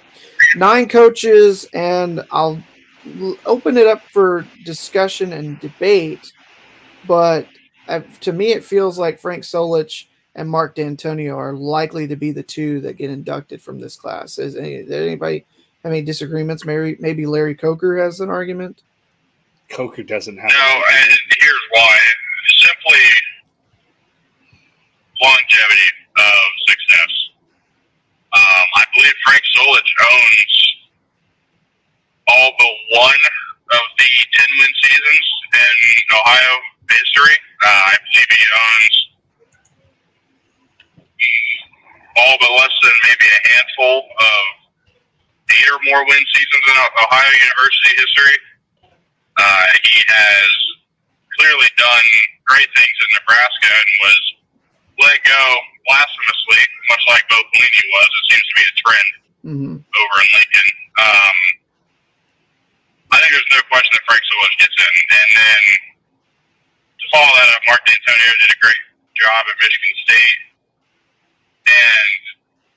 nine 0.55 0.87
coaches, 0.87 1.65
and 1.73 2.25
I'll 2.31 2.61
open 3.45 3.77
it 3.77 3.87
up 3.87 4.01
for 4.11 4.45
discussion 4.65 5.33
and 5.33 5.59
debate 5.59 6.33
but 7.07 7.47
uh, 7.87 8.01
to 8.21 8.33
me, 8.33 8.51
it 8.51 8.63
feels 8.63 8.99
like 8.99 9.19
Frank 9.19 9.43
Solich 9.43 10.05
and 10.35 10.49
Mark 10.49 10.75
Dantonio 10.75 11.35
are 11.35 11.53
likely 11.53 12.07
to 12.07 12.15
be 12.15 12.31
the 12.31 12.43
two 12.43 12.81
that 12.81 12.97
get 12.97 13.09
inducted 13.09 13.61
from 13.61 13.79
this 13.79 13.95
class. 13.95 14.37
Is 14.37 14.55
any, 14.55 14.85
anybody 14.91 15.45
have 15.83 15.91
any 15.91 16.01
disagreements? 16.01 16.65
Maybe 16.65 16.97
maybe 16.99 17.25
Larry 17.25 17.55
Coker 17.55 17.97
has 17.97 18.19
an 18.19 18.29
argument. 18.29 18.83
Coker 19.70 20.03
doesn't 20.03 20.38
have. 20.38 20.51
No, 20.51 20.82
and 21.01 21.11
here's 21.41 21.65
why: 21.72 21.97
simply 22.59 23.03
longevity 25.22 25.89
of 26.18 26.41
success. 26.68 27.13
Um, 28.34 28.65
I 28.76 28.84
believe 28.95 29.13
Frank 29.26 29.43
Solich 29.55 29.91
owns 30.11 30.55
all 32.28 32.51
but 32.57 32.76
one 32.91 33.24
of 33.72 33.86
the 33.97 34.09
ten 34.34 34.49
win 34.59 34.74
seasons 34.84 35.26
in 35.53 36.15
Ohio 36.15 36.55
history. 36.91 37.38
Uh, 37.63 37.82
I 37.91 37.95
believe 37.97 38.30
he 38.30 38.45
owns 38.55 38.95
all 42.18 42.36
but 42.39 42.51
less 42.57 42.76
than 42.84 42.95
maybe 43.03 43.26
a 43.30 43.41
handful 43.47 43.97
of 44.09 44.41
eight 45.53 45.70
or 45.72 45.80
more 45.86 46.03
win 46.05 46.24
seasons 46.36 46.65
in 46.68 46.76
Ohio 46.78 47.32
University 47.32 47.93
history. 47.97 48.38
Uh, 49.38 49.65
he 49.85 50.01
has 50.09 50.49
clearly 51.38 51.69
done 51.77 52.09
great 52.49 52.69
things 52.73 52.97
in 53.05 53.09
Nebraska 53.21 53.69
and 53.69 53.89
was 54.01 54.21
let 54.97 55.17
go 55.23 55.43
blasphemously, 55.85 56.61
much 56.89 57.03
like 57.13 57.23
Bo 57.29 57.38
Pelini 57.53 57.85
was. 57.93 58.09
It 58.09 58.25
seems 58.33 58.45
to 58.49 58.55
be 58.57 58.65
a 58.65 58.73
trend 58.81 59.11
mm-hmm. 59.45 59.75
over 59.77 60.15
in 60.25 60.29
Lincoln. 60.33 60.69
Um, 60.97 61.38
I 63.13 63.15
think 63.21 63.31
there's 63.31 63.53
no 63.53 63.63
question 63.71 63.93
that 63.93 64.03
Frank 64.09 64.23
Solich 64.25 64.57
gets 64.59 64.75
in. 64.75 64.93
And 65.07 65.29
then 65.38 65.63
to 66.97 67.05
follow 67.13 67.33
that 67.39 67.49
up, 67.55 67.61
Mark 67.69 67.81
Dantonio 67.88 68.33
did 68.41 68.51
a 68.51 68.59
great 68.59 68.83
job 69.15 69.41
at 69.47 69.55
Michigan 69.61 69.95
State. 70.03 70.39
And 71.67 72.23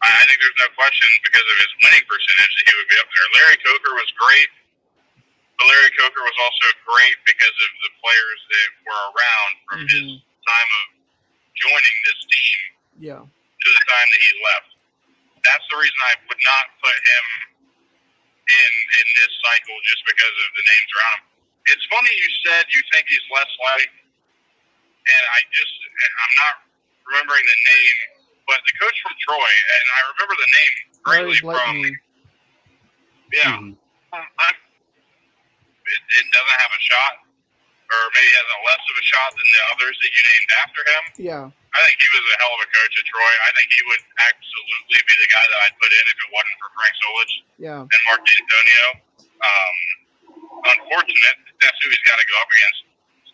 I 0.00 0.22
think 0.28 0.38
there's 0.38 0.60
no 0.60 0.70
question 0.76 1.08
because 1.24 1.44
of 1.44 1.56
his 1.60 1.72
winning 1.82 2.04
percentage 2.06 2.52
that 2.56 2.64
he 2.68 2.74
would 2.78 2.90
be 2.90 2.98
up 3.00 3.08
there. 3.10 3.26
Larry 3.36 3.58
Coker 3.60 3.92
was 3.96 4.10
great, 4.16 4.50
but 5.60 5.68
Larry 5.68 5.92
Coker 5.92 6.24
was 6.24 6.38
also 6.40 6.66
great 6.88 7.16
because 7.28 7.52
of 7.52 7.70
the 7.84 7.92
players 8.00 8.40
that 8.48 8.68
were 8.88 9.04
around 9.12 9.52
from 9.68 9.80
mm-hmm. 9.84 9.92
his 9.92 10.24
time 10.24 10.70
of 10.80 10.86
joining 11.52 11.96
this 12.08 12.20
team 12.32 12.58
yeah. 13.12 13.20
to 13.20 13.68
the 13.68 13.84
time 13.84 14.08
that 14.08 14.22
he 14.24 14.32
left. 14.40 14.70
That's 15.44 15.66
the 15.68 15.76
reason 15.76 16.00
I 16.08 16.16
would 16.32 16.42
not 16.48 16.64
put 16.80 16.96
him 16.96 17.24
in 18.48 18.72
in 18.72 19.06
this 19.20 19.32
cycle 19.44 19.76
just 19.84 20.00
because 20.08 20.32
of 20.32 20.50
the 20.56 20.64
names 20.64 20.90
around 20.96 21.16
him. 21.20 21.24
It's 21.76 21.84
funny 21.92 22.08
you 22.08 22.30
said 22.48 22.64
you 22.72 22.80
think 22.96 23.04
he's 23.04 23.26
less 23.28 23.52
like 23.60 23.92
and 23.92 25.24
I 25.36 25.38
just 25.52 25.76
I'm 26.00 26.34
not 26.40 26.54
remembering 27.04 27.44
the 27.44 27.58
name, 27.68 27.98
but 28.48 28.64
the 28.64 28.74
coach 28.80 28.96
from 29.04 29.14
Troy, 29.28 29.52
and 29.52 29.84
I 29.92 30.00
remember 30.16 30.34
the 30.40 30.50
name 30.56 30.74
greatly 31.04 31.36
from. 31.36 31.76
Yeah, 33.30 33.62
mm-hmm. 33.62 34.16
um, 34.16 34.56
it, 35.94 36.02
it 36.22 36.26
doesn't 36.30 36.58
have 36.62 36.72
a 36.72 36.82
shot, 36.82 37.14
or 37.90 38.00
maybe 38.14 38.30
has 38.32 38.48
a 38.48 38.60
less 38.66 38.84
of 38.86 38.96
a 38.96 39.04
shot 39.06 39.30
than 39.34 39.46
the 39.46 39.62
others 39.74 39.94
that 39.98 40.10
you 40.10 40.22
named 40.22 40.50
after 40.62 40.80
him. 40.86 41.02
Yeah. 41.20 41.44
I 41.50 41.78
think 41.86 42.02
he 42.02 42.10
was 42.10 42.24
a 42.26 42.36
hell 42.42 42.54
of 42.54 42.62
a 42.66 42.70
coach 42.74 42.94
at 42.98 43.06
Troy. 43.06 43.34
I 43.46 43.50
think 43.54 43.68
he 43.70 43.82
would 43.86 44.04
absolutely 44.26 45.00
be 45.06 45.16
the 45.22 45.30
guy 45.30 45.44
that 45.54 45.58
I'd 45.70 45.76
put 45.78 45.90
in 45.94 46.02
if 46.02 46.18
it 46.18 46.30
wasn't 46.34 46.56
for 46.58 46.68
Frank 46.74 46.94
Solich 46.98 47.34
yeah. 47.62 47.80
and 47.86 48.00
Mark 48.10 48.22
Dantonio. 48.26 48.86
Um, 49.38 49.76
unfortunate, 50.66 51.38
that's 51.62 51.78
who 51.78 51.88
he's 51.94 52.06
got 52.10 52.18
to 52.18 52.26
go 52.26 52.36
up 52.42 52.50
against 52.50 52.90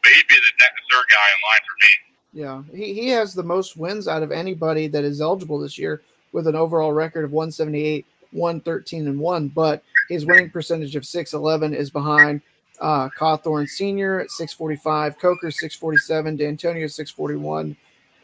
but 0.06 0.14
he'd 0.14 0.28
be 0.28 0.34
the 0.36 0.66
third 0.94 1.04
guy 1.10 1.26
in 1.34 1.40
line 1.50 1.64
for 1.66 1.76
me. 1.82 1.92
Yeah, 2.32 2.62
he, 2.72 2.94
he 2.94 3.08
has 3.08 3.34
the 3.34 3.42
most 3.42 3.76
wins 3.76 4.06
out 4.06 4.22
of 4.22 4.30
anybody 4.30 4.86
that 4.88 5.02
is 5.02 5.20
eligible 5.20 5.58
this 5.58 5.78
year 5.78 6.02
with 6.30 6.46
an 6.46 6.54
overall 6.54 6.92
record 6.92 7.24
of 7.24 7.32
178, 7.32 8.06
113, 8.30 9.08
and 9.08 9.18
1. 9.18 9.48
But 9.48 9.82
his 10.08 10.26
winning 10.26 10.50
percentage 10.50 10.96
of 10.96 11.04
611 11.04 11.74
is 11.74 11.90
behind 11.90 12.40
uh, 12.80 13.08
Cawthon 13.18 13.68
Sr. 13.68 14.20
at 14.20 14.30
645, 14.30 15.18
Coker 15.18 15.50
647, 15.50 16.38
Dantonio 16.38 16.90
641, 16.90 17.76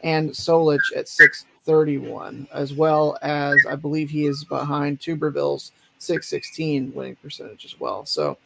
and 0.03 0.29
Solich 0.29 0.79
at 0.95 1.07
631, 1.07 2.47
as 2.53 2.73
well 2.73 3.17
as 3.21 3.55
I 3.69 3.75
believe 3.75 4.09
he 4.09 4.25
is 4.25 4.43
behind 4.43 4.99
Tuberville's 4.99 5.71
616 5.99 6.93
winning 6.93 7.15
percentage 7.15 7.65
as 7.65 7.79
well. 7.79 8.05
So, 8.05 8.37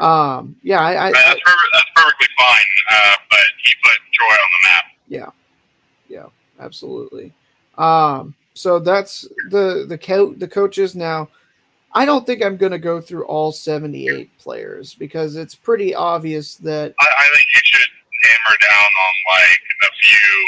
um, 0.00 0.56
yeah, 0.62 0.80
I, 0.80 1.08
I, 1.08 1.12
that's, 1.12 1.28
perfect, 1.28 1.70
that's 1.72 1.90
perfectly 1.94 2.28
fine, 2.38 2.64
uh, 2.90 3.16
but 3.28 3.40
he 3.62 3.72
put 3.82 3.98
Troy 4.12 4.26
on 4.26 4.38
the 4.38 4.68
map. 4.68 4.84
Yeah, 5.08 5.30
yeah, 6.08 6.26
absolutely. 6.64 7.32
Um, 7.76 8.34
so 8.54 8.78
that's 8.78 9.26
the 9.50 9.86
the 9.88 9.98
co- 9.98 10.34
the 10.34 10.48
coaches 10.48 10.94
now. 10.94 11.28
I 11.94 12.04
don't 12.04 12.26
think 12.26 12.42
I'm 12.42 12.56
going 12.56 12.72
to 12.72 12.78
go 12.78 13.00
through 13.00 13.24
all 13.26 13.52
78 13.52 14.38
players 14.38 14.94
because 14.94 15.36
it's 15.36 15.54
pretty 15.54 15.94
obvious 15.94 16.56
that 16.56 16.94
I, 16.98 17.06
I 17.20 17.28
think 17.34 17.46
you 17.54 17.60
should 17.64 17.88
hammer 18.24 18.56
down 18.70 18.86
on 18.86 19.40
like 19.40 19.58
a 19.82 19.92
few 20.00 20.46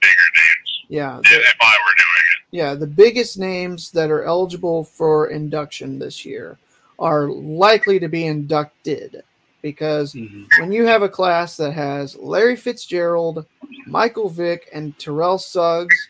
bigger 0.00 0.28
names 0.36 0.74
yeah, 0.88 1.18
if, 1.18 1.24
the, 1.24 1.36
if 1.36 1.56
I 1.60 1.72
were 1.72 1.96
doing 1.96 2.24
it. 2.34 2.56
yeah, 2.56 2.74
the 2.74 2.86
biggest 2.86 3.38
names 3.38 3.90
that 3.92 4.10
are 4.10 4.24
eligible 4.24 4.84
for 4.84 5.28
induction 5.28 5.98
this 5.98 6.24
year 6.24 6.58
are 6.98 7.28
likely 7.28 7.98
to 7.98 8.08
be 8.08 8.26
inducted 8.26 9.22
because 9.62 10.12
mm-hmm. 10.12 10.44
when 10.60 10.72
you 10.72 10.86
have 10.86 11.02
a 11.02 11.08
class 11.08 11.56
that 11.56 11.72
has 11.72 12.16
Larry 12.16 12.56
Fitzgerald, 12.56 13.46
Michael 13.86 14.28
Vick, 14.28 14.68
and 14.72 14.96
Terrell 14.98 15.38
Suggs 15.38 16.08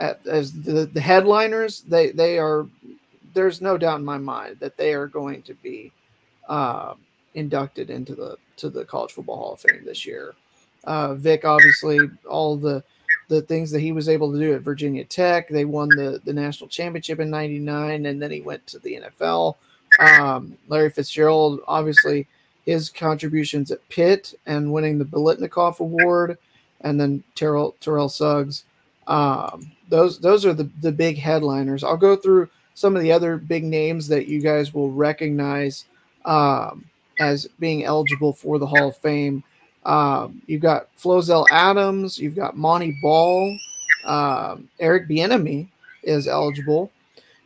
at, 0.00 0.26
as 0.26 0.52
the, 0.52 0.86
the 0.86 1.00
headliners, 1.00 1.82
they 1.82 2.10
they 2.10 2.38
are 2.38 2.66
there's 3.34 3.60
no 3.60 3.78
doubt 3.78 4.00
in 4.00 4.04
my 4.04 4.18
mind 4.18 4.56
that 4.60 4.76
they 4.76 4.94
are 4.94 5.06
going 5.06 5.42
to 5.42 5.54
be 5.54 5.92
uh, 6.48 6.94
inducted 7.34 7.90
into 7.90 8.14
the 8.14 8.36
to 8.56 8.68
the 8.68 8.84
College 8.84 9.12
Football 9.12 9.36
Hall 9.36 9.52
of 9.54 9.60
Fame 9.60 9.84
this 9.84 10.04
year. 10.04 10.34
Uh, 10.84 11.14
Vick, 11.14 11.44
obviously, 11.44 11.98
all 12.28 12.56
the 12.56 12.82
the 13.28 13.42
things 13.42 13.70
that 13.70 13.80
he 13.80 13.92
was 13.92 14.08
able 14.08 14.32
to 14.32 14.38
do 14.38 14.54
at 14.54 14.62
Virginia 14.62 15.04
Tech. 15.04 15.48
They 15.48 15.64
won 15.64 15.88
the 15.90 16.20
the 16.24 16.32
national 16.32 16.68
championship 16.68 17.20
in 17.20 17.30
'99, 17.30 18.06
and 18.06 18.20
then 18.20 18.30
he 18.30 18.40
went 18.40 18.66
to 18.68 18.78
the 18.78 19.00
NFL. 19.00 19.56
Um, 19.98 20.56
Larry 20.68 20.90
Fitzgerald, 20.90 21.60
obviously, 21.66 22.26
his 22.64 22.90
contributions 22.90 23.70
at 23.70 23.86
Pitt 23.88 24.34
and 24.46 24.72
winning 24.72 24.98
the 24.98 25.04
Biletnikoff 25.04 25.80
Award, 25.80 26.38
and 26.82 27.00
then 27.00 27.22
Terrell 27.34 27.76
Terrell 27.80 28.08
Suggs. 28.08 28.64
Um, 29.06 29.72
those 29.88 30.18
those 30.18 30.44
are 30.44 30.54
the 30.54 30.70
the 30.80 30.92
big 30.92 31.18
headliners. 31.18 31.84
I'll 31.84 31.96
go 31.96 32.16
through 32.16 32.48
some 32.80 32.96
of 32.96 33.02
the 33.02 33.12
other 33.12 33.36
big 33.36 33.62
names 33.62 34.08
that 34.08 34.26
you 34.26 34.40
guys 34.40 34.72
will 34.72 34.90
recognize 34.90 35.84
um, 36.24 36.86
as 37.18 37.46
being 37.58 37.84
eligible 37.84 38.32
for 38.32 38.58
the 38.58 38.66
Hall 38.66 38.88
of 38.88 38.96
Fame. 38.96 39.44
Um, 39.84 40.40
you've 40.46 40.62
got 40.62 40.88
Flozell 40.96 41.46
Adams, 41.50 42.18
you've 42.18 42.34
got 42.34 42.56
Montee 42.56 42.96
Ball, 43.02 43.54
um, 44.06 44.70
Eric 44.80 45.08
Bieniemy 45.08 45.68
is 46.02 46.26
eligible, 46.26 46.90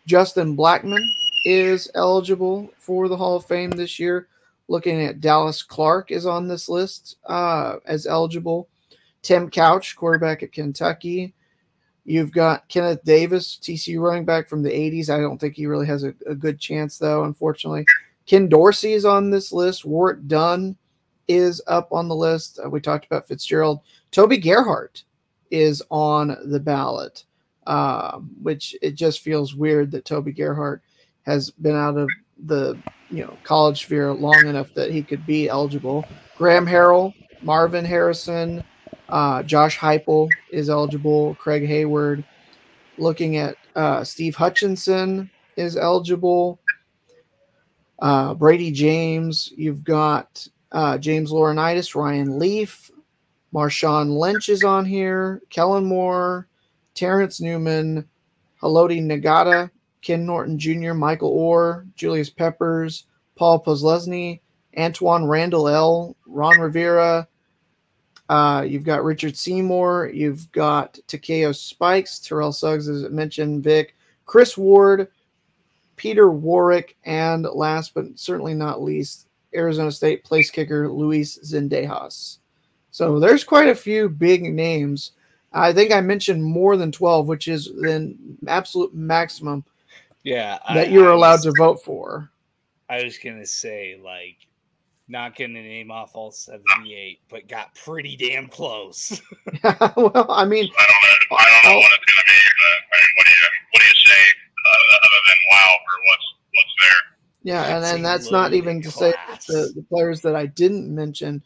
Justin 0.07 0.57
Blackmon 0.57 1.05
is 1.45 1.91
eligible 1.97 2.71
for 2.79 3.09
the 3.09 3.17
Hall 3.17 3.35
of 3.35 3.45
Fame 3.45 3.71
this 3.71 3.99
year. 3.99 4.29
Looking 4.69 5.03
at 5.03 5.21
Dallas 5.21 5.65
Clark 5.65 6.13
is 6.13 6.27
on 6.27 6.47
this 6.47 6.69
list 6.69 7.17
uh, 7.27 7.77
as 7.87 8.07
eligible. 8.07 8.69
Tim 9.23 9.51
Couch, 9.51 9.97
quarterback 9.97 10.45
at 10.45 10.53
Kentucky. 10.53 11.35
You've 12.05 12.33
got 12.33 12.69
Kenneth 12.69 13.03
Davis, 13.05 13.59
TCU 13.63 14.01
running 14.01 14.25
back 14.25 14.49
from 14.49 14.63
the 14.63 14.71
80s. 14.71 15.09
I 15.09 15.19
don't 15.19 15.39
think 15.39 15.55
he 15.55 15.67
really 15.67 15.87
has 15.87 16.05
a, 16.05 16.15
a 16.27 16.35
good 16.35 16.61
chance, 16.61 16.99
though, 16.99 17.25
unfortunately. 17.25 17.87
Ken 18.27 18.49
Dorsey 18.49 18.93
is 18.93 19.05
on 19.05 19.31
this 19.31 19.53
list. 19.53 19.85
Warrick 19.85 20.27
Dunn 20.27 20.77
is 21.29 21.63
up 21.67 21.93
on 21.93 22.09
the 22.09 22.15
list. 22.15 22.59
Uh, 22.65 22.69
we 22.69 22.81
talked 22.81 23.07
about 23.07 23.27
Fitzgerald. 23.27 23.81
Toby 24.11 24.37
Gerhart 24.37 25.05
is 25.51 25.83
on 25.91 26.37
the 26.45 26.61
ballot, 26.61 27.25
um, 27.67 28.31
which 28.43 28.77
it 28.83 28.95
just 28.95 29.21
feels 29.21 29.55
weird 29.55 29.91
that 29.93 30.05
Toby 30.05 30.33
Gerhart 30.33 30.83
has 31.23 31.51
been 31.51 31.77
out 31.77 31.97
of 31.97 32.09
the 32.47 32.77
you 33.11 33.25
know 33.25 33.37
college 33.45 33.85
sphere 33.85 34.13
long 34.13 34.47
enough 34.47 34.75
that 34.75 34.91
he 34.91 35.03
could 35.03 35.25
be 35.25 35.49
eligible. 35.49 36.05
Graham 36.37 36.67
Harrell, 36.67 37.15
Marvin 37.43 37.85
Harrison, 37.85 38.65
uh, 39.15 39.45
Josh 39.45 39.79
Heupel 39.79 40.29
is 40.51 40.69
eligible. 40.69 41.37
Craig 41.37 41.63
Heyward. 41.63 42.25
Looking 42.99 43.37
at 43.37 43.57
uh, 43.77 44.03
Steve 44.03 44.35
Hutchinson 44.35 45.31
is 45.57 45.77
eligible. 45.77 46.59
Uh, 48.01 48.35
Bradie 48.35 48.75
James. 48.75 49.53
You've 49.57 49.85
got 49.85 50.47
uh, 50.73 50.99
James 50.99 51.31
Laurinaitis, 51.31 51.95
Ryan 51.95 52.41
Leaf, 52.41 52.91
Marshawn 53.55 54.19
Lynch 54.19 54.49
is 54.49 54.65
on 54.65 54.85
here. 54.85 55.41
Kellen 55.49 55.85
Moore, 55.85 56.49
Terrence 56.95 57.41
Newman, 57.41 58.09
Haloti 58.61 59.01
Ngata, 59.01 59.71
Ken 60.03 60.27
Norton 60.27 60.59
Jr., 60.59 60.93
Michael 60.93 61.29
Orr, 61.29 61.87
Julius 61.95 62.31
Peppers, 62.31 63.05
Paul 63.37 63.63
Posluszny, 63.63 64.41
Antwaan 64.77 65.29
Randle 65.29 65.69
El., 65.69 66.17
Ron 66.27 66.59
Rivera. 66.59 67.29
Uh, 68.29 68.65
you've 68.67 68.85
got 68.85 69.05
Richard 69.05 69.37
Seymour. 69.37 70.11
You've 70.13 70.51
got 70.53 70.99
Takeo 71.07 71.53
Spikes, 71.53 72.19
Terrell 72.19 72.53
Suggs, 72.53 72.89
as 72.89 73.05
I 73.05 73.09
mentioned, 73.09 73.63
Vick, 73.63 73.95
Chris 74.25 74.57
Ward, 74.57 75.09
Peter 75.97 76.31
Warrick, 76.31 76.97
and 77.05 77.45
last 77.45 77.93
but 77.95 78.07
certainly 78.19 78.55
not 78.55 78.83
least, 78.83 79.29
Arizona 79.55 79.93
State 79.93 80.25
place 80.25 80.51
kicker 80.51 80.89
Luis 80.91 81.39
Zendejas. 81.39 82.39
So 82.91 83.21
there's 83.21 83.45
quite 83.45 83.69
a 83.69 83.75
few 83.75 84.09
big 84.09 84.43
names. 84.45 85.13
I 85.53 85.73
think 85.73 85.93
I 85.93 86.01
mentioned 86.01 86.43
more 86.43 86.77
than 86.77 86.91
12, 86.91 87.29
which 87.29 87.47
is 87.47 87.67
the 87.67 88.15
absolute 88.49 88.95
maximum 88.95 89.65
Yeah, 90.25 90.59
that 90.69 90.89
I- 90.89 90.91
you're 90.91 91.11
allowed 91.13 91.45
was- 91.45 91.45
to 91.45 91.53
vote 91.59 91.83
for. 91.85 92.31
I 92.89 93.03
was 93.05 93.19
gonna 93.19 93.47
say 93.47 93.99
like 94.03 94.37
not 95.09 95.37
gonna 95.37 95.63
name 95.63 95.91
off 95.91 96.13
all 96.15 96.31
seventy-eight, 96.31 97.21
but 97.31 97.49
got 97.49 97.75
pretty 97.75 98.17
damn 98.17 98.49
close. 98.49 99.21
well, 99.97 100.27
I 100.31 100.45
mean, 100.45 100.71
I 100.79 100.87
don't 100.87 101.03
know. 101.31 101.37
I 101.37 101.45
don't 101.45 101.73
know 101.73 101.79
what 101.79 101.93
it's 101.97 102.05
going 102.05 102.21
to 102.21 102.27
be. 102.27 102.41
Uh, 102.41 102.81
I 102.91 102.97
mean, 103.01 103.13
what 103.17 103.25
do 103.25 103.31
you 103.31 103.37
what 103.71 103.81
do 103.81 103.87
you 103.87 104.01
say 104.07 104.23
uh, 104.67 104.97
other 105.05 105.21
than 105.27 105.37
wow 105.51 105.67
for 105.67 105.97
what's 106.09 106.27
what's 106.55 106.75
there? 106.81 107.03
yeah, 107.43 107.77
and 107.77 107.85
It's 107.85 107.93
then 107.93 108.03
that's 108.03 108.31
not 108.31 108.53
loaded 108.53 108.57
even 108.57 108.83
to 108.83 108.91
say 108.91 109.15
the, 109.49 109.73
the 109.75 109.83
players 109.89 110.21
that 110.23 110.35
I 110.37 110.47
didn't 110.47 110.95
mention 110.95 111.43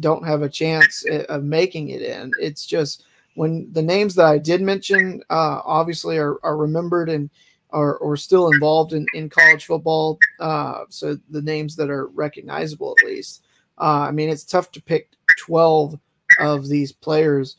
don't 0.00 0.26
have 0.26 0.42
a 0.42 0.48
chance 0.48 1.04
of 1.28 1.44
making 1.44 1.90
it 1.90 2.02
in. 2.02 2.32
It's 2.40 2.64
just 2.64 3.04
when 3.34 3.70
the 3.72 3.82
names 3.82 4.14
that 4.14 4.26
I 4.26 4.38
did 4.38 4.62
mention 4.62 5.22
uh, 5.30 5.60
obviously 5.64 6.18
are, 6.18 6.36
are 6.42 6.56
remembered 6.56 7.08
and 7.08 7.30
are 7.72 7.96
or 7.96 8.16
still 8.16 8.50
involved 8.50 8.92
in, 8.92 9.06
in 9.14 9.28
college 9.28 9.66
football. 9.66 10.18
Uh, 10.40 10.84
so 10.88 11.16
the 11.30 11.42
names 11.42 11.76
that 11.76 11.90
are 11.90 12.08
recognizable 12.08 12.94
at 12.98 13.06
least. 13.06 13.44
Uh, 13.78 14.06
I 14.08 14.10
mean, 14.10 14.28
it's 14.28 14.44
tough 14.44 14.70
to 14.72 14.82
pick 14.82 15.10
12 15.38 15.98
of 16.38 16.68
these 16.68 16.92
players 16.92 17.56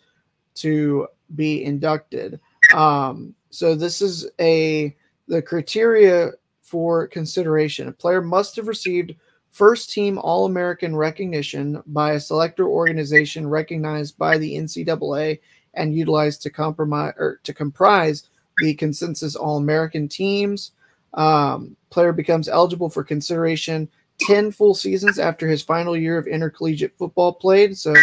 to 0.56 1.08
be 1.36 1.64
inducted. 1.64 2.40
Um, 2.74 3.34
so 3.50 3.76
this 3.76 4.02
is 4.02 4.30
a 4.40 4.96
the 5.28 5.42
criteria 5.42 6.32
for 6.62 7.08
consideration. 7.08 7.88
A 7.88 7.92
player 7.92 8.22
must 8.22 8.56
have 8.56 8.68
received 8.68 9.16
first 9.52 9.92
team 9.92 10.18
All 10.18 10.46
American 10.46 10.96
recognition 10.96 11.82
by 11.86 12.14
a 12.14 12.20
selector 12.20 12.68
organization 12.68 13.48
recognized 13.48 14.18
by 14.18 14.38
the 14.38 14.56
NCAA 14.56 15.40
and 15.76 15.96
utilized 15.96 16.42
to 16.42 16.50
compromise 16.50 17.14
or 17.18 17.40
to 17.44 17.54
comprise 17.54 18.30
the 18.60 18.74
consensus 18.74 19.36
All 19.36 19.58
American 19.58 20.08
teams. 20.08 20.72
Um, 21.14 21.76
player 21.90 22.12
becomes 22.12 22.50
eligible 22.50 22.90
for 22.90 23.04
consideration 23.04 23.88
10 24.22 24.52
full 24.52 24.74
seasons 24.74 25.20
after 25.20 25.48
his 25.48 25.62
final 25.62 25.96
year 25.96 26.18
of 26.18 26.28
intercollegiate 26.28 26.98
football 26.98 27.34
played. 27.34 27.78
So 27.78 27.94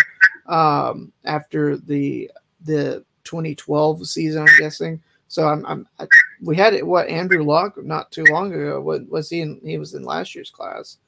um, 0.47 1.13
after 1.25 1.77
the 1.77 2.31
the 2.63 3.05
2012 3.25 4.07
season, 4.07 4.43
I'm 4.43 4.59
guessing. 4.59 5.03
So 5.29 5.47
I'm, 5.47 5.65
I'm 5.67 5.89
I, 5.99 6.07
we 6.43 6.57
had 6.57 6.75
it. 6.75 6.87
What 6.87 7.09
Andrew 7.09 7.43
Luck 7.45 7.83
not 7.83 8.11
too 8.11 8.25
long 8.31 8.53
ago? 8.53 8.81
What 8.81 9.09
was 9.09 9.31
he 9.31 9.41
in? 9.41 9.61
He 9.65 9.79
was 9.79 9.95
in 9.95 10.03
last 10.03 10.35
year's 10.35 10.51
class. 10.51 10.99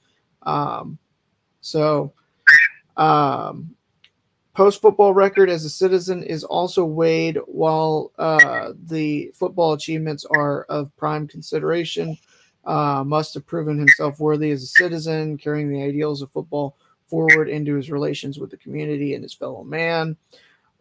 Um, 0.43 0.99
so 1.61 2.13
um, 2.97 3.75
post 4.55 4.83
football 4.83 5.15
record 5.15 5.49
as 5.49 5.65
a 5.65 5.71
citizen 5.71 6.23
is 6.23 6.45
also 6.45 6.85
weighed, 6.85 7.39
while 7.47 8.13
uh, 8.19 8.73
the 8.85 9.31
football 9.35 9.73
achievements 9.73 10.25
are 10.25 10.65
of 10.65 10.95
prime 10.97 11.27
consideration. 11.27 12.17
Uh, 12.65 13.03
must 13.05 13.35
have 13.35 13.45
proven 13.45 13.77
himself 13.77 14.21
worthy 14.21 14.53
as 14.53 14.63
a 14.63 14.67
citizen, 14.67 15.37
carrying 15.37 15.69
the 15.69 15.83
ideals 15.83 16.23
of 16.23 16.31
football 16.31 16.77
forward 17.09 17.49
into 17.49 17.75
his 17.75 17.91
relations 17.91 18.39
with 18.39 18.51
the 18.51 18.57
community 18.57 19.15
and 19.15 19.23
his 19.23 19.35
fellow 19.35 19.65
man. 19.65 20.17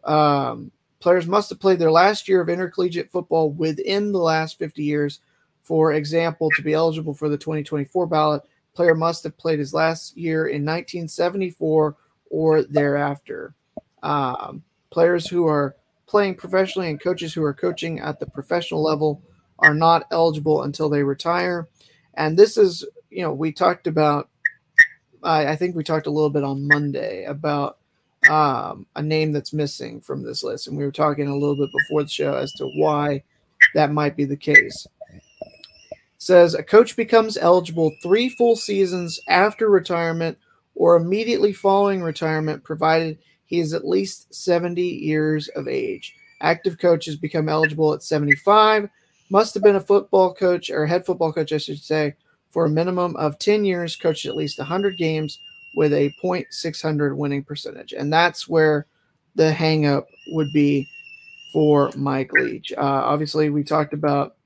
Um, 0.04 0.70
players 1.00 1.26
must 1.26 1.50
have 1.50 1.58
played 1.58 1.80
their 1.80 1.90
last 1.90 2.28
year 2.28 2.40
of 2.40 2.48
intercollegiate 2.48 3.10
football 3.10 3.50
within 3.50 4.12
the 4.12 4.18
last 4.18 4.58
50 4.58 4.82
years. 4.82 5.20
For 5.64 5.94
example, 5.94 6.50
to 6.56 6.62
be 6.62 6.72
eligible 6.72 7.14
for 7.14 7.28
the 7.28 7.36
2024 7.36 8.06
ballot, 8.06 8.42
player 8.74 8.94
must 8.94 9.24
have 9.24 9.36
played 9.36 9.58
his 9.58 9.74
last 9.74 10.16
year 10.16 10.46
in 10.46 10.64
1974 10.64 11.96
or 12.30 12.62
thereafter. 12.62 13.54
Um, 14.02 14.62
players 14.90 15.26
who 15.28 15.46
are 15.46 15.76
playing 16.06 16.34
professionally 16.34 16.90
and 16.90 17.00
coaches 17.00 17.32
who 17.32 17.42
are 17.42 17.54
coaching 17.54 18.00
at 18.00 18.20
the 18.20 18.26
professional 18.26 18.82
level 18.82 19.22
are 19.58 19.74
not 19.74 20.06
eligible 20.10 20.62
until 20.62 20.88
they 20.88 21.02
retire. 21.02 21.68
And 22.14 22.38
this 22.38 22.56
is, 22.58 22.84
you 23.10 23.22
know, 23.22 23.32
we 23.32 23.52
talked 23.52 23.86
about, 23.86 24.28
I, 25.22 25.48
I 25.48 25.56
think 25.56 25.74
we 25.74 25.84
talked 25.84 26.06
a 26.06 26.10
little 26.10 26.30
bit 26.30 26.44
on 26.44 26.68
Monday 26.68 27.24
about 27.24 27.78
um, 28.28 28.86
a 28.94 29.02
name 29.02 29.32
that's 29.32 29.52
missing 29.52 30.00
from 30.00 30.22
this 30.22 30.42
list. 30.42 30.66
And 30.66 30.76
we 30.76 30.84
were 30.84 30.92
talking 30.92 31.28
a 31.28 31.36
little 31.36 31.56
bit 31.56 31.70
before 31.72 32.02
the 32.02 32.08
show 32.08 32.34
as 32.34 32.52
to 32.54 32.66
why 32.76 33.22
that 33.74 33.92
might 33.92 34.16
be 34.16 34.24
the 34.24 34.36
case. 34.36 34.86
Says 36.18 36.54
a 36.54 36.62
coach 36.62 36.94
becomes 36.94 37.36
eligible 37.36 37.92
three 38.02 38.28
full 38.28 38.54
seasons 38.54 39.20
after 39.28 39.68
retirement 39.68 40.38
or 40.74 40.96
immediately 40.96 41.52
following 41.52 42.02
retirement, 42.02 42.62
provided 42.62 43.18
he 43.52 43.60
is 43.60 43.74
at 43.74 43.86
least 43.86 44.34
70 44.34 44.80
years 44.80 45.48
of 45.48 45.68
age. 45.68 46.16
Active 46.40 46.78
coaches 46.78 47.16
become 47.16 47.50
eligible 47.50 47.92
at 47.92 48.02
75. 48.02 48.88
Must 49.28 49.52
have 49.52 49.62
been 49.62 49.76
a 49.76 49.80
football 49.80 50.32
coach 50.32 50.70
or 50.70 50.86
head 50.86 51.04
football 51.04 51.34
coach, 51.34 51.52
I 51.52 51.58
should 51.58 51.78
say, 51.78 52.14
for 52.48 52.64
a 52.64 52.70
minimum 52.70 53.14
of 53.16 53.38
10 53.38 53.66
years, 53.66 53.94
coached 53.94 54.24
at 54.24 54.36
least 54.36 54.58
100 54.58 54.96
games 54.96 55.38
with 55.74 55.92
a 55.92 56.14
.600 56.24 57.14
winning 57.14 57.44
percentage. 57.44 57.92
And 57.92 58.10
that's 58.10 58.48
where 58.48 58.86
the 59.34 59.52
hangup 59.52 60.06
would 60.28 60.48
be 60.54 60.88
for 61.52 61.90
Mike 61.94 62.32
Leach. 62.32 62.72
Uh, 62.72 62.80
obviously, 62.80 63.50
we 63.50 63.64
talked 63.64 63.92
about 63.92 64.36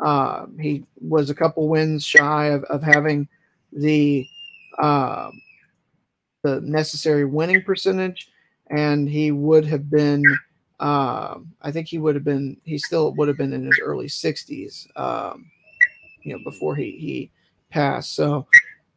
uh, 0.00 0.46
he 0.60 0.84
was 1.00 1.30
a 1.30 1.36
couple 1.36 1.68
wins 1.68 2.04
shy 2.04 2.46
of, 2.46 2.64
of 2.64 2.82
having 2.82 3.28
the 3.72 4.26
uh, 4.80 5.30
the 6.42 6.60
necessary 6.62 7.24
winning 7.24 7.62
percentage, 7.62 8.28
and 8.70 9.08
he 9.08 9.30
would 9.30 9.64
have 9.66 9.90
been. 9.90 10.22
Um, 10.78 11.52
I 11.62 11.72
think 11.72 11.88
he 11.88 11.98
would 11.98 12.14
have 12.14 12.24
been. 12.24 12.58
He 12.64 12.78
still 12.78 13.12
would 13.14 13.28
have 13.28 13.38
been 13.38 13.52
in 13.52 13.64
his 13.64 13.78
early 13.82 14.06
60s. 14.06 14.86
Um, 14.96 15.50
you 16.22 16.34
know, 16.34 16.40
before 16.44 16.74
he 16.74 16.92
he 16.92 17.30
passed. 17.70 18.14
So 18.14 18.46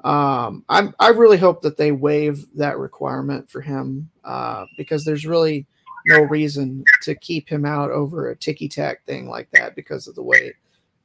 um, 0.04 0.64
I'm 0.70 0.94
I 1.00 1.10
really 1.10 1.38
hope 1.38 1.62
that 1.62 1.78
they 1.78 1.92
waive 1.92 2.46
that 2.56 2.78
requirement 2.78 3.50
for 3.50 3.62
him 3.62 4.10
uh, 4.24 4.66
because 4.78 5.06
there's 5.06 5.26
really 5.26 5.66
no 6.08 6.22
reason 6.22 6.84
to 7.04 7.16
keep 7.16 7.48
him 7.50 7.66
out 7.66 7.92
over 7.92 8.30
a 8.30 8.36
ticky 8.36 8.70
tack 8.70 9.06
thing 9.06 9.28
like 9.28 9.50
that 9.52 9.76
because 9.76 10.08
of 10.08 10.16
the 10.16 10.24
way 10.24 10.54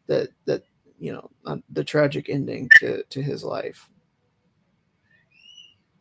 that 0.07 0.29
that 0.47 0.63
you 0.99 1.13
know 1.13 1.31
uh, 1.47 1.57
the 1.71 1.85
tragic 1.85 2.29
ending 2.29 2.69
to 2.77 3.03
to 3.05 3.21
his 3.21 3.45
life. 3.45 3.89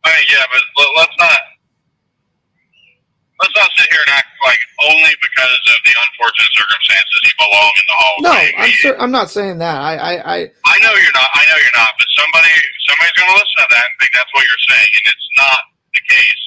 I 0.04 0.10
mean, 0.10 0.26
yeah, 0.30 0.44
but 0.76 0.86
let's 0.96 1.12
not 1.18 1.38
let's 3.40 3.54
not 3.56 3.70
sit 3.76 3.88
here 3.90 4.02
and 4.06 4.12
act 4.14 4.30
like 4.46 4.60
only 4.86 5.14
because 5.18 5.58
of 5.74 5.78
the 5.86 5.94
unfortunate 5.94 6.52
circumstances 6.54 7.18
he 7.24 7.32
belong 7.40 7.72
in 7.74 7.86
the 7.88 7.96
Hall 7.98 8.14
of 8.14 8.22
No, 8.22 8.32
Fame. 8.34 8.54
I'm 8.58 8.74
sure 8.78 8.94
I'm 9.00 9.14
not 9.14 9.28
saying 9.30 9.58
that. 9.58 9.76
I 9.80 9.92
I, 9.96 10.12
I 10.22 10.38
I 10.50 10.76
know 10.84 10.94
you're 10.94 11.16
not. 11.16 11.30
I 11.34 11.42
know 11.50 11.58
you're 11.58 11.78
not. 11.78 11.92
But 11.98 12.08
somebody, 12.18 12.52
somebody's 12.86 13.16
going 13.18 13.30
to 13.32 13.38
listen 13.38 13.58
to 13.64 13.68
that 13.74 13.86
and 13.90 13.96
think 13.98 14.12
that's 14.14 14.32
what 14.34 14.44
you're 14.46 14.66
saying, 14.70 14.90
and 15.00 15.04
it's 15.10 15.30
not 15.38 15.60
the 15.94 16.02
case. 16.10 16.42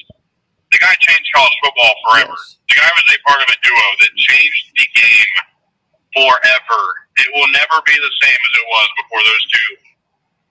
The 0.71 0.79
guy 0.83 0.93
changed 0.99 1.27
college 1.31 1.57
football 1.63 1.93
forever. 2.07 2.35
Yes. 2.35 2.59
The 2.71 2.75
guy 2.83 2.89
was 2.91 3.07
a 3.15 3.19
part 3.23 3.39
of 3.43 3.49
a 3.51 3.57
duo 3.63 3.87
that 4.03 4.11
changed 4.19 4.63
the 4.75 4.87
game 4.95 5.33
forever. 6.11 6.81
It 7.23 7.29
will 7.33 7.49
never 7.55 7.77
be 7.87 7.95
the 7.95 8.13
same 8.21 8.35
as 8.39 8.53
it 8.59 8.67
was 8.67 8.87
before 8.99 9.21
those 9.23 9.43
two 9.47 9.69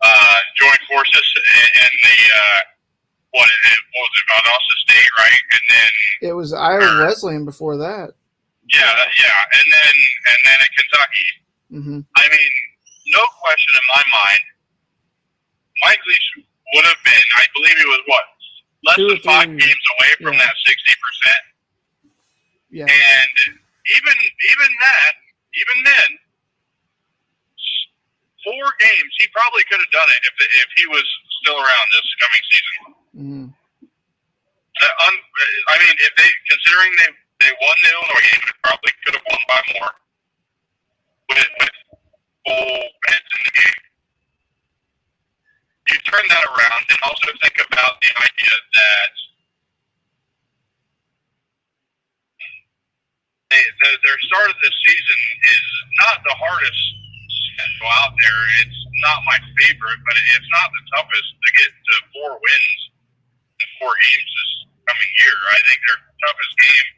uh, 0.03 0.39
joined 0.57 0.85
forces 0.89 1.27
in, 1.37 1.69
in 1.85 1.93
the 2.01 2.19
uh, 2.33 2.61
what, 3.37 3.49
it, 3.49 3.81
what 3.93 4.03
was 4.09 4.17
it? 4.17 4.27
Valdosta 4.33 4.75
State, 4.89 5.13
right? 5.21 5.43
And 5.53 5.65
then 5.71 5.91
it 6.31 6.35
was 6.35 6.53
Iowa 6.53 7.05
Wesleyan 7.05 7.45
before 7.45 7.77
that. 7.79 8.17
yeah, 8.73 8.97
yeah, 9.21 9.39
and 9.61 9.67
then 9.73 9.95
and 10.33 10.39
then 10.49 10.59
at 10.65 10.73
Kentucky. 10.75 11.29
hmm 11.71 12.01
I 12.17 12.25
mean, 12.33 12.53
no 13.13 13.23
question 13.45 13.73
in 13.77 13.87
my 13.95 14.05
mind, 14.25 14.45
Mike 15.85 16.03
Leach 16.09 16.29
would 16.75 16.87
have 16.87 17.03
been, 17.05 17.25
I 17.39 17.45
believe 17.55 17.77
he 17.79 17.87
was 17.87 18.03
what, 18.09 18.25
less 18.85 18.97
Two 18.97 19.07
or 19.07 19.19
than 19.21 19.23
five 19.27 19.47
three. 19.47 19.59
games 19.61 19.85
away 20.01 20.11
from 20.25 20.35
Yeah. 20.35 20.45
that 20.47 20.55
60%. 20.67 21.37
Yeah. 22.71 22.87
And 22.91 23.37
even 23.97 24.17
even 24.19 24.71
that, 24.83 25.15
even 25.55 25.79
then, 25.85 26.11
four 28.45 28.67
games, 28.81 29.13
he 29.19 29.27
probably 29.33 29.65
could 29.71 29.81
have 29.81 29.93
done 29.95 30.09
it 30.11 30.23
if, 30.27 30.35
if 30.67 30.69
he 30.77 30.87
was 30.89 31.05
still 31.43 31.57
around 31.57 31.87
this 31.95 32.09
coming 32.23 32.45
season. 32.51 32.85
Hmm 33.17 33.47
Uh, 34.83 34.95
un, 35.09 35.15
I 35.73 35.77
mean, 35.81 35.97
if 36.05 36.13
they 36.19 36.31
considering 36.51 36.93
they 37.01 37.11
they 37.47 37.53
won 37.63 37.77
the 37.83 37.91
Illinois 37.97 38.25
game, 38.31 38.43
they 38.45 38.57
probably 38.65 38.93
could 39.05 39.15
have 39.17 39.27
won 39.31 39.43
by 39.49 39.61
more 39.79 39.93
with 41.31 41.51
with 41.61 41.77
full 42.47 42.79
heads 43.09 43.31
in 43.37 43.43
the 43.47 43.55
game. 43.57 43.81
You 45.91 45.99
turn 46.07 46.27
that 46.31 46.45
around 46.45 46.85
and 46.91 47.01
also 47.07 47.29
think 47.43 47.57
about 47.61 47.95
the 48.03 48.13
idea 48.17 48.57
that 48.75 49.11
they, 53.51 53.63
the, 53.63 53.91
their 54.05 54.19
start 54.29 54.51
of 54.51 54.59
the 54.63 54.73
season 54.87 55.21
is 55.47 55.65
not 56.07 56.17
the 56.27 56.37
hardest 56.37 56.83
schedule 57.55 57.93
out 58.05 58.15
there. 58.19 58.41
It's 58.67 58.81
not 59.05 59.19
my 59.27 59.39
favorite, 59.63 60.01
but 60.05 60.15
it's 60.37 60.51
not 60.53 60.69
the 60.73 60.85
toughest 60.97 61.29
to 61.39 61.49
get 61.61 61.71
to 61.71 61.95
four 62.15 62.33
wins 62.39 62.81
in 62.89 62.96
four 63.81 63.93
games 63.93 64.31
this 64.31 64.53
coming 64.89 65.13
year. 65.23 65.37
I 65.53 65.59
think 65.69 65.79
their 65.85 66.01
toughest 66.23 66.55
game. 66.61 66.89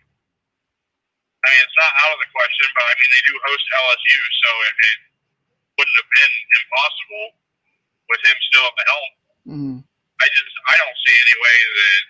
I 1.39 1.47
mean, 1.55 1.62
it's 1.62 1.79
not 1.79 1.93
out 2.03 2.12
of 2.16 2.20
the 2.20 2.31
question, 2.35 2.66
but 2.74 2.85
I 2.85 2.93
mean 2.99 3.11
they 3.14 3.24
do 3.31 3.35
host 3.47 3.64
LSU, 3.68 4.20
so 4.43 4.51
it, 4.68 4.74
it 4.79 4.99
wouldn't 5.79 5.99
have 6.03 6.11
been 6.11 6.35
impossible 6.59 7.26
with 8.11 8.20
him 8.26 8.39
still 8.51 8.66
at 8.66 8.76
the 8.76 8.87
helm. 8.89 9.11
hmm 9.49 9.79
I 10.18 10.26
just 10.35 10.55
I 10.66 10.74
don't 10.74 10.99
see 11.07 11.14
any 11.14 11.37
way 11.39 11.57
that 11.79 12.03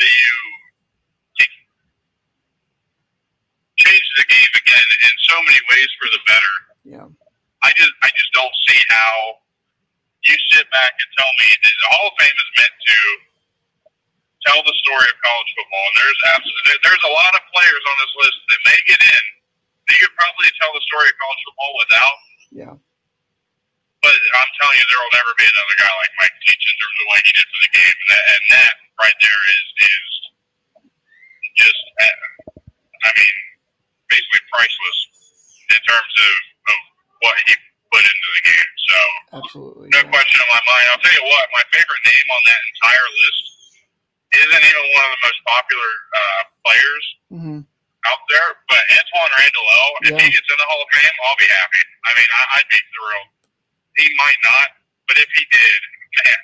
that 0.00 0.12
you 0.12 0.36
change 3.82 4.08
the 4.16 4.26
game 4.30 4.52
again 4.56 4.88
in 5.04 5.14
so 5.26 5.36
many 5.42 5.60
ways 5.74 5.90
for 5.98 6.08
the 6.14 6.22
better. 6.28 6.54
Yeah. 6.86 7.08
I 7.62 7.70
just 7.74 7.92
I 8.02 8.08
just 8.14 8.32
don't 8.34 8.56
see 8.68 8.80
how 8.90 9.14
you 10.28 10.36
sit 10.54 10.66
back 10.70 10.92
and 10.94 11.08
tell 11.18 11.32
me 11.42 11.48
that 11.50 11.74
the 11.76 11.88
Hall 11.98 12.06
of 12.10 12.14
Fame 12.18 12.36
is 12.36 12.50
meant 12.58 12.76
to 12.78 12.98
tell 14.46 14.60
the 14.62 14.76
story 14.82 15.06
of 15.06 15.16
college 15.22 15.50
football. 15.54 15.84
And 15.86 15.96
there's 16.02 16.20
absolutely 16.34 16.74
there's 16.82 17.06
a 17.06 17.14
lot 17.14 17.32
of 17.38 17.42
players 17.54 17.84
on 17.86 17.96
this 18.02 18.14
list 18.26 18.38
that 18.50 18.60
may 18.66 18.78
get 18.86 19.00
in 19.02 19.24
that 19.88 19.94
you 19.98 20.06
could 20.06 20.18
probably 20.18 20.50
tell 20.58 20.72
the 20.74 20.84
story 20.86 21.08
of 21.10 21.16
college 21.18 21.42
football 21.46 21.72
without. 21.78 22.18
Yeah. 22.52 22.74
But 24.02 24.18
I'm 24.18 24.50
telling 24.58 24.76
you, 24.82 24.86
there 24.90 24.98
will 24.98 25.14
never 25.14 25.32
be 25.38 25.46
another 25.46 25.76
guy 25.78 25.92
like 25.94 26.12
Mike 26.18 26.36
Leach 26.42 26.64
in 26.66 26.74
terms 26.74 26.96
of 26.98 27.06
what 27.06 27.18
he 27.22 27.30
did 27.38 27.46
for 27.46 27.60
the 27.62 27.70
game, 27.70 27.96
and 28.02 28.08
that, 28.10 28.24
and 28.34 28.44
that 28.50 28.72
right 28.98 29.18
there 29.22 29.42
is 29.46 29.62
is 29.78 30.10
just, 31.54 31.82
uh, 32.02 32.18
I 33.06 33.10
mean, 33.14 33.36
basically 34.10 34.42
priceless 34.50 34.98
in 35.70 35.80
terms 35.86 36.14
of, 36.18 36.34
of 36.66 36.78
what 37.22 37.36
he 37.46 37.52
put 37.94 38.02
into 38.02 38.30
the 38.42 38.42
game. 38.42 38.70
So 38.90 38.98
Absolutely. 39.38 39.86
no 39.94 40.02
yeah. 40.02 40.10
question 40.10 40.38
in 40.42 40.50
my 40.50 40.62
mind. 40.66 40.84
I'll 40.90 41.02
tell 41.02 41.14
you 41.14 41.26
what, 41.30 41.44
my 41.54 41.64
favorite 41.70 42.02
name 42.02 42.26
on 42.26 42.42
that 42.42 42.62
entire 42.74 43.06
list 43.06 43.44
isn't 44.36 44.64
even 44.64 44.84
one 44.96 45.04
of 45.06 45.12
the 45.16 45.22
most 45.28 45.40
popular 45.44 45.92
uh, 46.16 46.42
players 46.64 47.06
hmm 47.30 47.60
out 48.10 48.18
there, 48.34 48.50
but 48.66 48.82
Antwaan 48.98 49.30
Randle, 49.38 49.62
if 50.02 50.10
Yeah. 50.10 50.26
he 50.26 50.34
gets 50.34 50.48
in 50.50 50.58
the 50.58 50.66
Hall 50.66 50.82
of 50.82 50.90
Fame, 50.90 51.16
I'll 51.22 51.38
be 51.38 51.46
happy. 51.46 51.82
I 52.02 52.10
mean, 52.18 52.30
I, 52.34 52.42
I'd 52.58 52.66
be 52.66 52.80
thrilled. 52.90 53.30
He 53.94 54.06
might 54.18 54.40
not, 54.42 54.68
but 55.06 55.16
if 55.22 55.30
he 55.38 55.46
did, 55.46 55.80
man, 56.18 56.40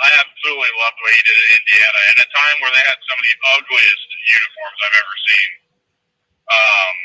I 0.00 0.08
absolutely 0.16 0.72
loved 0.80 0.96
what 1.04 1.12
he 1.12 1.22
did 1.28 1.36
at 1.36 1.48
Indiana 1.60 2.00
in 2.08 2.16
a 2.24 2.28
time 2.32 2.56
where 2.64 2.72
they 2.72 2.84
had 2.88 3.00
some 3.04 3.18
of 3.20 3.26
the 3.28 3.36
ugliest 3.60 4.08
uniforms 4.32 4.78
I've 4.80 4.96
ever 4.96 5.16
seen. 5.28 5.50
Um, 6.48 6.96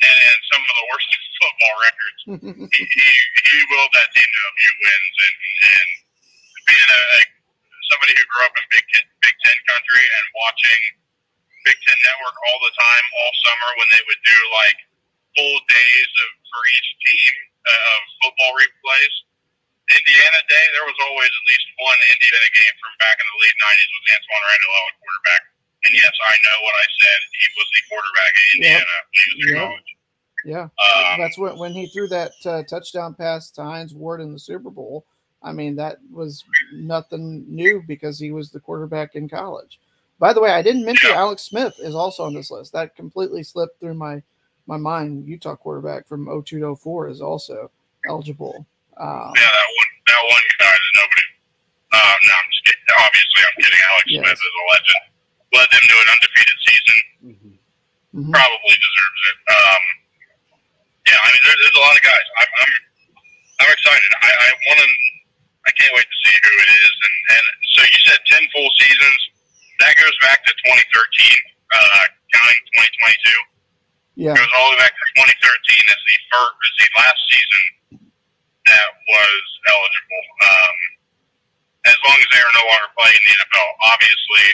and, 0.00 0.18
and 0.32 0.40
some 0.48 0.62
of 0.64 0.74
the 0.80 0.86
worst 0.92 1.08
football 1.44 1.76
records. 1.84 2.20
He, 2.74 2.82
he, 2.88 3.08
he 3.52 3.58
willed 3.68 3.92
that 3.94 4.08
team 4.16 4.24
to 4.26 4.42
a 4.48 4.54
few 4.56 4.74
wins, 4.80 5.16
and, 5.28 5.36
and 5.68 5.88
being 6.66 6.90
a, 6.90 7.02
a 7.20 7.20
somebody 7.92 8.12
who 8.16 8.24
grew 8.30 8.44
up 8.48 8.54
in 8.56 8.64
Big 8.72 8.84
Ten, 8.94 9.04
Big 9.24 9.36
Ten 9.44 9.58
country 9.68 10.04
and 10.04 10.24
watching 10.38 10.80
Big 11.68 11.78
Ten 11.84 11.98
Network 12.04 12.36
all 12.48 12.58
the 12.64 12.74
time, 12.76 13.04
all 13.20 13.32
summer 13.48 13.70
when 13.80 13.88
they 13.96 14.02
would 14.08 14.22
do 14.24 14.38
like 14.64 14.78
full 15.34 15.58
days 15.72 16.10
of 16.24 16.30
for 16.52 16.62
each 16.78 16.88
team 17.02 17.34
uh, 17.66 17.92
of 17.96 17.98
football 18.22 18.52
replays. 18.60 19.14
Indiana 19.84 20.40
Day, 20.48 20.64
there 20.72 20.86
was 20.88 20.96
always 21.10 21.28
at 21.28 21.44
least 21.44 21.66
one 21.76 22.00
Indiana 22.16 22.48
game 22.56 22.74
from 22.80 22.92
back 23.04 23.16
in 23.20 23.26
the 23.28 23.38
late 23.42 23.56
'90s 23.60 23.90
with 23.92 24.06
Antwaan 24.16 24.42
Randle 24.48 24.72
at 24.80 24.94
quarterback. 24.96 25.42
And 25.84 25.92
yes, 26.00 26.14
I 26.16 26.34
know 26.40 26.56
what 26.64 26.74
I 26.80 26.86
said. 26.88 27.18
He 27.36 27.46
was 27.52 27.68
the 27.68 27.82
quarterback 27.92 28.32
at 28.32 28.46
Indiana 28.56 28.96
when 29.04 29.12
he 29.12 29.24
was 29.28 29.36
in 29.36 29.48
Yep. 29.52 29.60
college. 29.60 29.90
Yeah. 30.44 30.66
Um, 30.72 31.20
That's 31.20 31.36
when 31.38 31.52
when 31.60 31.72
he 31.72 31.88
threw 31.88 32.08
that 32.08 32.32
uh, 32.44 32.62
touchdown 32.64 33.12
pass 33.14 33.50
to 33.52 33.62
Hines 33.64 33.92
Ward 33.92 34.20
in 34.20 34.32
the 34.32 34.38
Super 34.40 34.70
Bowl. 34.70 35.04
I 35.44 35.52
mean, 35.52 35.76
that 35.76 35.98
was 36.10 36.42
nothing 36.72 37.44
new 37.46 37.82
because 37.86 38.18
he 38.18 38.32
was 38.32 38.50
the 38.50 38.58
quarterback 38.60 39.14
in 39.14 39.28
college. 39.28 39.78
By 40.18 40.32
the 40.32 40.40
way, 40.40 40.50
I 40.50 40.62
didn't 40.62 40.84
mention. 40.86 41.10
Alex 41.12 41.42
Smith 41.42 41.74
is 41.80 41.94
also 41.94 42.24
on 42.24 42.32
this 42.34 42.50
list. 42.50 42.72
That 42.72 42.96
completely 42.96 43.42
slipped 43.44 43.78
through 43.78 43.94
my 43.94 44.22
my 44.66 44.78
mind. 44.78 45.26
Utah 45.28 45.54
quarterback 45.56 46.08
from 46.08 46.24
02 46.24 46.60
to 46.60 46.74
04 46.76 47.08
is 47.08 47.20
also 47.20 47.70
eligible. 48.08 48.64
Um, 48.96 49.32
Yeah, 49.36 49.52
that 49.52 49.68
one, 49.76 49.90
that 50.08 50.22
one 50.32 50.46
guy 50.58 50.72
that 50.72 50.92
nobody. 50.96 51.26
Uh, 51.92 52.14
no, 52.24 52.32
I'm 52.32 52.48
just 52.50 52.64
kidding. 52.64 52.88
Obviously, 53.04 53.40
I'm 53.44 53.56
kidding. 53.60 53.82
Alex 53.84 54.04
Yes. 54.08 54.22
Smith 54.24 54.40
is 54.40 54.54
a 54.56 54.64
legend. 54.72 55.02
Led 55.52 55.68
them 55.70 55.84
to 55.84 55.96
an 56.00 56.08
undefeated 56.14 56.58
season. 56.64 56.98
Mhm. 58.14 58.30
probably 58.32 58.76
deserves 58.80 59.22
it. 59.28 59.38
Um, 59.52 59.82
yeah, 61.10 61.18
I 61.20 61.26
mean, 61.28 61.42
there, 61.44 61.56
there's 61.60 61.76
a 61.76 61.84
lot 61.84 61.94
of 61.98 62.02
guys. 62.06 62.26
I'm, 62.40 62.50
I'm, 62.62 62.72
I'm 63.60 63.70
excited. 63.74 64.10
I, 64.22 64.30
I 64.30 64.48
want 64.70 64.78
to. 64.80 64.88
I 65.66 65.70
can't 65.76 65.92
wait 65.96 66.04
to 66.08 66.18
see 66.28 66.34
who 66.44 66.52
it 66.60 66.70
is. 66.76 66.94
And, 67.04 67.16
and 67.34 67.46
so 67.74 67.80
you 67.88 67.98
said 68.08 68.20
ten 68.28 68.42
full 68.52 68.70
seasons. 68.80 69.20
That 69.80 69.96
goes 69.98 70.14
back 70.22 70.38
to 70.46 70.52
2013, 70.70 70.86
uh, 70.86 72.04
counting 72.30 72.60
2022 74.14 74.22
Yeah. 74.22 74.34
goes 74.38 74.52
all 74.54 74.70
the 74.70 74.78
way 74.78 74.86
back 74.86 74.94
to 74.94 75.04
2013 75.18 75.34
as 75.34 76.00
the 76.04 76.16
first, 76.30 76.54
as 76.62 76.74
the 76.78 76.88
last 76.94 77.20
season 77.34 77.64
that 78.70 78.88
was 79.10 79.42
eligible. 79.66 80.24
Um, 80.46 80.76
as 81.90 81.98
long 82.06 82.16
as 82.16 82.28
they 82.32 82.40
are 82.40 82.54
no 82.56 82.64
longer 82.70 82.88
playing 82.96 83.18
in 83.18 83.24
the 83.28 83.34
NFL, 83.44 83.68
obviously, 83.92 84.46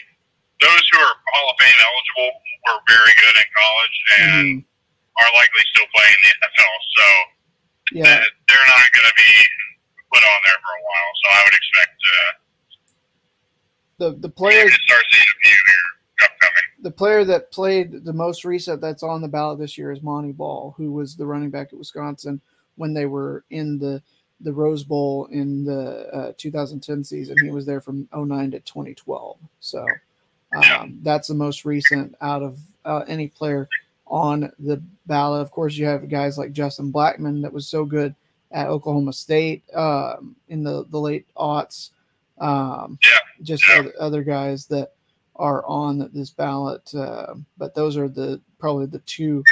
those 0.64 0.82
who 0.90 0.98
are 1.04 1.14
Hall 1.36 1.46
of 1.52 1.56
Fame 1.62 1.78
eligible 1.78 2.30
were 2.66 2.80
very 2.90 3.12
good 3.20 3.36
in 3.38 3.48
college 3.54 3.96
and 4.18 4.30
Mhm. 4.34 4.64
are 5.20 5.30
likely 5.36 5.64
still 5.76 5.86
playing 5.94 6.16
in 6.16 6.22
the 6.26 6.32
NFL. 6.48 6.76
So 6.96 7.04
Yeah. 8.02 8.24
they're 8.48 8.66
not 8.72 8.86
going 8.96 9.08
to 9.08 9.16
be 9.20 9.30
put 10.12 10.22
on 10.22 10.40
there 10.46 10.60
for 10.60 10.72
a 10.74 10.82
while. 10.82 11.12
So 11.22 11.26
I 11.30 11.40
would 11.44 11.54
expect 11.54 11.96
uh, 12.18 12.32
The 13.98 14.10
the 14.18 14.28
you're 14.28 14.32
players 14.32 14.72
to 14.74 14.82
start 14.82 15.02
seeing 15.10 15.22
a 15.22 15.38
few 15.42 15.56
here 15.66 16.28
upcoming. 16.28 16.82
the 16.82 16.90
player 16.90 17.24
that 17.24 17.50
played 17.52 18.04
the 18.04 18.12
most 18.12 18.44
recent 18.44 18.80
that's 18.80 19.02
on 19.02 19.20
the 19.22 19.28
ballot 19.28 19.58
this 19.58 19.76
year 19.78 19.92
is 19.92 20.02
Montee 20.02 20.32
Ball, 20.32 20.74
who 20.76 20.92
was 20.92 21.16
the 21.16 21.26
running 21.26 21.50
back 21.50 21.68
at 21.72 21.78
Wisconsin 21.78 22.40
when 22.76 22.94
they 22.94 23.06
were 23.06 23.44
in 23.50 23.78
the 23.78 24.02
the 24.42 24.52
Rose 24.52 24.84
Bowl 24.84 25.26
in 25.26 25.64
the 25.64 26.08
uh, 26.14 26.32
2010 26.38 27.04
season. 27.04 27.36
He 27.42 27.50
was 27.50 27.66
there 27.66 27.80
from 27.80 28.08
09 28.14 28.52
to 28.52 28.60
2012. 28.60 29.36
So 29.60 29.86
um, 30.56 30.98
that's 31.02 31.28
the 31.28 31.34
most 31.34 31.66
recent 31.66 32.14
out 32.22 32.42
of 32.42 32.58
uh, 32.86 33.04
any 33.06 33.28
player 33.28 33.68
on 34.06 34.50
the 34.58 34.82
ballot. 35.06 35.42
Of 35.42 35.50
course, 35.50 35.76
you 35.76 35.84
have 35.84 36.08
guys 36.08 36.38
like 36.38 36.52
Justin 36.52 36.90
Blackmon 36.90 37.42
that 37.42 37.52
was 37.52 37.66
so 37.68 37.84
good 37.84 38.14
at 38.52 38.68
Oklahoma 38.68 39.12
State 39.12 39.62
um, 39.74 40.36
in 40.48 40.62
the 40.62 40.84
the 40.90 40.98
late 40.98 41.26
aughts. 41.36 41.90
Um, 42.38 42.98
Yeah. 43.02 43.42
just 43.42 43.66
Yeah. 43.68 43.80
Other, 43.80 43.92
other 44.00 44.22
guys 44.22 44.66
that 44.66 44.94
are 45.36 45.64
on 45.66 46.10
this 46.12 46.30
ballot, 46.30 46.94
uh, 46.94 47.34
but 47.56 47.74
those 47.74 47.96
are 47.96 48.08
the 48.08 48.40
probably 48.58 48.86
the 48.86 48.98
two 49.00 49.42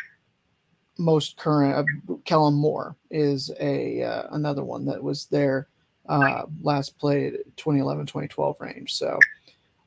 most 0.99 1.37
current. 1.37 1.75
Uh, 2.09 2.15
Kellen 2.25 2.55
Moore 2.55 2.97
is 3.11 3.51
a 3.61 4.03
uh, 4.03 4.27
another 4.33 4.65
one 4.65 4.85
that 4.87 5.03
was 5.03 5.27
there 5.27 5.69
uh, 6.09 6.45
last 6.63 6.99
played 6.99 7.39
2011 7.57 8.07
2012 8.07 8.61
range. 8.61 8.95
So, 8.95 9.19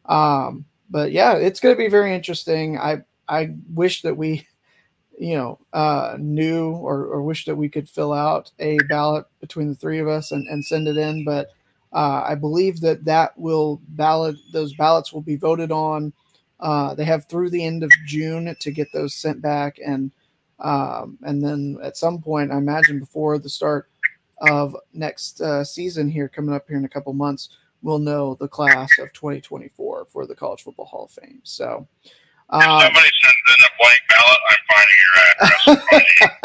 um, 0.05 0.66
but 0.89 1.12
yeah, 1.12 1.34
it's 1.34 1.59
going 1.59 1.76
to 1.76 1.80
be 1.80 1.89
very 1.89 2.14
interesting. 2.16 2.78
I 2.78 3.03
I 3.28 3.53
wish 3.74 4.01
that 4.01 4.16
we, 4.16 4.47
you 5.22 5.36
know, 5.36 5.59
uh, 5.72 6.17
knew 6.19 6.72
or, 6.72 7.05
or 7.05 7.22
wish 7.22 7.45
that 7.45 7.55
we 7.55 7.69
could 7.69 7.88
fill 7.88 8.11
out 8.11 8.51
a 8.57 8.80
ballot 8.89 9.24
between 9.39 9.69
the 9.69 9.76
three 9.76 9.99
of 9.99 10.07
us 10.07 10.32
and, 10.32 10.47
and 10.47 10.65
send 10.65 10.88
it 10.88 10.97
in, 10.97 11.24
but 11.24 11.51
uh, 11.93 12.24
I 12.28 12.34
believe 12.34 12.82
that 12.82 13.05
that 13.05 13.38
will 13.38 13.80
ballot 13.89 14.36
those 14.51 14.74
ballots 14.74 15.13
will 15.13 15.22
be 15.22 15.36
voted 15.36 15.72
on. 15.72 16.11
Uh, 16.59 16.95
they 16.95 17.05
have 17.05 17.28
through 17.28 17.51
the 17.51 17.63
end 17.63 17.84
of 17.84 17.91
June 18.07 18.55
to 18.59 18.72
get 18.72 18.88
those 18.93 19.13
sent 19.13 19.43
back, 19.43 19.78
and 19.86 20.09
um, 20.59 21.19
and 21.22 21.43
then 21.43 21.78
at 21.84 21.97
some 21.97 22.19
point, 22.19 22.51
I 22.51 22.57
imagine 22.57 22.99
before 22.99 23.38
the 23.38 23.49
start 23.49 23.91
of 24.39 24.76
next 24.91 25.39
uh, 25.39 25.63
season 25.63 26.09
here 26.09 26.30
coming 26.30 26.55
up 26.55 26.67
here 26.67 26.78
in 26.78 26.86
a 26.86 26.89
couple 26.89 27.13
months, 27.13 27.49
we'll 27.84 27.99
know 27.99 28.36
the 28.39 28.47
class 28.47 28.89
of 28.97 29.13
2024 29.13 30.05
for 30.05 30.26
the 30.26 30.34
College 30.34 30.63
Football 30.63 30.86
Hall 30.86 31.05
of 31.05 31.11
Fame. 31.11 31.41
So. 31.43 31.88
If 32.54 32.58
Um, 32.68 32.82
somebody 32.82 33.10
sends 33.22 33.41
in 33.47 33.60
a 33.64 33.72
blank 33.80 34.02
ballot, 34.10 34.39
I'm 34.49 34.64
finding 34.74 34.97
your 35.04 35.16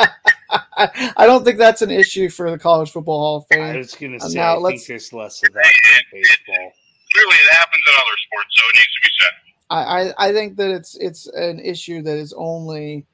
address. 0.06 1.12
I 1.16 1.26
don't 1.26 1.44
think 1.44 1.58
that's 1.58 1.82
an 1.82 1.90
issue 1.90 2.28
for 2.28 2.50
the 2.50 2.58
College 2.58 2.90
Football 2.90 3.18
Hall 3.18 3.36
of 3.38 3.46
Fame. 3.48 3.62
I 3.62 3.68
Fame. 3.72 3.76
was 3.78 3.94
going 3.94 4.18
to 4.18 4.24
Uh, 4.24 4.28
say, 4.28 4.38
now 4.38 4.54
I 4.54 4.58
let's- 4.58 4.80
think 4.82 4.88
there's 4.88 5.12
less 5.12 5.42
of 5.46 5.52
that 5.54 5.64
in 5.66 6.02
baseball. 6.12 6.72
Clearly, 7.14 7.34
it 7.36 7.52
happens 7.52 7.82
in 7.86 7.94
other 7.94 8.18
sports, 8.26 8.48
so 8.52 8.62
it 8.72 8.76
needs 8.76 8.94
to 8.94 9.00
be 9.02 9.08
said. 9.20 9.32
I, 9.70 9.78
I, 9.80 10.28
I 10.28 10.32
think 10.32 10.56
that 10.58 10.70
it's 10.70 10.96
it's 10.96 11.26
an 11.28 11.58
issue 11.60 12.02
that 12.02 12.16
is 12.18 12.32
only 12.36 13.06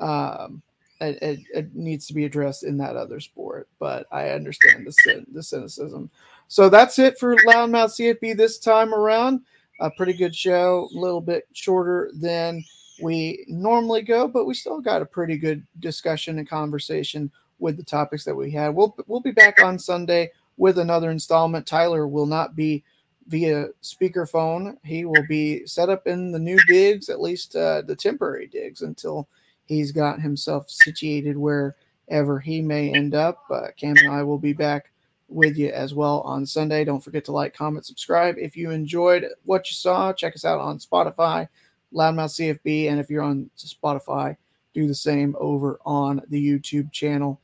um, 0.00 0.60
it, 1.00 1.18
it, 1.22 1.40
it 1.54 1.74
needs 1.74 2.06
to 2.08 2.14
be 2.14 2.24
addressed 2.24 2.64
in 2.64 2.76
that 2.78 2.96
other 2.96 3.20
sport. 3.20 3.68
But 3.78 4.06
I 4.12 4.30
understand 4.30 4.86
the 4.86 5.24
the 5.32 5.42
cynicism. 5.42 6.10
So 6.48 6.68
that's 6.68 6.98
it 6.98 7.18
for 7.18 7.36
Loudmouth 7.36 7.94
CFB 7.98 8.36
this 8.36 8.58
time 8.58 8.92
around. 8.92 9.40
A 9.80 9.90
pretty 9.90 10.12
good 10.12 10.34
show, 10.34 10.88
a 10.94 10.98
little 10.98 11.20
bit 11.20 11.48
shorter 11.52 12.10
than 12.14 12.64
we 13.02 13.44
normally 13.48 14.02
go, 14.02 14.28
but 14.28 14.44
we 14.44 14.54
still 14.54 14.80
got 14.80 15.02
a 15.02 15.06
pretty 15.06 15.36
good 15.36 15.66
discussion 15.80 16.38
and 16.38 16.48
conversation 16.48 17.30
with 17.58 17.76
the 17.76 17.82
topics 17.82 18.24
that 18.24 18.34
we 18.34 18.50
had. 18.50 18.68
We'll 18.74 18.96
we'll 19.06 19.20
be 19.20 19.32
back 19.32 19.62
on 19.62 19.78
Sunday 19.78 20.30
with 20.56 20.78
another 20.78 21.10
installment. 21.10 21.66
Tyler 21.66 22.06
will 22.06 22.26
not 22.26 22.54
be 22.54 22.84
via 23.28 23.68
speakerphone. 23.82 24.76
He 24.84 25.04
will 25.04 25.26
be 25.28 25.66
set 25.66 25.88
up 25.88 26.06
in 26.06 26.30
the 26.30 26.38
new 26.38 26.58
digs, 26.68 27.08
at 27.08 27.20
least 27.20 27.56
uh, 27.56 27.82
the 27.82 27.96
temporary 27.96 28.46
digs, 28.46 28.82
until 28.82 29.28
he's 29.66 29.92
got 29.92 30.20
himself 30.20 30.70
situated 30.70 31.36
wherever 31.36 32.38
he 32.38 32.60
may 32.60 32.94
end 32.94 33.14
up. 33.14 33.42
Uh, 33.50 33.68
Cam 33.76 33.96
and 33.96 34.10
I 34.10 34.22
will 34.22 34.38
be 34.38 34.52
back 34.52 34.90
with 35.28 35.56
you 35.56 35.70
as 35.70 35.94
well 35.94 36.20
on 36.20 36.46
Sunday. 36.46 36.84
Don't 36.84 37.02
forget 37.02 37.24
to 37.26 37.32
like, 37.32 37.54
comment, 37.54 37.86
subscribe. 37.86 38.36
If 38.38 38.56
you 38.56 38.70
enjoyed 38.70 39.26
what 39.44 39.68
you 39.70 39.74
saw, 39.74 40.12
check 40.12 40.34
us 40.34 40.44
out 40.44 40.60
on 40.60 40.78
Spotify, 40.78 41.48
Loudmouth 41.92 42.58
CFB, 42.64 42.90
and 42.90 43.00
if 43.00 43.10
you're 43.10 43.22
on 43.22 43.50
Spotify, 43.56 44.36
do 44.74 44.86
the 44.86 44.94
same 44.94 45.36
over 45.38 45.78
on 45.84 46.20
the 46.28 46.44
YouTube 46.44 46.92
channel. 46.92 47.40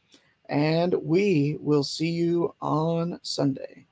And 0.48 0.94
we 1.02 1.56
will 1.60 1.84
see 1.84 2.10
you 2.10 2.54
on 2.60 3.20
Sunday. 3.22 3.86